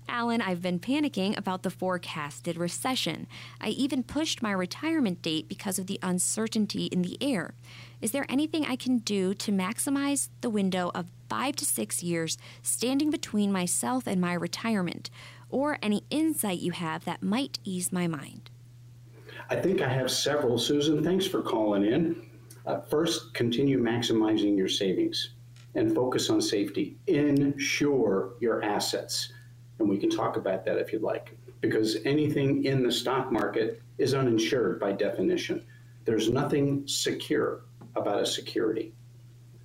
Alan, 0.10 0.42
I've 0.42 0.62
been 0.62 0.80
panicking 0.80 1.38
about 1.38 1.64
the 1.64 1.70
forecasted 1.70 2.58
recession. 2.58 3.28
I 3.60 3.70
even 3.70 4.04
pushed 4.04 4.42
my 4.42 4.52
retirement 4.52 5.22
date 5.22 5.48
because 5.50 5.78
of 5.78 5.88
the 5.88 6.00
uncertainty 6.02 6.86
in 6.86 7.02
the 7.02 7.18
air. 7.22 7.54
Is 8.02 8.12
there 8.12 8.26
anything 8.30 8.66
I 8.66 8.76
can 8.76 9.00
do 9.00 9.34
to 9.34 9.52
maximize 9.52 10.30
the 10.42 10.50
window 10.50 10.92
of 10.96 11.12
five 11.30 11.56
to 11.58 11.66
six 11.66 12.04
years 12.04 12.38
standing 12.62 13.10
between 13.10 13.52
myself 13.52 14.08
and 14.08 14.22
my 14.22 14.34
retirement? 14.34 15.10
Or 15.50 15.78
any 15.82 16.04
insight 16.10 16.60
you 16.60 16.72
have 16.72 17.06
that 17.06 17.24
might 17.24 17.60
ease 17.64 17.92
my 17.92 18.08
mind? 18.08 18.50
I 19.50 19.56
think 19.56 19.82
I 19.82 19.88
have 19.88 20.12
several. 20.12 20.58
Susan, 20.58 21.04
thanks 21.04 21.26
for 21.26 21.42
calling 21.42 21.86
in. 21.86 22.30
Uh, 22.66 22.82
first, 22.82 23.34
continue 23.34 23.82
maximizing 23.82 24.58
your 24.58 24.68
savings 24.68 25.36
and 25.76 25.96
focus 25.96 26.30
on 26.30 26.42
safety. 26.42 26.98
Insure 27.08 28.34
your 28.42 28.62
assets. 28.64 29.32
And 29.80 29.88
we 29.88 29.98
can 29.98 30.10
talk 30.10 30.36
about 30.36 30.66
that 30.66 30.78
if 30.78 30.92
you'd 30.92 31.02
like. 31.02 31.38
because 31.62 31.98
anything 32.06 32.66
in 32.66 32.84
the 32.84 32.92
stock 32.92 33.32
market 33.32 33.82
is 33.98 34.14
uninsured 34.14 34.80
by 34.80 34.92
definition. 34.92 35.66
There's 36.06 36.30
nothing 36.30 36.88
secure 36.88 37.62
about 37.96 38.22
a 38.22 38.26
security. 38.26 38.94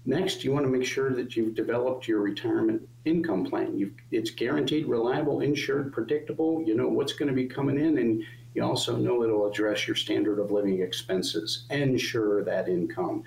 Next, 0.05 0.43
you 0.43 0.53
want 0.53 0.65
to 0.67 0.71
make 0.71 0.85
sure 0.85 1.15
that 1.15 1.37
you've 1.37 1.55
developed 1.55 2.09
your 2.09 2.21
retirement 2.21 2.89
income 3.05 3.45
plan. 3.45 3.79
You've, 3.79 3.93
it's 4.11 4.31
guaranteed, 4.31 4.87
reliable, 4.87 5.41
insured, 5.41 5.93
predictable. 5.93 6.63
You 6.67 6.75
know 6.75 6.89
what's 6.89 7.13
going 7.13 7.29
to 7.29 7.35
be 7.35 7.47
coming 7.47 7.79
in, 7.79 7.99
and 7.99 8.25
you 8.55 8.63
also 8.63 8.97
know 8.97 9.23
it'll 9.23 9.47
address 9.47 9.87
your 9.87 9.97
standard 9.97 10.39
of 10.39 10.51
living 10.51 10.83
expenses. 10.83 11.65
Ensure 11.71 12.45
that 12.45 12.69
income. 12.69 13.25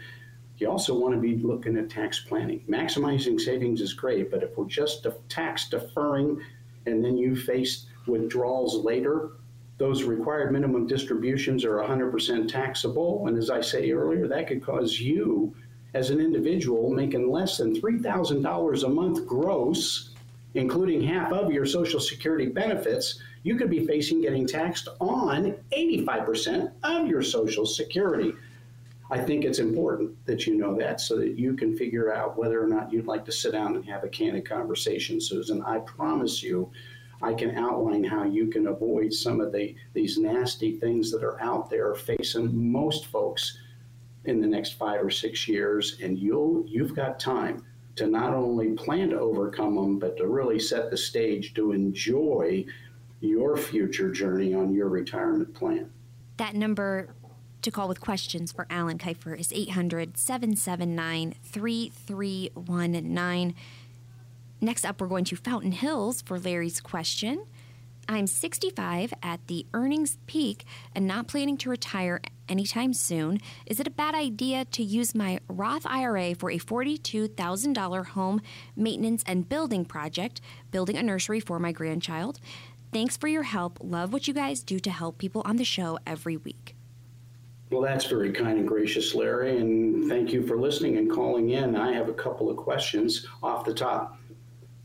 You 0.57 0.69
also 0.69 0.97
want 0.97 1.13
to 1.15 1.19
be 1.19 1.35
looking 1.35 1.77
at 1.77 1.89
tax 1.89 2.19
planning. 2.19 2.63
Maximizing 2.69 3.39
savings 3.39 3.81
is 3.81 3.93
great, 3.93 4.31
but 4.31 4.43
if 4.43 4.57
we're 4.57 4.67
just 4.67 5.05
tax 5.27 5.67
deferring 5.67 6.41
and 6.85 7.03
then 7.03 7.17
you 7.17 7.35
face 7.35 7.87
withdrawals 8.07 8.77
later, 8.83 9.31
those 9.77 10.03
required 10.03 10.53
minimum 10.53 10.87
distributions 10.87 11.65
are 11.65 11.77
100% 11.77 12.47
taxable. 12.47 13.27
And 13.27 13.37
as 13.37 13.49
I 13.49 13.59
say 13.59 13.91
earlier, 13.91 14.27
that 14.27 14.47
could 14.47 14.63
cause 14.63 14.99
you, 14.99 15.53
as 15.93 16.09
an 16.09 16.21
individual 16.21 16.91
making 16.91 17.29
less 17.29 17.57
than 17.57 17.75
$3,000 17.75 18.83
a 18.83 18.87
month 18.87 19.25
gross, 19.27 20.11
including 20.53 21.01
half 21.01 21.33
of 21.33 21.51
your 21.51 21.65
Social 21.65 21.99
Security 21.99 22.45
benefits, 22.45 23.19
you 23.45 23.55
could 23.55 23.69
be 23.69 23.85
facing 23.85 24.21
getting 24.21 24.47
taxed 24.47 24.87
on 24.99 25.55
85% 25.71 26.71
of 26.81 27.07
your 27.07 27.21
Social 27.21 27.63
Security. 27.63 28.33
I 29.11 29.19
think 29.19 29.45
it's 29.45 29.59
important 29.59 30.17
that 30.25 30.47
you 30.47 30.55
know 30.55 30.75
that 30.79 30.99
so 30.99 31.15
that 31.17 31.37
you 31.37 31.53
can 31.53 31.77
figure 31.77 32.11
out 32.11 32.39
whether 32.39 32.61
or 32.61 32.65
not 32.65 32.91
you'd 32.91 33.05
like 33.05 33.23
to 33.25 33.31
sit 33.31 33.51
down 33.51 33.75
and 33.75 33.85
have 33.85 34.03
a 34.03 34.09
candid 34.09 34.49
conversation, 34.49 35.21
Susan. 35.21 35.61
I 35.61 35.77
promise 35.77 36.41
you, 36.41 36.71
I 37.21 37.35
can 37.35 37.55
outline 37.55 38.03
how 38.03 38.23
you 38.23 38.47
can 38.47 38.65
avoid 38.65 39.13
some 39.13 39.39
of 39.39 39.51
the 39.51 39.75
these 39.93 40.17
nasty 40.17 40.79
things 40.79 41.11
that 41.11 41.23
are 41.23 41.39
out 41.39 41.69
there 41.69 41.93
facing 41.93 42.71
most 42.71 43.05
folks 43.05 43.59
in 44.23 44.41
the 44.41 44.47
next 44.47 44.71
five 44.71 45.05
or 45.05 45.11
six 45.11 45.47
years, 45.47 45.99
and 46.01 46.17
you'll 46.17 46.65
you've 46.65 46.95
got 46.95 47.19
time 47.19 47.63
to 47.95 48.07
not 48.07 48.33
only 48.33 48.71
plan 48.71 49.11
to 49.11 49.19
overcome 49.19 49.75
them, 49.75 49.99
but 49.99 50.17
to 50.17 50.27
really 50.27 50.59
set 50.59 50.89
the 50.89 50.97
stage 50.97 51.53
to 51.53 51.73
enjoy 51.73 52.65
your 53.27 53.57
future 53.57 54.11
journey 54.11 54.53
on 54.53 54.73
your 54.73 54.89
retirement 54.89 55.53
plan. 55.53 55.89
That 56.37 56.55
number 56.55 57.15
to 57.61 57.71
call 57.71 57.87
with 57.87 57.99
questions 57.99 58.51
for 58.51 58.67
Alan 58.69 58.97
Kifer 58.97 59.39
is 59.39 59.51
800 59.51 60.17
779 60.17 61.35
3319. 61.43 63.55
Next 64.61 64.85
up, 64.85 65.01
we're 65.01 65.07
going 65.07 65.25
to 65.25 65.35
Fountain 65.35 65.71
Hills 65.71 66.21
for 66.21 66.39
Larry's 66.39 66.79
question. 66.79 67.45
I'm 68.07 68.27
65 68.27 69.13
at 69.23 69.47
the 69.47 69.65
earnings 69.73 70.19
peak 70.27 70.63
and 70.93 71.07
not 71.07 71.27
planning 71.27 71.57
to 71.57 71.71
retire 71.71 72.21
anytime 72.47 72.93
soon. 72.93 73.39
Is 73.65 73.79
it 73.79 73.87
a 73.87 73.91
bad 73.91 74.13
idea 74.13 74.65
to 74.65 74.83
use 74.83 75.15
my 75.15 75.39
Roth 75.47 75.87
IRA 75.87 76.35
for 76.35 76.51
a 76.51 76.59
$42,000 76.59 78.05
home 78.07 78.41
maintenance 78.75 79.23
and 79.25 79.49
building 79.49 79.85
project, 79.85 80.39
building 80.69 80.97
a 80.97 81.03
nursery 81.03 81.39
for 81.39 81.57
my 81.57 81.71
grandchild? 81.71 82.39
Thanks 82.91 83.17
for 83.17 83.27
your 83.27 83.43
help. 83.43 83.79
Love 83.81 84.13
what 84.13 84.27
you 84.27 84.33
guys 84.33 84.63
do 84.63 84.79
to 84.79 84.89
help 84.89 85.17
people 85.17 85.41
on 85.45 85.57
the 85.57 85.65
show 85.65 85.99
every 86.05 86.37
week. 86.37 86.75
Well, 87.71 87.81
that's 87.81 88.05
very 88.05 88.31
kind 88.31 88.59
and 88.59 88.67
gracious, 88.67 89.15
Larry, 89.15 89.57
and 89.57 90.07
thank 90.07 90.31
you 90.31 90.45
for 90.45 90.55
listening 90.55 90.97
and 90.97 91.11
calling 91.11 91.49
in. 91.49 91.75
I 91.75 91.93
have 91.93 92.09
a 92.09 92.13
couple 92.13 92.49
of 92.49 92.57
questions 92.57 93.25
off 93.41 93.65
the 93.65 93.73
top. 93.73 94.19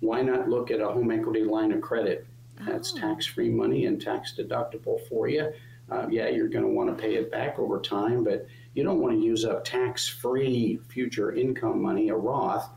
Why 0.00 0.22
not 0.22 0.48
look 0.48 0.70
at 0.70 0.80
a 0.80 0.86
home 0.86 1.10
equity 1.10 1.44
line 1.44 1.72
of 1.72 1.82
credit? 1.82 2.26
That's 2.66 2.94
oh. 2.94 2.98
tax 2.98 3.26
free 3.26 3.50
money 3.50 3.86
and 3.86 4.00
tax 4.00 4.34
deductible 4.36 5.06
for 5.08 5.28
you. 5.28 5.52
Uh, 5.90 6.06
yeah, 6.08 6.28
you're 6.28 6.48
going 6.48 6.64
to 6.64 6.70
want 6.70 6.88
to 6.88 7.00
pay 7.00 7.16
it 7.16 7.30
back 7.30 7.58
over 7.58 7.80
time, 7.80 8.24
but 8.24 8.46
you 8.74 8.82
don't 8.82 9.00
want 9.00 9.14
to 9.14 9.24
use 9.24 9.44
up 9.44 9.64
tax 9.64 10.08
free 10.08 10.78
future 10.88 11.32
income 11.32 11.82
money, 11.82 12.08
a 12.08 12.14
Roth, 12.14 12.70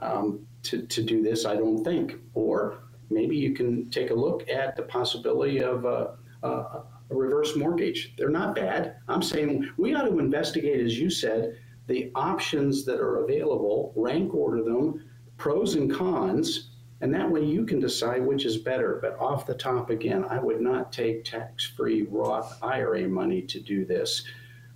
um, 0.00 0.46
to, 0.62 0.82
to 0.82 1.02
do 1.02 1.22
this, 1.22 1.44
I 1.44 1.56
don't 1.56 1.82
think. 1.82 2.16
Or 2.34 2.78
maybe 3.10 3.36
you 3.36 3.52
can 3.52 3.90
take 3.90 4.10
a 4.10 4.14
look 4.14 4.48
at 4.48 4.76
the 4.76 4.82
possibility 4.82 5.62
of 5.62 5.84
uh, 5.84 6.08
uh, 6.42 6.82
a 7.10 7.14
reverse 7.14 7.56
mortgage. 7.56 8.14
They're 8.16 8.30
not 8.30 8.54
bad. 8.54 8.96
I'm 9.08 9.22
saying 9.22 9.70
we 9.76 9.94
ought 9.94 10.04
to 10.04 10.18
investigate, 10.18 10.80
as 10.80 10.98
you 10.98 11.10
said, 11.10 11.58
the 11.86 12.10
options 12.14 12.84
that 12.84 13.00
are 13.00 13.24
available, 13.24 13.92
rank 13.96 14.32
order 14.32 14.62
them, 14.62 15.10
pros 15.36 15.74
and 15.74 15.92
cons, 15.92 16.70
and 17.00 17.12
that 17.14 17.30
way 17.30 17.44
you 17.44 17.64
can 17.64 17.80
decide 17.80 18.24
which 18.24 18.44
is 18.44 18.58
better. 18.58 18.98
But 19.00 19.18
off 19.18 19.46
the 19.46 19.54
top 19.54 19.90
again, 19.90 20.24
I 20.24 20.38
would 20.38 20.60
not 20.60 20.92
take 20.92 21.24
tax 21.24 21.66
free 21.66 22.02
Roth 22.02 22.62
IRA 22.62 23.08
money 23.08 23.42
to 23.42 23.58
do 23.58 23.84
this. 23.84 24.22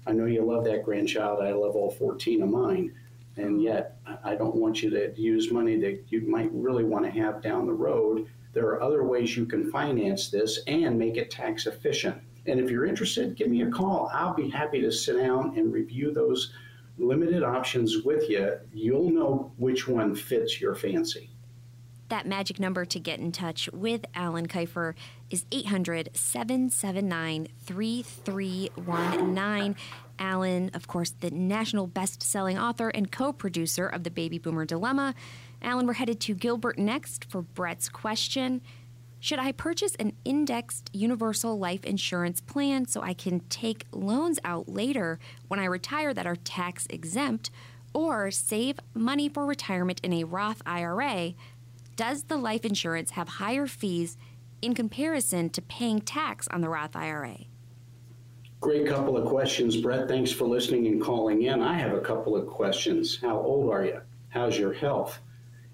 I 0.07 0.12
know 0.12 0.26
you 0.26 0.43
love 0.43 0.64
that 0.64 0.85
grandchild. 0.85 1.41
I 1.41 1.53
love 1.53 1.76
all 1.76 1.91
14 1.91 2.43
of 2.43 2.49
mine. 2.49 2.95
And 3.37 3.61
yet, 3.61 3.97
I 4.22 4.37
don't 4.37 4.55
want 4.55 4.82
you 4.82 4.91
to 4.91 5.12
use 5.20 5.51
money 5.51 5.76
that 5.80 6.05
you 6.09 6.28
might 6.28 6.51
really 6.53 6.85
want 6.85 7.05
to 7.05 7.11
have 7.11 7.43
down 7.43 7.66
the 7.66 7.72
road 7.72 8.28
there 8.55 8.66
are 8.68 8.80
other 8.80 9.03
ways 9.03 9.37
you 9.37 9.45
can 9.45 9.70
finance 9.70 10.30
this 10.30 10.61
and 10.68 10.99
make 10.99 11.16
it 11.16 11.30
tax 11.30 11.66
efficient. 11.66 12.16
And 12.47 12.61
if 12.61 12.70
you're 12.70 12.87
interested, 12.87 13.37
give 13.37 13.49
me 13.49 13.62
a 13.62 13.70
call. 13.70 14.09
I'll 14.12 14.35
be 14.35 14.49
happy 14.49 14.80
to 14.80 14.93
sit 14.93 15.18
down 15.18 15.59
and 15.59 15.72
review 15.72 16.14
those 16.14 16.53
limited 16.97 17.43
options 17.43 18.05
with 18.05 18.30
you. 18.30 18.59
You'll 18.72 19.11
know 19.11 19.53
which 19.57 19.89
one 19.89 20.14
fits 20.14 20.61
your 20.61 20.76
fancy. 20.76 21.30
That 22.11 22.26
magic 22.26 22.61
number 22.61 22.85
to 22.85 23.01
get 23.01 23.18
in 23.18 23.32
touch 23.32 23.68
with 23.72 24.05
Alan 24.14 24.47
Kifer 24.47 24.95
is 25.30 25.47
800 25.51 26.11
779 26.14 27.49
3319. 27.64 29.74
Alan, 30.19 30.71
of 30.75 30.87
course, 30.87 31.11
the 31.11 31.31
national 31.31 31.87
best 31.87 32.23
selling 32.23 32.59
author 32.59 32.89
and 32.91 33.11
co 33.11 33.33
producer 33.33 33.87
of 33.87 34.05
The 34.05 34.11
Baby 34.11 34.39
Boomer 34.39 34.65
Dilemma. 34.65 35.15
Alan, 35.62 35.87
we're 35.87 35.95
headed 35.95 36.21
to 36.21 36.35
Gilbert 36.35 36.79
next 36.79 37.25
for 37.31 37.43
Brett's 37.43 37.89
question. 37.89 38.61
Should 39.21 39.39
I 39.39 39.53
purchase 39.53 39.95
an 39.95 40.12
indexed 40.27 40.91
universal 40.93 41.59
life 41.59 41.85
insurance 41.85 42.43
plan 42.43 42.87
so 42.87 43.01
I 43.01 43.15
can 43.15 43.41
take 43.49 43.87
loans 43.91 44.39
out 44.45 44.69
later 44.69 45.19
when 45.49 45.59
I 45.59 45.65
retire 45.65 46.12
that 46.12 46.27
are 46.27 46.37
tax 46.37 46.87
exempt, 46.91 47.51
or 47.95 48.31
save 48.31 48.79
money 48.93 49.29
for 49.31 49.47
retirement 49.47 50.01
in 50.03 50.12
a 50.12 50.25
Roth 50.25 50.61
IRA? 50.67 51.33
Does 51.97 52.25
the 52.25 52.37
life 52.37 52.65
insurance 52.65 53.12
have 53.12 53.29
higher 53.29 53.67
fees 53.67 54.19
in 54.61 54.75
comparison 54.75 55.49
to 55.51 55.62
paying 55.62 56.01
tax 56.01 56.47
on 56.49 56.61
the 56.61 56.69
Roth 56.69 56.95
IRA? 56.95 57.47
Great 58.65 58.87
couple 58.87 59.19
of 59.19 59.27
questions, 59.27 59.77
Brett. 59.77 60.09
Thanks 60.09 60.33
for 60.33 60.47
listening 60.47 60.87
and 60.87 60.99
calling 60.99 61.43
in. 61.43 61.61
I 61.61 61.75
have 61.75 61.93
a 61.93 62.01
couple 62.01 62.35
of 62.35 62.47
questions. 62.47 63.19
How 63.21 63.39
old 63.39 63.71
are 63.71 63.85
you? 63.85 64.01
How's 64.31 64.59
your 64.59 64.73
health? 64.73 65.19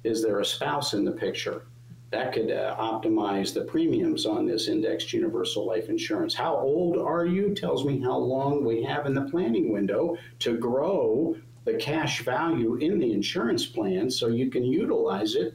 Is 0.03 0.25
there 0.25 0.41
a 0.41 0.45
spouse 0.45 0.93
in 0.93 1.05
the 1.05 1.13
picture? 1.13 1.63
That 2.11 2.33
could 2.33 2.51
uh, 2.51 2.75
optimize 2.77 3.55
the 3.55 3.61
premiums 3.61 4.27
on 4.27 4.45
this 4.45 4.67
indexed 4.67 5.13
universal 5.13 5.65
life 5.65 5.89
insurance. 5.89 6.35
How 6.35 6.57
old 6.57 6.99
are 6.99 7.25
you 7.25 7.55
tells 7.55 7.85
me 7.85 8.01
how 8.01 8.17
long 8.17 8.65
we 8.65 8.83
have 8.83 9.07
in 9.07 9.15
the 9.15 9.31
planning 9.31 9.73
window 9.73 10.17
to 10.41 10.59
grow 10.59 11.37
the 11.65 11.75
cash 11.75 12.25
value 12.25 12.75
in 12.75 12.99
the 12.99 13.13
insurance 13.13 13.65
plan 13.65 14.11
so 14.11 14.27
you 14.27 14.51
can 14.51 14.65
utilize 14.65 15.37
it 15.37 15.55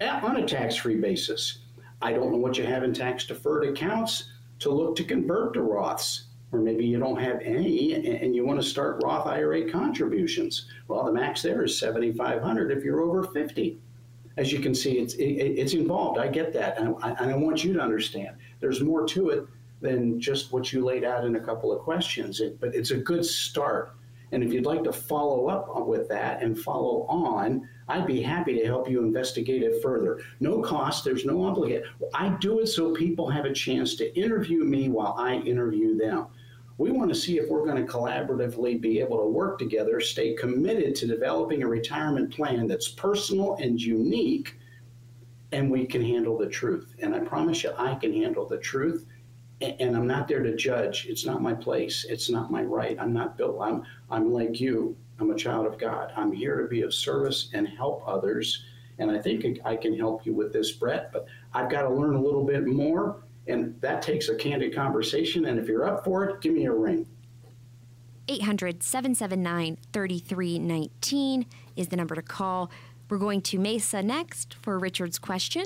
on 0.00 0.38
a 0.38 0.44
tax 0.44 0.74
free 0.74 0.96
basis. 0.96 1.58
I 2.02 2.12
don't 2.12 2.32
know 2.32 2.38
what 2.38 2.58
you 2.58 2.66
have 2.66 2.82
in 2.82 2.92
tax 2.92 3.24
deferred 3.24 3.68
accounts 3.68 4.32
to 4.58 4.70
look 4.70 4.96
to 4.96 5.04
convert 5.04 5.54
to 5.54 5.60
Roths 5.60 6.24
or 6.52 6.60
maybe 6.60 6.84
you 6.84 6.98
don't 6.98 7.18
have 7.18 7.40
any 7.40 7.94
and 7.94 8.36
you 8.36 8.44
want 8.44 8.60
to 8.60 8.66
start 8.66 9.02
Roth 9.02 9.26
IRA 9.26 9.70
contributions. 9.70 10.66
Well, 10.86 11.04
the 11.04 11.12
max 11.12 11.42
there 11.42 11.64
is 11.64 11.78
7,500 11.78 12.70
if 12.70 12.84
you're 12.84 13.00
over 13.00 13.24
50. 13.24 13.78
As 14.36 14.52
you 14.52 14.60
can 14.60 14.74
see, 14.74 14.98
it's 14.98 15.14
it, 15.14 15.24
it's 15.24 15.74
involved. 15.74 16.18
I 16.18 16.28
get 16.28 16.52
that, 16.54 16.78
and 16.78 16.94
I, 17.02 17.32
I 17.32 17.36
want 17.36 17.64
you 17.64 17.72
to 17.74 17.80
understand. 17.80 18.36
There's 18.60 18.80
more 18.80 19.06
to 19.08 19.30
it 19.30 19.46
than 19.80 20.20
just 20.20 20.52
what 20.52 20.72
you 20.72 20.84
laid 20.84 21.04
out 21.04 21.24
in 21.24 21.36
a 21.36 21.40
couple 21.40 21.72
of 21.72 21.82
questions. 21.82 22.40
It, 22.40 22.60
but 22.60 22.74
it's 22.74 22.92
a 22.92 22.96
good 22.96 23.24
start. 23.24 23.94
And 24.30 24.42
if 24.42 24.50
you'd 24.50 24.64
like 24.64 24.82
to 24.84 24.92
follow 24.92 25.48
up 25.48 25.86
with 25.86 26.08
that 26.08 26.42
and 26.42 26.58
follow 26.58 27.04
on, 27.08 27.68
I'd 27.88 28.06
be 28.06 28.22
happy 28.22 28.54
to 28.58 28.64
help 28.64 28.88
you 28.88 29.02
investigate 29.02 29.62
it 29.62 29.82
further. 29.82 30.22
No 30.40 30.62
cost, 30.62 31.04
there's 31.04 31.26
no 31.26 31.44
obligation. 31.44 31.84
I 32.14 32.30
do 32.40 32.60
it 32.60 32.68
so 32.68 32.94
people 32.94 33.28
have 33.28 33.44
a 33.44 33.52
chance 33.52 33.94
to 33.96 34.18
interview 34.18 34.64
me 34.64 34.88
while 34.88 35.14
I 35.18 35.34
interview 35.34 35.98
them. 35.98 36.28
We 36.82 36.90
want 36.90 37.10
to 37.10 37.14
see 37.14 37.38
if 37.38 37.48
we're 37.48 37.64
going 37.64 37.86
to 37.86 37.92
collaboratively 37.92 38.80
be 38.80 38.98
able 38.98 39.18
to 39.18 39.26
work 39.26 39.56
together, 39.56 40.00
stay 40.00 40.34
committed 40.34 40.96
to 40.96 41.06
developing 41.06 41.62
a 41.62 41.68
retirement 41.68 42.34
plan 42.34 42.66
that's 42.66 42.88
personal 42.88 43.54
and 43.60 43.80
unique, 43.80 44.56
and 45.52 45.70
we 45.70 45.86
can 45.86 46.02
handle 46.02 46.36
the 46.36 46.48
truth. 46.48 46.96
And 46.98 47.14
I 47.14 47.20
promise 47.20 47.62
you, 47.62 47.70
I 47.78 47.94
can 47.94 48.12
handle 48.12 48.48
the 48.48 48.58
truth. 48.58 49.06
And 49.60 49.96
I'm 49.96 50.08
not 50.08 50.26
there 50.26 50.42
to 50.42 50.56
judge. 50.56 51.06
It's 51.08 51.24
not 51.24 51.40
my 51.40 51.54
place. 51.54 52.04
It's 52.08 52.28
not 52.28 52.50
my 52.50 52.64
right. 52.64 52.96
I'm 52.98 53.12
not 53.12 53.38
built. 53.38 53.58
I'm 53.62 53.84
I'm 54.10 54.32
like 54.32 54.60
you. 54.60 54.96
I'm 55.20 55.30
a 55.30 55.36
child 55.36 55.66
of 55.66 55.78
God. 55.78 56.12
I'm 56.16 56.32
here 56.32 56.60
to 56.60 56.66
be 56.66 56.82
of 56.82 56.92
service 56.92 57.48
and 57.54 57.68
help 57.68 58.02
others. 58.08 58.64
And 58.98 59.08
I 59.08 59.20
think 59.20 59.46
I 59.64 59.76
can 59.76 59.96
help 59.96 60.26
you 60.26 60.34
with 60.34 60.52
this, 60.52 60.72
Brett. 60.72 61.12
But 61.12 61.26
I've 61.54 61.70
got 61.70 61.82
to 61.82 61.94
learn 61.94 62.16
a 62.16 62.20
little 62.20 62.44
bit 62.44 62.66
more 62.66 63.21
And 63.46 63.80
that 63.80 64.02
takes 64.02 64.28
a 64.28 64.36
candid 64.36 64.74
conversation. 64.74 65.46
And 65.46 65.58
if 65.58 65.66
you're 65.66 65.86
up 65.86 66.04
for 66.04 66.24
it, 66.24 66.40
give 66.40 66.52
me 66.52 66.66
a 66.66 66.72
ring. 66.72 67.06
800 68.28 68.82
779 68.82 69.78
3319 69.92 71.46
is 71.76 71.88
the 71.88 71.96
number 71.96 72.14
to 72.14 72.22
call. 72.22 72.70
We're 73.08 73.18
going 73.18 73.42
to 73.42 73.58
Mesa 73.58 74.02
next 74.02 74.54
for 74.54 74.78
Richard's 74.78 75.18
question. 75.18 75.64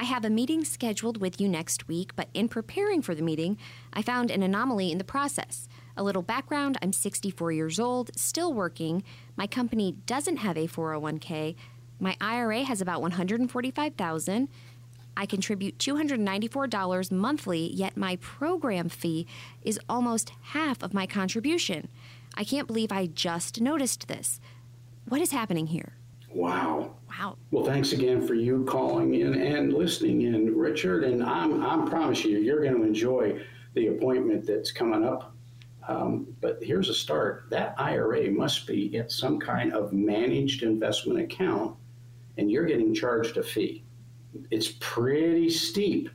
I 0.00 0.04
have 0.04 0.24
a 0.24 0.30
meeting 0.30 0.64
scheduled 0.64 1.20
with 1.20 1.40
you 1.40 1.48
next 1.48 1.88
week, 1.88 2.14
but 2.14 2.28
in 2.32 2.48
preparing 2.48 3.02
for 3.02 3.16
the 3.16 3.22
meeting, 3.22 3.58
I 3.92 4.02
found 4.02 4.30
an 4.30 4.44
anomaly 4.44 4.92
in 4.92 4.98
the 4.98 5.04
process. 5.04 5.68
A 5.96 6.04
little 6.04 6.22
background 6.22 6.78
I'm 6.80 6.92
64 6.92 7.50
years 7.50 7.80
old, 7.80 8.12
still 8.16 8.54
working. 8.54 9.02
My 9.36 9.48
company 9.48 9.96
doesn't 10.06 10.36
have 10.36 10.56
a 10.56 10.68
401k. 10.68 11.56
My 11.98 12.16
IRA 12.20 12.62
has 12.62 12.80
about 12.80 13.02
145,000. 13.02 14.48
I 15.18 15.26
contribute 15.26 15.78
$294 15.78 17.10
monthly, 17.10 17.72
yet 17.74 17.96
my 17.96 18.16
program 18.16 18.88
fee 18.88 19.26
is 19.62 19.80
almost 19.88 20.30
half 20.52 20.80
of 20.80 20.94
my 20.94 21.06
contribution. 21.06 21.88
I 22.36 22.44
can't 22.44 22.68
believe 22.68 22.92
I 22.92 23.06
just 23.06 23.60
noticed 23.60 24.06
this. 24.06 24.40
What 25.08 25.20
is 25.20 25.32
happening 25.32 25.66
here? 25.66 25.94
Wow. 26.32 26.94
Wow. 27.08 27.36
Well, 27.50 27.64
thanks 27.64 27.90
again 27.90 28.24
for 28.24 28.34
you 28.34 28.64
calling 28.66 29.14
in 29.14 29.34
and 29.34 29.72
listening 29.72 30.22
in, 30.22 30.56
Richard. 30.56 31.02
And 31.02 31.24
I'm, 31.24 31.64
I'm 31.64 31.88
promise 31.88 32.24
you, 32.24 32.38
you're 32.38 32.62
going 32.62 32.76
to 32.76 32.84
enjoy 32.84 33.44
the 33.74 33.88
appointment 33.88 34.46
that's 34.46 34.70
coming 34.70 35.04
up. 35.04 35.34
Um, 35.88 36.28
but 36.40 36.62
here's 36.62 36.90
a 36.90 36.94
start. 36.94 37.46
That 37.50 37.74
IRA 37.76 38.30
must 38.30 38.68
be 38.68 38.96
at 38.96 39.10
some 39.10 39.40
kind 39.40 39.72
of 39.72 39.92
managed 39.92 40.62
investment 40.62 41.18
account, 41.18 41.76
and 42.36 42.48
you're 42.48 42.66
getting 42.66 42.94
charged 42.94 43.36
a 43.36 43.42
fee 43.42 43.82
it's 44.50 44.72
pretty 44.80 45.50
steep 45.50 46.08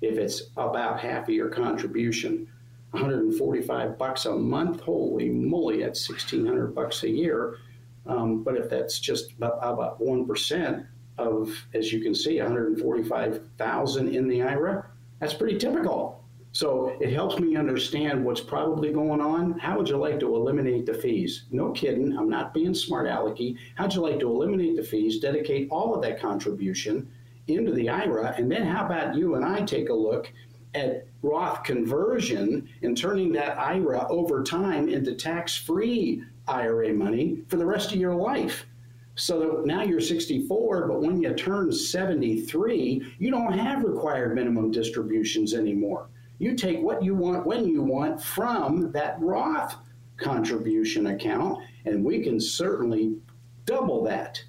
if 0.00 0.18
it's 0.18 0.44
about 0.56 1.00
half 1.00 1.24
of 1.24 1.34
your 1.34 1.48
contribution. 1.48 2.48
145 2.92 3.98
bucks 3.98 4.26
a 4.26 4.34
month, 4.34 4.80
holy 4.80 5.28
moly, 5.28 5.82
that's 5.82 6.08
1600 6.08 6.74
bucks 6.74 7.04
a 7.04 7.08
year. 7.08 7.58
Um, 8.06 8.42
but 8.42 8.56
if 8.56 8.68
that's 8.68 8.98
just 8.98 9.32
about, 9.32 9.58
about 9.62 10.00
1% 10.00 10.86
of, 11.18 11.54
as 11.74 11.92
you 11.92 12.00
can 12.00 12.14
see, 12.14 12.40
145,000 12.40 14.14
in 14.14 14.28
the 14.28 14.42
IRA, 14.42 14.86
that's 15.20 15.34
pretty 15.34 15.58
typical. 15.58 16.24
So 16.52 16.96
it 17.00 17.12
helps 17.12 17.38
me 17.38 17.54
understand 17.54 18.24
what's 18.24 18.40
probably 18.40 18.92
going 18.92 19.20
on. 19.20 19.56
How 19.60 19.76
would 19.76 19.88
you 19.88 19.96
like 19.98 20.18
to 20.18 20.34
eliminate 20.34 20.84
the 20.84 20.94
fees? 20.94 21.44
No 21.52 21.70
kidding, 21.70 22.16
I'm 22.18 22.28
not 22.28 22.52
being 22.52 22.74
smart 22.74 23.06
alecky. 23.06 23.56
How'd 23.76 23.94
you 23.94 24.00
like 24.00 24.18
to 24.20 24.28
eliminate 24.28 24.74
the 24.74 24.82
fees, 24.82 25.20
dedicate 25.20 25.68
all 25.70 25.94
of 25.94 26.02
that 26.02 26.18
contribution 26.18 27.08
into 27.46 27.72
the 27.72 27.88
IRA. 27.88 28.34
And 28.36 28.50
then 28.50 28.66
how 28.66 28.86
about 28.86 29.14
you 29.14 29.34
and 29.34 29.44
I 29.44 29.62
take 29.62 29.88
a 29.88 29.94
look 29.94 30.32
at 30.74 31.06
Roth 31.22 31.64
conversion 31.64 32.68
and 32.82 32.96
turning 32.96 33.32
that 33.32 33.58
IRA 33.58 34.06
over 34.08 34.42
time 34.42 34.88
into 34.88 35.14
tax 35.14 35.56
free 35.56 36.22
IRA 36.46 36.92
money 36.92 37.42
for 37.48 37.56
the 37.56 37.66
rest 37.66 37.92
of 37.92 37.98
your 37.98 38.14
life. 38.14 38.66
So 39.16 39.62
now 39.66 39.82
you're 39.82 40.00
64, 40.00 40.88
but 40.88 41.02
when 41.02 41.20
you 41.20 41.34
turn 41.34 41.72
73, 41.72 43.14
you 43.18 43.30
don't 43.30 43.58
have 43.58 43.84
required 43.84 44.34
minimum 44.34 44.70
distributions 44.70 45.52
anymore. 45.52 46.08
You 46.38 46.54
take 46.54 46.80
what 46.80 47.02
you 47.02 47.14
want 47.14 47.44
when 47.44 47.66
you 47.66 47.82
want 47.82 48.22
from 48.22 48.92
that 48.92 49.20
Roth 49.20 49.76
contribution 50.16 51.08
account, 51.08 51.62
and 51.84 52.04
we 52.04 52.22
can 52.22 52.40
certainly 52.40 53.16
double 53.66 54.02
that 54.04 54.42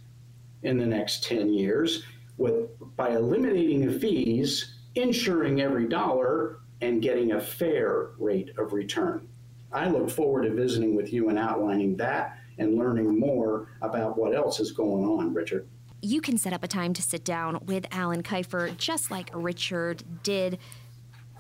in 0.64 0.78
the 0.78 0.86
next 0.86 1.24
10 1.24 1.54
years 1.54 2.04
with 2.38 2.69
by 2.95 3.11
eliminating 3.11 3.86
the 3.86 3.99
fees, 3.99 4.75
insuring 4.95 5.61
every 5.61 5.88
dollar, 5.88 6.59
and 6.82 7.01
getting 7.01 7.34
a 7.34 7.41
fair 7.41 8.09
rate 8.17 8.51
of 8.57 8.73
return. 8.73 9.27
I 9.71 9.88
look 9.88 10.09
forward 10.09 10.43
to 10.43 10.53
visiting 10.53 10.95
with 10.95 11.13
you 11.13 11.29
and 11.29 11.39
outlining 11.39 11.95
that 11.97 12.38
and 12.57 12.77
learning 12.77 13.19
more 13.19 13.69
about 13.82 14.17
what 14.17 14.36
else 14.36 14.59
is 14.59 14.71
going 14.71 15.05
on, 15.05 15.34
Richard. 15.34 15.67
You 16.01 16.19
can 16.19 16.38
set 16.38 16.51
up 16.51 16.63
a 16.63 16.67
time 16.67 16.93
to 16.93 17.01
sit 17.01 17.23
down 17.23 17.59
with 17.65 17.86
Alan 17.91 18.23
Kifer, 18.23 18.75
just 18.77 19.11
like 19.11 19.29
Richard 19.34 20.23
did, 20.23 20.57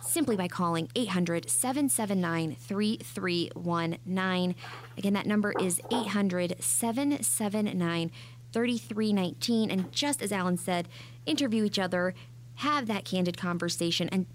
simply 0.01 0.35
by 0.35 0.47
calling 0.47 0.89
800 0.95 1.49
779 1.49 2.55
3319. 2.55 4.55
Again, 4.97 5.13
that 5.13 5.25
number 5.25 5.53
is 5.59 5.81
800 5.91 6.61
779 6.61 8.11
3319. 8.53 9.71
And 9.71 9.91
just 9.91 10.21
as 10.21 10.31
Alan 10.31 10.57
said, 10.57 10.87
interview 11.25 11.63
each 11.63 11.79
other, 11.79 12.13
have 12.55 12.87
that 12.87 13.05
candid 13.05 13.37
conversation, 13.37 14.09
and 14.09 14.25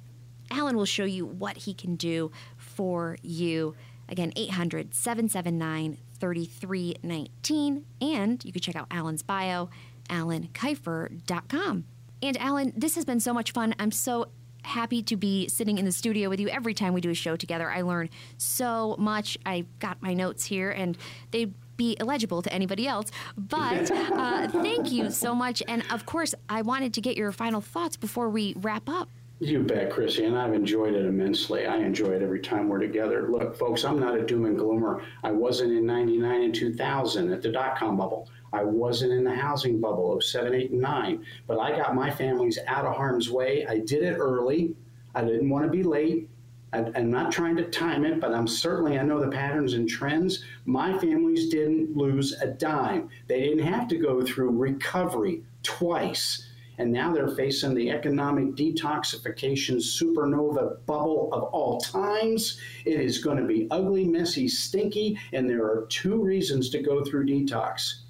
Alan 0.50 0.76
will 0.76 0.84
show 0.84 1.04
you 1.04 1.26
what 1.26 1.58
he 1.58 1.74
can 1.74 1.96
do 1.96 2.30
for 2.56 3.16
you. 3.22 3.74
Again, 4.08 4.32
800 4.36 4.94
779 4.94 5.98
3319. 6.18 7.84
And 8.00 8.44
you 8.44 8.52
can 8.52 8.62
check 8.62 8.76
out 8.76 8.86
Alan's 8.90 9.22
bio, 9.22 9.68
alankifer.com. 10.08 11.84
And 12.22 12.36
Alan, 12.38 12.72
this 12.76 12.94
has 12.94 13.04
been 13.04 13.20
so 13.20 13.34
much 13.34 13.52
fun. 13.52 13.74
I'm 13.78 13.90
so 13.90 14.28
happy 14.62 15.02
to 15.02 15.16
be 15.16 15.48
sitting 15.48 15.78
in 15.78 15.84
the 15.84 15.92
studio 15.92 16.28
with 16.28 16.40
you 16.40 16.48
every 16.48 16.74
time 16.74 16.92
we 16.92 17.00
do 17.00 17.10
a 17.10 17.14
show 17.14 17.36
together. 17.36 17.70
I 17.70 17.82
learn 17.82 18.10
so 18.38 18.96
much. 18.98 19.38
I 19.46 19.64
got 19.78 20.02
my 20.02 20.14
notes 20.14 20.44
here, 20.44 20.70
and 20.70 20.96
they 21.30 21.52
be 21.76 21.96
illegible 22.00 22.42
to 22.42 22.52
anybody 22.52 22.86
else. 22.86 23.10
But 23.36 23.90
uh, 23.90 24.48
thank 24.48 24.92
you 24.92 25.10
so 25.10 25.34
much. 25.34 25.62
And 25.68 25.82
of 25.90 26.06
course, 26.06 26.34
I 26.48 26.62
wanted 26.62 26.94
to 26.94 27.00
get 27.00 27.16
your 27.16 27.32
final 27.32 27.60
thoughts 27.60 27.96
before 27.96 28.28
we 28.28 28.54
wrap 28.56 28.88
up. 28.88 29.08
You 29.38 29.62
bet, 29.62 29.90
Chrissy, 29.90 30.24
and 30.24 30.38
I've 30.38 30.54
enjoyed 30.54 30.94
it 30.94 31.04
immensely. 31.04 31.66
I 31.66 31.76
enjoy 31.76 32.12
it 32.12 32.22
every 32.22 32.40
time 32.40 32.70
we're 32.70 32.78
together. 32.78 33.28
Look, 33.30 33.54
folks, 33.54 33.84
I'm 33.84 34.00
not 34.00 34.16
a 34.16 34.24
doom 34.24 34.46
and 34.46 34.56
gloomer. 34.58 35.02
I 35.22 35.30
wasn't 35.30 35.72
in 35.72 35.84
99 35.84 36.42
and 36.42 36.54
2000 36.54 37.30
at 37.30 37.42
the 37.42 37.52
dot 37.52 37.76
com 37.78 37.98
bubble. 37.98 38.30
I 38.54 38.64
wasn't 38.64 39.12
in 39.12 39.24
the 39.24 39.34
housing 39.34 39.78
bubble 39.78 40.14
of 40.14 40.24
7, 40.24 40.54
8, 40.54 40.70
and 40.70 40.80
9. 40.80 41.26
But 41.46 41.58
I 41.58 41.76
got 41.76 41.94
my 41.94 42.10
families 42.10 42.58
out 42.66 42.86
of 42.86 42.96
harm's 42.96 43.28
way. 43.30 43.66
I 43.66 43.78
did 43.80 44.02
it 44.02 44.16
early. 44.16 44.74
I 45.14 45.22
didn't 45.22 45.50
want 45.50 45.66
to 45.66 45.70
be 45.70 45.82
late. 45.82 46.30
I'm 46.72 47.10
not 47.10 47.32
trying 47.32 47.56
to 47.56 47.64
time 47.64 48.04
it, 48.04 48.20
but 48.20 48.34
I'm 48.34 48.48
certainly, 48.48 48.98
I 48.98 49.02
know 49.02 49.20
the 49.20 49.30
patterns 49.30 49.74
and 49.74 49.88
trends. 49.88 50.44
My 50.64 50.98
families 50.98 51.48
didn't 51.48 51.96
lose 51.96 52.32
a 52.42 52.48
dime. 52.48 53.08
They 53.28 53.40
didn't 53.40 53.64
have 53.64 53.88
to 53.88 53.96
go 53.96 54.22
through 54.22 54.50
recovery 54.50 55.44
twice. 55.62 56.48
And 56.78 56.92
now 56.92 57.12
they're 57.12 57.28
facing 57.28 57.74
the 57.74 57.90
economic 57.90 58.56
detoxification 58.56 59.76
supernova 59.76 60.84
bubble 60.84 61.32
of 61.32 61.44
all 61.44 61.80
times. 61.80 62.60
It 62.84 63.00
is 63.00 63.24
going 63.24 63.38
to 63.38 63.46
be 63.46 63.68
ugly, 63.70 64.04
messy, 64.04 64.46
stinky, 64.48 65.18
and 65.32 65.48
there 65.48 65.64
are 65.64 65.86
two 65.88 66.22
reasons 66.22 66.68
to 66.70 66.82
go 66.82 67.02
through 67.02 67.26
detox. 67.26 68.00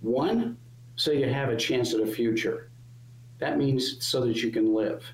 One, 0.00 0.58
so 0.94 1.10
you 1.10 1.28
have 1.28 1.48
a 1.48 1.56
chance 1.56 1.92
at 1.94 2.00
a 2.00 2.06
future. 2.06 2.70
That 3.38 3.58
means 3.58 4.06
so 4.06 4.24
that 4.26 4.42
you 4.42 4.50
can 4.52 4.72
live 4.72 5.04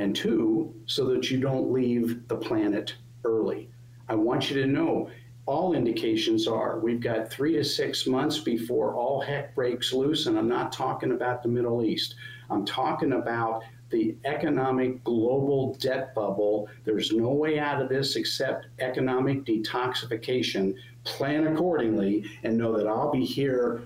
and 0.00 0.16
two, 0.16 0.74
so 0.86 1.04
that 1.04 1.30
you 1.30 1.38
don't 1.38 1.70
leave 1.70 2.26
the 2.26 2.36
planet 2.36 2.94
early. 3.24 3.68
I 4.08 4.14
want 4.14 4.50
you 4.50 4.60
to 4.62 4.66
know 4.66 5.10
all 5.44 5.74
indications 5.74 6.48
are 6.48 6.80
we've 6.80 7.02
got 7.02 7.30
three 7.30 7.52
to 7.52 7.64
six 7.64 8.06
months 8.06 8.38
before 8.38 8.94
all 8.94 9.20
heck 9.20 9.54
breaks 9.54 9.92
loose, 9.92 10.24
and 10.24 10.38
I'm 10.38 10.48
not 10.48 10.72
talking 10.72 11.12
about 11.12 11.42
the 11.42 11.50
Middle 11.50 11.84
East. 11.84 12.14
I'm 12.48 12.64
talking 12.64 13.12
about 13.12 13.62
the 13.90 14.16
economic 14.24 15.04
global 15.04 15.74
debt 15.74 16.14
bubble. 16.14 16.68
There's 16.84 17.12
no 17.12 17.30
way 17.30 17.58
out 17.58 17.82
of 17.82 17.90
this 17.90 18.16
except 18.16 18.68
economic 18.78 19.44
detoxification. 19.44 20.76
Plan 21.04 21.46
accordingly 21.46 22.24
and 22.42 22.56
know 22.56 22.76
that 22.76 22.86
I'll 22.86 23.10
be 23.10 23.24
here 23.24 23.82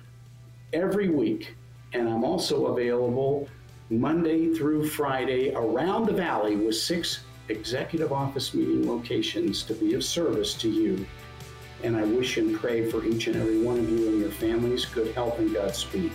every 0.72 1.08
week. 1.08 1.56
And 1.92 2.08
I'm 2.08 2.24
also 2.24 2.66
available 2.66 3.48
Monday 3.90 4.54
through 4.54 4.88
Friday 4.88 5.54
around 5.54 6.06
the 6.06 6.12
valley 6.12 6.56
with 6.56 6.74
six 6.74 7.20
executive 7.48 8.12
office 8.12 8.54
meeting 8.54 8.88
locations 8.88 9.62
to 9.64 9.74
be 9.74 9.92
of 9.92 10.02
service 10.02 10.54
to 10.54 10.70
you. 10.70 11.06
And 11.82 11.94
I 11.94 12.04
wish 12.04 12.38
and 12.38 12.58
pray 12.58 12.90
for 12.90 13.04
each 13.04 13.26
and 13.26 13.36
every 13.36 13.60
one 13.60 13.78
of 13.78 13.88
you 13.90 14.08
and 14.08 14.20
your 14.20 14.30
families 14.30 14.86
good 14.86 15.14
health 15.14 15.38
and 15.38 15.52
Godspeed. 15.52 16.12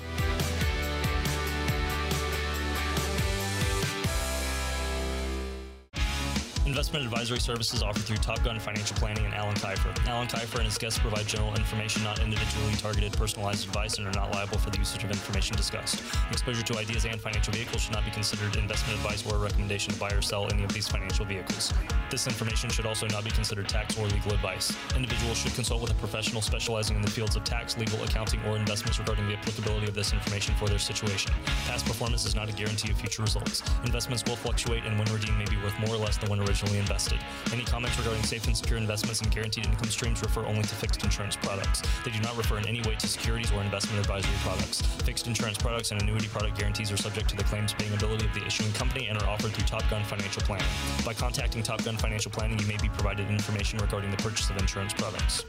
Investment 6.80 7.03
advisory 7.03 7.41
services 7.41 7.84
offered 7.84 8.03
through 8.03 8.15
Top 8.15 8.41
Gun 8.41 8.57
Financial 8.57 8.95
Planning 8.95 9.25
and 9.25 9.34
Alan 9.34 9.53
Kifer. 9.55 9.91
Alan 10.07 10.30
Kifer 10.30 10.59
and 10.59 10.63
his 10.63 10.77
guests 10.77 10.97
provide 10.97 11.27
general 11.27 11.53
information, 11.55 12.01
not 12.03 12.19
individually 12.19 12.71
targeted 12.75 13.11
personalized 13.11 13.67
advice, 13.67 13.97
and 13.97 14.07
are 14.07 14.13
not 14.13 14.32
liable 14.32 14.57
for 14.57 14.69
the 14.69 14.77
usage 14.77 15.03
of 15.03 15.11
information 15.11 15.57
discussed. 15.57 16.01
Exposure 16.32 16.63
to 16.63 16.77
ideas 16.77 17.03
and 17.03 17.19
financial 17.19 17.51
vehicles 17.51 17.82
should 17.82 17.91
not 17.91 18.05
be 18.05 18.11
considered 18.11 18.55
investment 18.55 18.97
advice 18.97 19.30
or 19.30 19.36
a 19.36 19.39
recommendation 19.39 19.91
to 19.91 19.99
buy 19.99 20.09
or 20.11 20.21
sell 20.21 20.49
any 20.53 20.63
of 20.63 20.71
these 20.71 20.88
financial 20.88 21.25
vehicles. 21.25 21.73
This 22.09 22.27
information 22.27 22.69
should 22.69 22.86
also 22.86 23.07
not 23.07 23.25
be 23.25 23.32
considered 23.32 23.67
tax 23.67 23.99
or 23.99 24.07
legal 24.07 24.32
advice. 24.32 24.73
Individuals 24.95 25.38
should 25.38 25.55
consult 25.55 25.82
with 25.82 25.91
a 25.91 25.95
professional 25.95 26.41
specializing 26.41 26.95
in 26.95 27.01
the 27.01 27.11
fields 27.11 27.36
of 27.36 27.43
tax, 27.43 27.77
legal, 27.77 28.01
accounting, 28.05 28.39
or 28.45 28.55
investments 28.55 28.99
regarding 28.99 29.27
the 29.27 29.36
applicability 29.36 29.89
of 29.89 29.95
this 29.95 30.13
information 30.13 30.55
for 30.55 30.69
their 30.69 30.80
situation. 30.80 31.34
Past 31.67 31.86
performance 31.86 32.23
is 32.23 32.36
not 32.36 32.47
a 32.47 32.53
guarantee 32.53 32.89
of 32.89 32.97
future 32.97 33.21
results. 33.21 33.63
Investments 33.84 34.23
will 34.25 34.38
fluctuate, 34.38 34.86
and 34.86 34.97
when 34.97 35.11
redeemed 35.13 35.38
may 35.38 35.43
be 35.43 35.57
worth 35.57 35.77
more 35.82 35.93
or 35.93 35.97
less 35.97 36.15
than 36.15 36.30
when 36.30 36.39
originally 36.39 36.68
invested. 36.78 37.20
Any 37.51 37.63
comments 37.63 37.97
regarding 37.97 38.24
safe 38.24 38.45
and 38.45 38.55
secure 38.55 38.78
investments 38.78 39.22
and 39.22 39.32
guaranteed 39.32 39.65
income 39.65 39.89
streams 39.89 40.22
refer 40.22 40.45
only 40.45 40.61
to 40.61 40.76
fixed 40.76 41.03
insurance 41.03 41.36
products. 41.36 41.82
They 42.05 42.11
do 42.11 42.20
not 42.20 42.38
refer 42.38 42.57
in 42.57 42.67
any 42.67 42.82
way 42.82 42.95
to 42.95 43.07
securities 43.07 43.51
or 43.51 43.61
investment 43.61 43.99
advisory 43.99 44.36
products. 44.41 44.82
Fixed 44.82 45.28
insurance 45.28 45.57
products 45.57 45.91
and 45.91 46.01
annuity 46.01 46.28
product 46.28 46.57
guarantees 46.57 46.91
are 46.91 46.97
subject 46.97 47.30
to 47.30 47.36
the 47.36 47.43
claims 47.43 47.74
paying 47.74 47.93
ability 47.93 48.26
of 48.26 48.34
the 48.34 48.45
issuing 48.45 48.72
company 48.74 49.07
and 49.07 49.17
are 49.22 49.28
offered 49.30 49.51
through 49.51 49.65
Top 49.65 49.89
Gun 49.89 50.03
Financial 50.03 50.41
Planning. 50.43 50.67
By 51.05 51.13
contacting 51.13 51.63
Top 51.63 51.84
Gun 51.84 51.97
Financial 51.97 52.32
Planning, 52.32 52.59
you 52.59 52.67
may 52.67 52.78
be 52.78 52.89
provided 52.89 53.30
information 53.30 53.80
regarding 53.80 54.11
the 54.11 54.17
purchase 54.17 54.49
of 54.49 54.57
insurance 54.57 54.93
products. 54.93 55.45